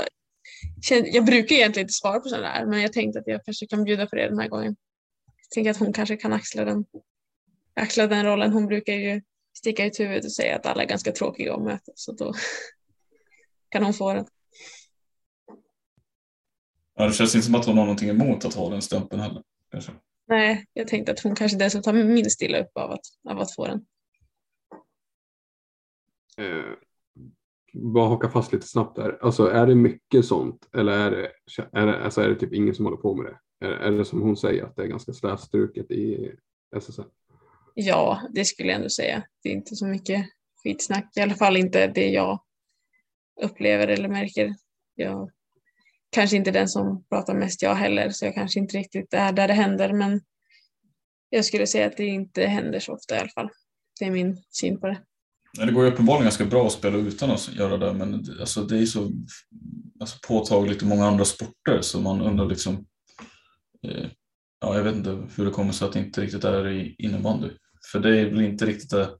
jag 0.90 1.24
brukar 1.24 1.56
egentligen 1.56 1.84
inte 1.84 1.92
svara 1.92 2.20
på 2.20 2.28
sådana 2.28 2.58
där, 2.58 2.66
men 2.66 2.82
jag 2.82 2.92
tänkte 2.92 3.18
att 3.18 3.26
jag 3.26 3.44
kanske 3.44 3.66
kan 3.66 3.84
bjuda 3.84 4.06
på 4.06 4.16
det 4.16 4.28
den 4.28 4.38
här 4.38 4.48
gången. 4.48 4.76
Jag 5.26 5.50
tänker 5.50 5.70
att 5.70 5.76
hon 5.76 5.92
kanske 5.92 6.16
kan 6.16 6.32
axla 6.32 6.64
den, 6.64 6.84
axla 7.74 8.06
den 8.06 8.24
rollen. 8.26 8.52
Hon 8.52 8.66
brukar 8.66 8.92
ju 8.92 9.22
sticka 9.56 9.86
ut 9.86 10.00
huvudet 10.00 10.24
och 10.24 10.32
säga 10.32 10.56
att 10.56 10.66
alla 10.66 10.82
är 10.82 10.86
ganska 10.86 11.12
tråkiga 11.12 11.54
att 11.54 11.62
möta, 11.62 11.92
så 11.94 12.12
då 12.12 12.34
kan 13.68 13.84
hon 13.84 13.94
få 13.94 14.14
den. 14.14 14.26
Ja, 16.94 17.06
det 17.06 17.12
känns 17.12 17.34
inte 17.34 17.46
som 17.46 17.54
att 17.54 17.66
hon 17.66 17.78
har 17.78 17.84
någonting 17.84 18.08
emot 18.08 18.44
att 18.44 18.54
ha 18.54 18.70
den 18.70 18.82
stämpeln 18.82 19.22
heller. 19.22 19.42
Kanske. 19.70 19.92
Nej, 20.26 20.66
jag 20.72 20.88
tänkte 20.88 21.12
att 21.12 21.20
hon 21.20 21.34
kanske 21.34 21.58
dessutom 21.58 22.14
minst 22.14 22.42
illa 22.42 22.58
upp 22.58 22.76
av 22.76 22.90
att, 22.90 23.00
av 23.28 23.40
att 23.40 23.54
få 23.54 23.66
den. 23.66 23.86
Eh, 26.38 26.64
bara 27.74 28.08
haka 28.08 28.28
fast 28.28 28.52
lite 28.52 28.66
snabbt 28.66 28.96
där. 28.96 29.18
Alltså 29.22 29.46
är 29.46 29.66
det 29.66 29.74
mycket 29.74 30.24
sånt 30.24 30.68
eller 30.74 30.92
är 30.92 31.10
det, 31.10 31.30
är 31.72 31.86
det, 31.86 32.04
alltså 32.04 32.20
är 32.20 32.28
det 32.28 32.34
typ 32.34 32.52
ingen 32.52 32.74
som 32.74 32.84
håller 32.84 32.98
på 32.98 33.14
med 33.14 33.26
det? 33.26 33.66
Är, 33.66 33.70
är 33.70 33.90
det 33.90 34.04
som 34.04 34.22
hon 34.22 34.36
säger 34.36 34.64
att 34.64 34.76
det 34.76 34.82
är 34.82 34.86
ganska 34.86 35.12
slätstruket 35.12 35.90
i 35.90 36.32
SSL? 36.76 37.04
Ja, 37.74 38.20
det 38.30 38.44
skulle 38.44 38.68
jag 38.68 38.76
ändå 38.76 38.88
säga. 38.88 39.22
Det 39.42 39.48
är 39.48 39.52
inte 39.52 39.76
så 39.76 39.86
mycket 39.86 40.26
skitsnack, 40.62 41.16
i 41.16 41.20
alla 41.20 41.34
fall 41.34 41.56
inte 41.56 41.86
det 41.86 42.08
jag 42.08 42.40
upplever 43.42 43.88
eller 43.88 44.08
märker. 44.08 44.54
Jag 44.94 45.30
kanske 46.14 46.36
inte 46.36 46.50
den 46.50 46.68
som 46.68 47.04
pratar 47.08 47.34
mest 47.34 47.62
jag 47.62 47.74
heller, 47.74 48.10
så 48.10 48.24
jag 48.24 48.34
kanske 48.34 48.60
inte 48.60 48.78
riktigt 48.78 49.14
är 49.14 49.32
där 49.32 49.48
det 49.48 49.54
händer, 49.54 49.92
men 49.92 50.20
jag 51.30 51.44
skulle 51.44 51.66
säga 51.66 51.86
att 51.86 51.96
det 51.96 52.06
inte 52.06 52.46
händer 52.46 52.80
så 52.80 52.92
ofta 52.92 53.16
i 53.16 53.18
alla 53.18 53.28
fall. 53.28 53.48
Det 54.00 54.04
är 54.04 54.10
min 54.10 54.42
syn 54.50 54.80
på 54.80 54.86
det. 54.86 55.00
Det 55.66 55.72
går 55.72 55.84
ju 55.84 55.90
uppenbarligen 55.90 56.24
ganska 56.24 56.44
bra 56.44 56.66
att 56.66 56.72
spela 56.72 56.96
utan 56.96 57.30
att 57.30 57.54
göra 57.54 57.76
det, 57.76 57.92
men 57.92 58.14
alltså, 58.40 58.64
det 58.64 58.78
är 58.78 58.86
så 58.86 59.10
alltså, 60.00 60.18
påtagligt 60.28 60.82
i 60.82 60.86
många 60.86 61.06
andra 61.06 61.24
sporter 61.24 61.80
så 61.80 62.00
man 62.00 62.20
undrar 62.20 62.46
liksom 62.46 62.86
eh, 63.86 64.06
Ja, 64.64 64.76
jag 64.76 64.84
vet 64.84 64.94
inte 64.94 65.28
hur 65.36 65.44
det 65.44 65.50
kommer 65.50 65.72
sig 65.72 65.86
att 65.86 65.92
det 65.92 65.98
inte 65.98 66.20
riktigt 66.20 66.44
är 66.44 66.68
i 66.68 66.94
innebandy. 66.98 67.48
För 67.92 67.98
det 67.98 68.18
är 68.20 68.24
väl 68.24 68.40
inte 68.40 68.66
riktigt 68.66 68.90
det. 68.90 69.10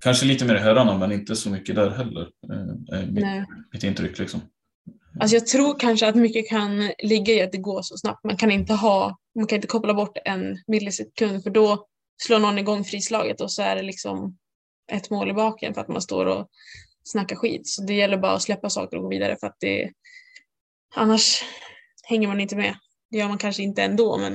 Kanske 0.00 0.26
lite 0.26 0.44
mer 0.44 0.54
i 0.54 0.58
herrarna, 0.58 0.98
men 0.98 1.12
inte 1.12 1.36
så 1.36 1.50
mycket 1.50 1.74
där 1.74 1.90
heller. 1.90 2.28
Eh, 2.92 3.06
mitt, 3.06 3.24
mitt 3.72 3.84
intryck 3.84 4.18
liksom. 4.18 4.40
Alltså 5.20 5.36
jag 5.36 5.46
tror 5.46 5.78
kanske 5.78 6.08
att 6.08 6.14
mycket 6.14 6.48
kan 6.48 6.92
ligga 6.98 7.34
i 7.34 7.42
att 7.42 7.52
det 7.52 7.58
går 7.58 7.82
så 7.82 7.96
snabbt. 7.96 8.24
Man 8.24 8.36
kan 8.36 8.50
inte, 8.50 8.74
ha, 8.74 9.18
man 9.34 9.46
kan 9.46 9.56
inte 9.56 9.68
koppla 9.68 9.94
bort 9.94 10.18
en 10.24 10.58
millisekund 10.66 11.42
för 11.42 11.50
då 11.50 11.86
slår 12.22 12.38
någon 12.38 12.58
igång 12.58 12.84
frislaget 12.84 13.40
och 13.40 13.52
så 13.52 13.62
är 13.62 13.76
det 13.76 13.82
liksom 13.82 14.38
ett 14.92 15.10
mål 15.10 15.30
i 15.30 15.32
baken 15.32 15.74
för 15.74 15.80
att 15.80 15.88
man 15.88 16.02
står 16.02 16.26
och 16.26 16.48
snackar 17.04 17.36
skit. 17.36 17.68
Så 17.68 17.82
det 17.82 17.94
gäller 17.94 18.18
bara 18.18 18.32
att 18.32 18.42
släppa 18.42 18.70
saker 18.70 18.96
och 18.96 19.02
gå 19.02 19.08
vidare 19.08 19.36
för 19.40 19.46
att 19.46 19.56
det 19.60 19.92
annars 20.94 21.44
hänger 22.02 22.28
man 22.28 22.40
inte 22.40 22.56
med. 22.56 22.74
Det 23.10 23.18
gör 23.18 23.28
man 23.28 23.38
kanske 23.38 23.62
inte 23.62 23.82
ändå 23.82 24.18
men 24.18 24.32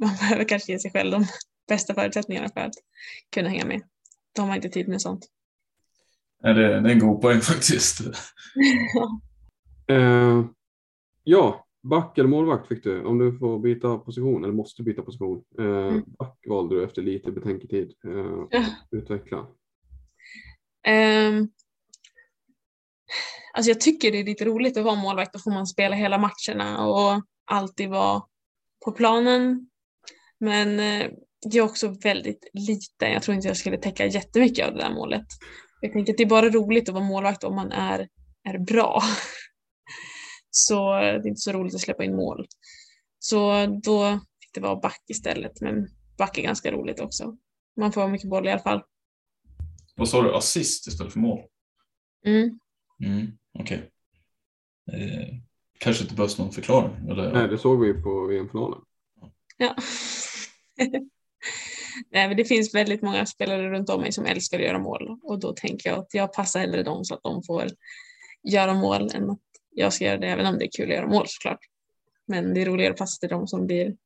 man 0.00 0.16
behöver 0.20 0.44
kanske 0.44 0.72
ge 0.72 0.78
sig 0.78 0.90
själv 0.90 1.10
de 1.10 1.26
bästa 1.68 1.94
förutsättningarna 1.94 2.48
för 2.48 2.60
att 2.60 2.74
kunna 3.34 3.48
hänga 3.48 3.64
med. 3.64 3.82
Då 4.36 4.42
har 4.42 4.46
man 4.46 4.56
inte 4.56 4.68
tid 4.68 4.88
med 4.88 5.02
sånt. 5.02 5.28
Ja, 6.42 6.52
det, 6.52 6.66
är 6.66 6.86
en 6.86 6.98
god 6.98 7.22
poäng 7.22 7.40
faktiskt. 7.52 8.00
uh, 9.92 10.46
ja, 11.24 11.66
back 11.82 12.18
eller 12.18 12.28
målvakt 12.28 12.68
fick 12.68 12.84
du. 12.84 13.04
Om 13.04 13.18
du 13.18 13.38
får 13.38 13.58
byta 13.58 13.98
position 13.98 14.44
eller 14.44 14.54
måste 14.54 14.82
byta 14.82 15.02
position. 15.02 15.44
Uh, 15.58 15.66
mm. 15.66 16.04
Back 16.18 16.38
valde 16.48 16.74
du 16.74 16.84
efter 16.84 17.02
lite 17.02 17.32
betänketid. 17.32 17.92
Uh, 18.06 18.46
ja. 18.50 18.64
Utveckla. 18.90 19.38
Um, 20.88 21.48
alltså 23.52 23.70
jag 23.70 23.80
tycker 23.80 24.12
det 24.12 24.20
är 24.20 24.24
lite 24.24 24.44
roligt 24.44 24.76
att 24.76 24.84
vara 24.84 24.94
målvakt. 24.94 25.32
Då 25.32 25.38
får 25.38 25.50
man 25.50 25.66
spela 25.66 25.96
hela 25.96 26.18
matcherna 26.18 26.86
och 26.86 27.22
alltid 27.44 27.90
vara 27.90 28.22
på 28.84 28.92
planen. 28.92 29.68
Men 30.38 30.76
det 31.50 31.58
är 31.58 31.62
också 31.62 31.88
väldigt 31.88 32.50
lite. 32.52 33.04
Jag 33.04 33.22
tror 33.22 33.34
inte 33.34 33.48
jag 33.48 33.56
skulle 33.56 33.78
täcka 33.78 34.06
jättemycket 34.06 34.66
av 34.66 34.74
det 34.74 34.80
där 34.80 34.94
målet. 34.94 35.26
Jag 35.80 35.92
tänker 35.92 36.12
att 36.12 36.16
det 36.16 36.22
är 36.22 36.28
bara 36.28 36.48
roligt 36.48 36.88
att 36.88 36.94
vara 36.94 37.04
målvakt 37.04 37.44
om 37.44 37.54
man 37.54 37.72
är, 37.72 38.08
är 38.48 38.58
bra. 38.58 39.02
Så 40.54 40.92
det 40.92 41.06
är 41.06 41.26
inte 41.26 41.40
så 41.40 41.52
roligt 41.52 41.74
att 41.74 41.80
släppa 41.80 42.04
in 42.04 42.16
mål. 42.16 42.46
Så 43.18 43.66
då 43.66 44.20
fick 44.40 44.54
det 44.54 44.60
vara 44.60 44.76
back 44.76 45.02
istället. 45.08 45.60
Men 45.60 45.88
back 46.18 46.38
är 46.38 46.42
ganska 46.42 46.72
roligt 46.72 47.00
också. 47.00 47.36
Man 47.76 47.92
får 47.92 48.08
mycket 48.08 48.30
boll 48.30 48.46
i 48.46 48.50
alla 48.50 48.62
fall. 48.62 48.82
Vad 49.96 50.08
sa 50.08 50.22
du, 50.22 50.34
assist 50.34 50.86
istället 50.86 51.12
för 51.12 51.20
mål? 51.20 51.40
Mm. 52.26 52.58
mm 53.04 53.38
Okej. 53.58 53.90
Okay. 54.88 55.02
Eh, 55.02 55.28
kanske 55.78 56.02
inte 56.02 56.14
behövs 56.14 56.38
någon 56.38 56.52
förklaring? 56.52 57.08
Eller? 57.10 57.32
Nej, 57.32 57.48
det 57.48 57.58
såg 57.58 57.80
vi 57.80 58.02
på 58.02 58.26
VM-finalen. 58.26 58.78
Ja. 59.56 59.76
Nej, 62.10 62.28
men 62.28 62.36
det 62.36 62.44
finns 62.44 62.74
väldigt 62.74 63.02
många 63.02 63.26
spelare 63.26 63.70
runt 63.70 63.90
om 63.90 64.00
mig 64.00 64.12
som 64.12 64.26
älskar 64.26 64.58
att 64.58 64.64
göra 64.64 64.78
mål 64.78 65.18
och 65.22 65.40
då 65.40 65.52
tänker 65.52 65.90
jag 65.90 65.98
att 65.98 66.14
jag 66.14 66.32
passar 66.32 66.60
hellre 66.60 66.82
dem 66.82 67.04
så 67.04 67.14
att 67.14 67.22
de 67.22 67.42
får 67.42 67.70
göra 68.42 68.74
mål 68.74 69.10
än 69.14 69.30
att 69.30 69.51
jag 69.74 69.92
ska 69.92 70.04
göra 70.04 70.18
det, 70.18 70.26
även 70.26 70.46
om 70.46 70.58
det 70.58 70.64
är 70.64 70.70
kul 70.76 70.90
att 70.90 70.96
göra 70.96 71.06
mål 71.06 71.24
såklart. 71.26 71.58
Men 72.26 72.54
det 72.54 72.62
är 72.62 72.66
roligare 72.66 72.92
att 72.92 72.98
passa 72.98 73.20
till 73.20 73.28
dem 73.28 73.46
som 73.46 73.66
blir 73.66 73.96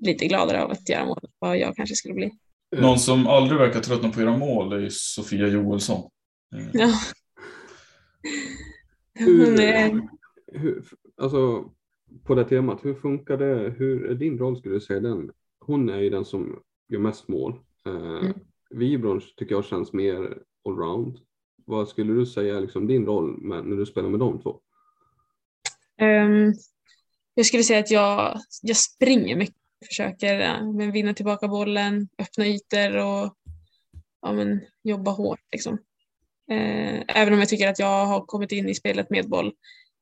lite 0.00 0.26
gladare 0.26 0.62
av 0.62 0.70
att 0.70 0.88
göra 0.88 1.04
mål 1.04 1.18
än 1.22 1.30
vad 1.38 1.58
jag 1.58 1.76
kanske 1.76 1.94
skulle 1.94 2.14
bli. 2.14 2.30
Någon 2.76 2.98
som 2.98 3.26
aldrig 3.26 3.58
verkar 3.58 3.80
tröttna 3.80 4.08
på 4.08 4.20
att 4.20 4.26
göra 4.26 4.36
mål 4.36 4.72
är 4.72 4.88
Sofia 4.90 5.48
Joelsson. 5.48 6.10
Ja. 6.72 6.92
Hur, 9.14 10.08
hur, 10.52 10.84
alltså, 11.16 11.70
på 12.24 12.34
det 12.34 12.44
temat, 12.44 12.84
hur 12.84 12.94
funkar 12.94 13.36
det? 13.36 13.74
Hur 13.78 14.10
är 14.10 14.14
din 14.14 14.38
roll 14.38 14.56
skulle 14.56 14.74
du 14.74 14.80
säga 14.80 15.00
den? 15.00 15.30
Hon 15.60 15.88
är 15.88 16.00
ju 16.00 16.10
den 16.10 16.24
som 16.24 16.62
gör 16.88 16.98
mest 16.98 17.28
mål. 17.28 17.60
Eh, 17.86 17.94
mm. 17.94 18.32
Vibrons 18.70 19.34
tycker 19.34 19.54
jag 19.54 19.64
känns 19.64 19.92
mer 19.92 20.38
allround. 20.68 21.18
Vad 21.66 21.88
skulle 21.88 22.12
du 22.12 22.26
säga 22.26 22.56
är 22.56 22.60
liksom 22.60 22.86
din 22.86 23.06
roll 23.06 23.40
med, 23.40 23.64
när 23.64 23.76
du 23.76 23.86
spelar 23.86 24.08
med 24.08 24.20
de 24.20 24.42
två? 24.42 24.60
Um, 26.00 26.54
jag 27.34 27.46
skulle 27.46 27.62
säga 27.62 27.80
att 27.80 27.90
jag, 27.90 28.40
jag 28.62 28.76
springer 28.76 29.36
mycket, 29.36 29.56
försöker 29.88 30.40
eh, 30.40 30.72
men 30.72 30.92
vinna 30.92 31.14
tillbaka 31.14 31.48
bollen, 31.48 32.08
öppna 32.18 32.46
ytor 32.46 32.96
och 32.96 33.34
ja, 34.22 34.32
men, 34.32 34.60
jobba 34.82 35.10
hårt. 35.10 35.40
Liksom. 35.52 35.74
Uh, 36.52 37.02
även 37.08 37.32
om 37.32 37.38
jag 37.38 37.48
tycker 37.48 37.68
att 37.68 37.78
jag 37.78 38.06
har 38.06 38.20
kommit 38.20 38.52
in 38.52 38.68
i 38.68 38.74
spelet 38.74 39.10
med 39.10 39.28
boll 39.28 39.52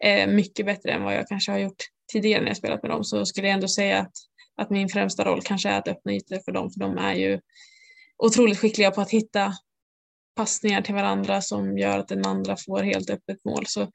uh, 0.07 0.35
mycket 0.35 0.67
bättre 0.67 0.91
än 0.91 1.03
vad 1.03 1.15
jag 1.15 1.29
kanske 1.29 1.53
har 1.53 1.59
gjort 1.59 1.83
tidigare 2.13 2.41
när 2.41 2.49
jag 2.49 2.57
spelat 2.57 2.83
med 2.83 2.91
dem 2.91 3.05
så 3.05 3.27
skulle 3.27 3.47
jag 3.47 3.55
ändå 3.55 3.69
säga 3.69 3.99
att 3.99 4.13
att 4.57 4.71
min 4.71 4.89
främsta 4.89 5.25
roll 5.25 5.43
kanske 5.43 5.69
är 5.69 5.79
att 5.79 5.89
öppna 5.89 6.13
ytor 6.13 6.39
för 6.45 6.53
dem, 6.53 6.71
för 6.71 6.81
de 6.81 6.99
är 6.99 7.15
ju 7.15 7.41
otroligt 8.17 8.59
skickliga 8.59 8.91
på 8.91 9.01
att 9.01 9.11
hitta 9.11 9.53
passningar 10.37 10.83
till 10.83 10.95
varandra 10.95 11.41
som 11.41 11.79
gör 11.79 11.99
att 11.99 12.09
den 12.09 12.27
andra 12.27 12.57
får 12.57 12.83
helt 12.83 13.11
öppet 13.11 13.45
mål. 13.45 13.67
Så 13.67 13.91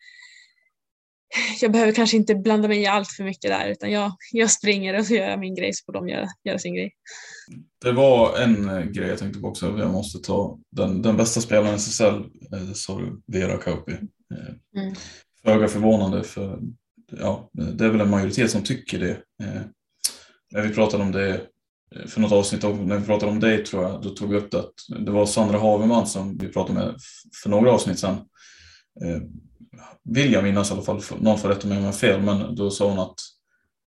jag 1.62 1.72
behöver 1.72 1.92
kanske 1.92 2.18
inte 2.18 2.36
blanda 2.36 2.68
mig 2.68 2.82
i 2.82 2.86
allt 2.86 3.12
för 3.12 3.24
mycket 3.24 3.52
där 3.52 3.70
utan 3.70 3.92
jag, 3.92 4.12
jag 4.32 4.52
springer 4.52 5.00
och 5.00 5.06
så 5.06 5.14
gör 5.14 5.30
jag 5.30 5.40
min 5.40 5.56
grej 5.56 5.74
så 5.74 5.84
får 5.86 5.94
de 5.94 6.10
göra, 6.10 6.28
göra 6.44 6.60
sin 6.60 6.76
grej. 6.76 6.91
Det 7.82 7.91
var 7.91 8.38
en 8.38 8.70
eh, 8.70 8.84
grej 8.84 9.07
jag 9.07 9.20
tänkte 9.20 9.40
på 9.40 9.48
också, 9.48 9.78
jag 9.80 9.91
måste 9.91 10.20
ta 10.20 10.60
den, 10.72 11.02
den 11.02 11.18
bästa 11.18 11.41
spelaren 11.41 11.76
i 11.76 11.78
SSL, 11.78 12.24
eh, 12.53 12.74
sa 12.74 12.99
du, 12.99 13.22
Vera 13.28 13.57
Kauppi. 13.57 13.91
Eh, 13.91 14.82
mm. 14.82 14.95
Föga 15.44 15.68
förvånande 15.68 16.24
för 16.24 16.60
ja, 17.11 17.49
det 17.53 17.86
är 17.86 17.90
väl 17.90 18.02
en 18.02 18.10
majoritet 18.10 18.52
som 18.52 18.64
tycker 18.64 18.99
det 18.99 19.18
när 20.52 20.61
vi 20.61 20.74
pratade 20.74 21.03
om 21.03 21.11
det 21.11 21.41
för 22.07 22.22
något 22.22 22.32
avsnitt, 22.32 22.64
när 22.64 22.98
vi 22.98 23.06
pratade 23.06 23.32
om 23.32 23.40
dig 23.40 23.66
tror 23.66 23.84
jag, 23.84 24.02
då 24.02 24.10
tog 24.10 24.30
vi 24.30 24.38
upp 24.38 24.52
det 24.52 24.60
att 24.60 24.74
det 24.99 25.11
var 25.11 25.26
Sandra 25.26 25.60
Haveman 25.60 26.07
som 26.07 26.38
vi 26.38 26.48
pratade 26.48 26.80
med 26.80 26.95
för 27.44 27.49
några 27.49 27.72
avsnitt 27.72 27.99
sedan. 27.99 28.16
Eh, 29.03 29.22
vill 30.03 30.34
jag 30.34 30.44
minnas 30.44 30.72
i 30.72 30.74
alla 30.74 30.82
fall, 30.82 31.02
någon 31.20 31.38
får 31.38 31.49
rätta 31.49 31.68
mig 31.68 31.78
om 31.78 31.84
jag 31.84 31.91
har 31.91 31.98
fel, 31.98 32.22
men 32.22 32.56
då 32.56 32.72
sa 32.72 32.90
hon 32.90 32.99
att 32.99 33.16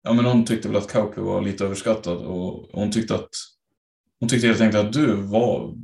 ja, 0.02 0.12
men 0.12 0.24
hon 0.24 0.44
tyckte 0.44 0.68
väl 0.68 0.76
att 0.76 0.92
Kauppi 0.92 1.20
var 1.20 1.42
lite 1.42 1.64
överskattad 1.64 2.16
och 2.16 2.68
hon 2.72 2.90
tyckte 2.90 3.14
att 3.14 3.30
hon 4.20 4.28
tyckte 4.28 4.46
helt 4.46 4.60
enkelt 4.60 4.86
att 4.86 4.92
du 4.92 5.12
var 5.12 5.74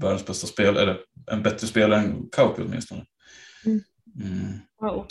världens 0.00 0.26
bästa 0.26 0.46
spelare, 0.46 0.82
eller 0.82 0.98
en 1.30 1.42
bättre 1.42 1.66
spelare 1.66 2.00
än 2.00 2.28
Kauppi 2.32 2.62
åtminstone. 2.66 3.04
Mm. 3.66 3.80
Mm. 4.22 4.58
Wow. 4.80 5.06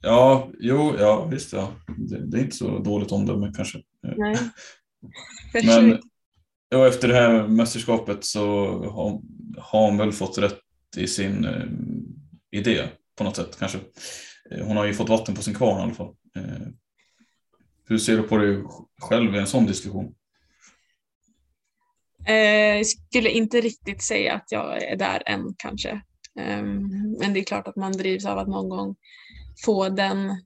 Ja, 0.00 0.50
jo, 0.58 0.94
ja 0.98 1.24
visst 1.24 1.52
ja. 1.52 1.72
Det, 1.96 2.30
det 2.30 2.38
är 2.38 2.42
inte 2.42 2.56
så 2.56 2.78
dåligt 2.78 3.12
omdöme 3.12 3.52
kanske. 3.56 3.78
Nej. 4.16 4.36
Men 5.52 5.98
ja, 6.68 6.88
efter 6.88 7.08
det 7.08 7.14
här 7.14 7.48
mästerskapet 7.48 8.24
så 8.24 8.66
har, 8.84 9.20
har 9.58 9.86
hon 9.86 9.98
väl 9.98 10.12
fått 10.12 10.38
rätt 10.38 10.60
i 10.96 11.06
sin 11.06 11.44
eh, 11.44 11.66
idé 12.50 12.88
på 13.18 13.24
något 13.24 13.36
sätt 13.36 13.58
kanske. 13.58 13.78
Eh, 14.50 14.66
hon 14.66 14.76
har 14.76 14.84
ju 14.84 14.94
fått 14.94 15.08
vatten 15.08 15.34
på 15.34 15.42
sin 15.42 15.54
kvarn 15.54 15.80
i 15.80 15.82
alla 15.82 15.94
fall. 15.94 16.14
Eh, 16.36 16.66
hur 17.88 17.98
ser 17.98 18.16
du 18.16 18.22
på 18.22 18.36
dig 18.36 18.62
själv 19.00 19.34
i 19.34 19.38
en 19.38 19.46
sån 19.46 19.66
diskussion? 19.66 20.14
Eh, 22.26 22.76
jag 22.76 22.86
skulle 22.86 23.30
inte 23.30 23.60
riktigt 23.60 24.02
säga 24.02 24.34
att 24.34 24.52
jag 24.52 24.82
är 24.82 24.96
där 24.96 25.22
än 25.26 25.54
kanske. 25.58 25.90
Eh, 26.40 26.62
men 27.20 27.32
det 27.32 27.40
är 27.40 27.44
klart 27.44 27.68
att 27.68 27.76
man 27.76 27.92
drivs 27.92 28.26
av 28.26 28.38
att 28.38 28.48
någon 28.48 28.68
gång 28.68 28.96
få 29.64 29.88
den 29.88 30.44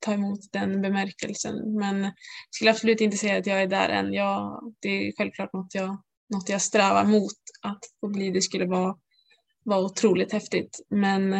ta 0.00 0.12
emot 0.12 0.40
den 0.52 0.82
bemärkelsen. 0.82 1.74
Men 1.78 2.02
jag 2.02 2.12
skulle 2.50 2.70
absolut 2.70 3.00
inte 3.00 3.16
säga 3.16 3.38
att 3.38 3.46
jag 3.46 3.62
är 3.62 3.66
där 3.66 3.88
än. 3.88 4.12
Jag, 4.12 4.60
det 4.80 4.88
är 4.88 5.12
självklart 5.16 5.52
något 5.52 5.74
jag, 5.74 6.02
något 6.34 6.48
jag 6.48 6.62
strävar 6.62 7.04
mot 7.04 7.32
att 7.62 7.80
få 8.00 8.08
bli. 8.08 8.30
Det 8.30 8.42
skulle 8.42 8.66
vara, 8.66 8.96
vara 9.64 9.84
otroligt 9.84 10.32
häftigt. 10.32 10.80
Men, 10.90 11.30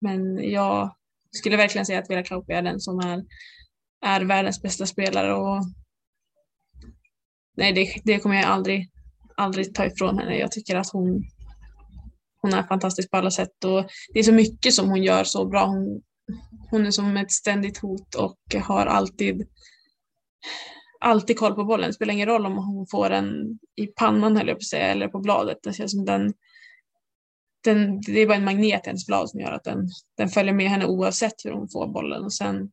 men 0.00 0.50
jag 0.50 0.96
skulle 1.30 1.56
verkligen 1.56 1.86
säga 1.86 1.98
att 1.98 2.10
Vera 2.10 2.22
Kauppi 2.22 2.52
är 2.52 2.62
den 2.62 2.80
som 2.80 2.98
är, 2.98 3.24
är 4.04 4.20
världens 4.20 4.62
bästa 4.62 4.86
spelare. 4.86 5.34
Och 5.34 5.62
nej, 7.56 7.72
det, 7.72 8.00
det 8.04 8.18
kommer 8.18 8.36
jag 8.36 8.44
aldrig, 8.44 8.90
aldrig 9.36 9.74
ta 9.74 9.86
ifrån 9.86 10.18
henne. 10.18 10.38
Jag 10.38 10.52
tycker 10.52 10.76
att 10.76 10.90
hon, 10.92 11.24
hon 12.42 12.54
är 12.54 12.62
fantastisk 12.62 13.10
på 13.10 13.16
alla 13.16 13.30
sätt 13.30 13.64
och 13.64 13.90
det 14.12 14.18
är 14.18 14.22
så 14.22 14.32
mycket 14.32 14.74
som 14.74 14.88
hon 14.88 15.02
gör 15.02 15.24
så 15.24 15.46
bra. 15.48 15.66
Hon, 15.66 16.02
hon 16.70 16.86
är 16.86 16.90
som 16.90 17.16
ett 17.16 17.32
ständigt 17.32 17.78
hot 17.78 18.14
och 18.14 18.54
har 18.62 18.86
alltid 18.86 19.46
alltid 21.00 21.38
koll 21.38 21.54
på 21.54 21.64
bollen. 21.64 21.86
Det 21.86 21.94
spelar 21.94 22.14
ingen 22.14 22.28
roll 22.28 22.46
om 22.46 22.56
hon 22.56 22.86
får 22.86 23.10
den 23.10 23.58
i 23.76 23.86
pannan 23.86 24.36
höll 24.36 24.48
jag 24.48 24.56
på 24.56 24.60
att 24.60 24.64
säga, 24.64 24.86
eller 24.86 25.08
på 25.08 25.20
bladet. 25.20 25.58
Det 25.62 25.72
känns 25.72 25.92
som 25.92 26.04
den, 26.04 26.34
den, 27.64 28.00
det 28.00 28.20
är 28.20 28.26
bara 28.26 28.36
en 28.36 28.44
magnet 28.44 28.84
i 28.84 28.88
hennes 28.88 29.06
blad 29.06 29.30
som 29.30 29.40
gör 29.40 29.52
att 29.52 29.64
den, 29.64 29.88
den 30.16 30.28
följer 30.28 30.54
med 30.54 30.70
henne 30.70 30.86
oavsett 30.86 31.44
hur 31.44 31.52
hon 31.52 31.68
får 31.68 31.92
bollen. 31.92 32.24
Och 32.24 32.32
sen, 32.32 32.70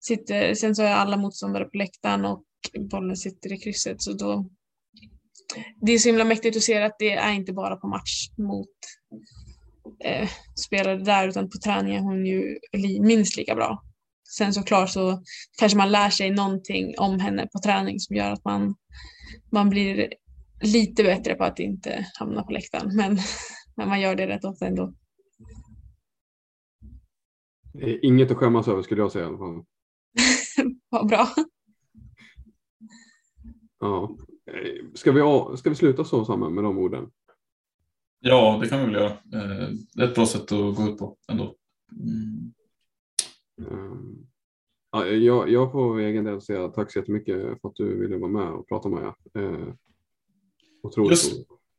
sitter, 0.00 0.54
sen 0.54 0.74
så 0.74 0.82
är 0.82 0.94
alla 0.94 1.16
motståndare 1.16 1.64
på 1.64 1.76
läktaren 1.76 2.24
och 2.24 2.44
bollen 2.90 3.16
sitter 3.16 3.52
i 3.52 3.58
krysset. 3.58 4.02
Så 4.02 4.12
då, 4.12 4.48
det 5.80 5.92
är 5.92 5.98
så 5.98 6.08
himla 6.08 6.24
mäktigt 6.24 6.56
att 6.56 6.62
se 6.62 6.82
att 6.82 6.96
det 6.98 7.12
är 7.12 7.32
inte 7.32 7.52
bara 7.52 7.76
på 7.76 7.86
match 7.86 8.28
mot 8.38 8.68
eh, 10.04 10.28
spelare 10.66 10.96
där 10.96 11.28
utan 11.28 11.50
på 11.50 11.58
träningen 11.64 12.02
hon 12.02 12.26
är 12.26 12.30
ju 12.30 13.02
minst 13.02 13.36
lika 13.36 13.54
bra. 13.54 13.82
Sen 14.36 14.52
såklart 14.52 14.90
så 14.90 15.22
kanske 15.58 15.78
man 15.78 15.92
lär 15.92 16.10
sig 16.10 16.30
någonting 16.30 16.94
om 16.98 17.20
henne 17.20 17.48
på 17.52 17.58
träning 17.58 18.00
som 18.00 18.16
gör 18.16 18.30
att 18.30 18.44
man, 18.44 18.74
man 19.52 19.70
blir 19.70 20.12
lite 20.62 21.02
bättre 21.02 21.34
på 21.34 21.44
att 21.44 21.58
inte 21.58 22.06
hamna 22.18 22.42
på 22.42 22.52
läktaren. 22.52 22.96
Men, 22.96 23.18
men 23.76 23.88
man 23.88 24.00
gör 24.00 24.14
det 24.14 24.26
rätt 24.26 24.44
ofta 24.44 24.66
ändå. 24.66 24.94
Inget 28.02 28.30
att 28.30 28.36
skämmas 28.36 28.68
över 28.68 28.82
skulle 28.82 29.00
jag 29.00 29.12
säga 29.12 29.24
i 29.24 29.28
alla 29.28 29.38
fall. 29.38 29.64
Vad 30.88 31.08
bra. 31.08 31.28
Ja. 33.80 34.16
Ska 34.94 35.12
vi, 35.12 35.20
ska 35.56 35.70
vi 35.70 35.76
sluta 35.76 36.04
så 36.04 36.24
samman 36.24 36.54
med 36.54 36.64
de 36.64 36.78
orden? 36.78 37.10
Ja, 38.24 38.58
det 38.62 38.68
kan 38.68 38.78
vi 38.78 38.84
väl 38.84 38.94
göra. 38.94 39.10
Eh, 39.10 39.68
det 39.94 40.02
är 40.02 40.08
ett 40.08 40.14
bra 40.14 40.26
sätt 40.26 40.42
att 40.42 40.76
gå 40.76 40.88
ut 40.88 40.98
på 40.98 41.16
ändå. 41.28 41.56
Mm. 41.92 42.52
Um, 43.70 44.26
ja, 44.92 45.06
jag, 45.06 45.50
jag 45.50 45.72
får 45.72 46.00
egen 46.00 46.24
del 46.24 46.42
säga 46.42 46.68
tack 46.68 46.92
så 46.92 46.98
jättemycket 46.98 47.60
för 47.60 47.68
att 47.68 47.76
du 47.76 48.00
ville 48.00 48.16
vara 48.16 48.30
med 48.30 48.48
och 48.48 48.68
prata 48.68 48.88
med 48.88 49.02
mig. 49.02 49.12
Uh, 49.44 49.74
otroligt 50.82 51.10
just, 51.10 51.32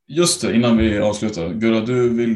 just 0.08 0.42
det, 0.42 0.56
innan 0.56 0.78
vi 0.78 1.00
avslutar. 1.00 1.54
Gurra, 1.54 1.86
du 1.86 2.10
vill 2.10 2.34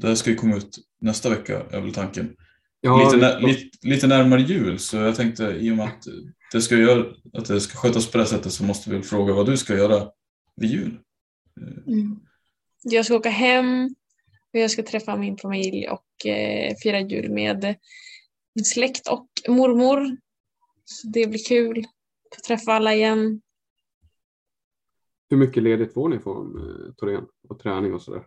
det 0.00 0.08
här 0.08 0.14
ska 0.14 0.30
ju 0.30 0.36
komma 0.36 0.56
ut 0.56 0.78
nästa 1.00 1.30
vecka 1.30 1.62
är 1.70 1.80
väl 1.80 1.94
tanken. 1.94 2.36
Ja, 2.80 3.04
lite, 3.04 3.16
när, 3.16 3.40
lite, 3.40 3.88
lite, 3.88 4.06
närmare 4.06 4.40
jul, 4.40 4.78
så 4.78 4.96
jag 4.96 5.16
tänkte 5.16 5.44
i 5.44 5.70
och 5.70 5.76
med 5.76 5.86
att 5.86 6.04
det 6.52 6.60
ska, 6.60 6.76
göra, 6.76 7.06
att 7.32 7.44
det 7.44 7.60
ska 7.60 7.78
skötas 7.78 8.10
på 8.10 8.18
det 8.18 8.26
sättet 8.26 8.52
så 8.52 8.64
måste 8.64 8.90
vi 8.90 9.02
fråga 9.02 9.34
vad 9.34 9.46
du 9.46 9.56
ska 9.56 9.76
göra 9.76 10.08
vid 10.56 10.70
jul. 10.70 10.98
Mm. 11.86 12.20
Jag 12.82 13.04
ska 13.04 13.16
åka 13.16 13.30
hem 13.30 13.84
och 14.52 14.58
jag 14.60 14.70
ska 14.70 14.82
träffa 14.82 15.16
min 15.16 15.36
familj 15.36 15.88
och 15.88 16.26
eh, 16.26 16.74
fira 16.82 17.00
jul 17.00 17.30
med 17.30 17.76
min 18.54 18.64
släkt 18.64 19.08
och 19.08 19.28
mormor. 19.48 20.16
Så 20.84 21.08
det 21.08 21.26
blir 21.26 21.44
kul 21.48 21.86
att 22.36 22.44
träffa 22.44 22.72
alla 22.72 22.94
igen. 22.94 23.40
Hur 25.30 25.36
mycket 25.36 25.62
ledigt 25.62 25.94
får 25.94 26.08
ni 26.08 26.18
från 26.18 26.58
eh, 26.58 26.94
Torén 26.94 27.24
och 27.48 27.58
träning 27.58 27.94
och 27.94 28.02
sådär? 28.02 28.22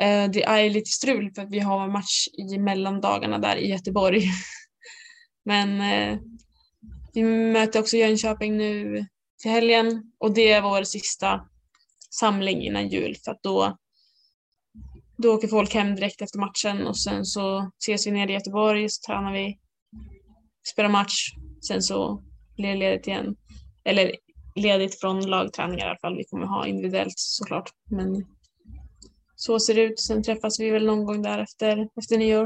Eh, 0.00 0.30
det 0.30 0.42
är 0.42 0.70
lite 0.70 0.90
strul 0.90 1.30
för 1.34 1.42
att 1.42 1.50
vi 1.50 1.60
har 1.60 1.88
match 1.88 2.28
i 2.32 2.58
mellandagarna 2.58 3.38
där 3.38 3.56
i 3.56 3.70
Göteborg. 3.70 4.22
Men 5.44 5.80
eh, 5.80 6.20
vi 7.14 7.22
möter 7.22 7.80
också 7.80 7.96
Jönköping 7.96 8.56
nu 8.56 9.06
till 9.42 9.50
helgen 9.50 10.12
och 10.18 10.34
det 10.34 10.52
är 10.52 10.62
vår 10.62 10.82
sista 10.82 11.48
samling 12.14 12.62
innan 12.62 12.88
jul 12.88 13.16
för 13.24 13.30
att 13.30 13.42
då 13.42 13.76
då 15.18 15.34
åker 15.34 15.48
folk 15.48 15.74
hem 15.74 15.94
direkt 15.94 16.22
efter 16.22 16.38
matchen 16.38 16.86
och 16.86 16.98
sen 16.98 17.24
så 17.24 17.70
ses 17.78 18.06
vi 18.06 18.10
nere 18.10 18.30
i 18.30 18.34
Göteborg, 18.34 18.88
så 18.88 19.06
tränar 19.06 19.32
vi, 19.32 19.58
spelar 20.72 20.88
match, 20.88 21.34
sen 21.68 21.82
så 21.82 22.22
blir 22.56 22.68
det 22.68 22.76
ledigt 22.76 23.06
igen. 23.06 23.36
Eller 23.84 24.12
ledigt 24.54 25.00
från 25.00 25.26
lagträningar 25.26 25.86
i 25.86 25.88
alla 25.88 25.98
fall. 25.98 26.16
Vi 26.16 26.24
kommer 26.24 26.46
ha 26.46 26.66
individuellt 26.66 27.14
såklart. 27.16 27.70
Men 27.90 28.26
så 29.36 29.60
ser 29.60 29.74
det 29.74 29.82
ut. 29.82 30.00
Sen 30.00 30.22
träffas 30.22 30.60
vi 30.60 30.70
väl 30.70 30.86
någon 30.86 31.04
gång 31.04 31.22
där 31.22 31.38
efter, 31.38 31.88
efter 32.00 32.18
nyår. 32.18 32.44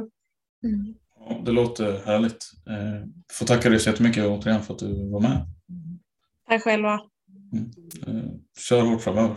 Mm. 0.65 0.95
Ja, 1.19 1.43
det 1.45 1.53
låter 1.53 2.05
härligt. 2.07 2.51
Eh, 2.67 3.09
får 3.33 3.47
tacka 3.47 3.71
dig 3.71 3.81
så 3.81 3.91
jättemycket 3.91 4.27
återigen 4.27 4.63
för 4.63 4.75
att 4.75 4.81
du 4.81 5.11
var 5.11 5.21
med. 5.21 5.47
Tack 6.49 6.63
själva. 6.63 7.01
Mm. 7.53 7.71
Eh, 8.07 8.31
kör 8.59 8.81
hårt 8.81 9.03
framöver. 9.03 9.37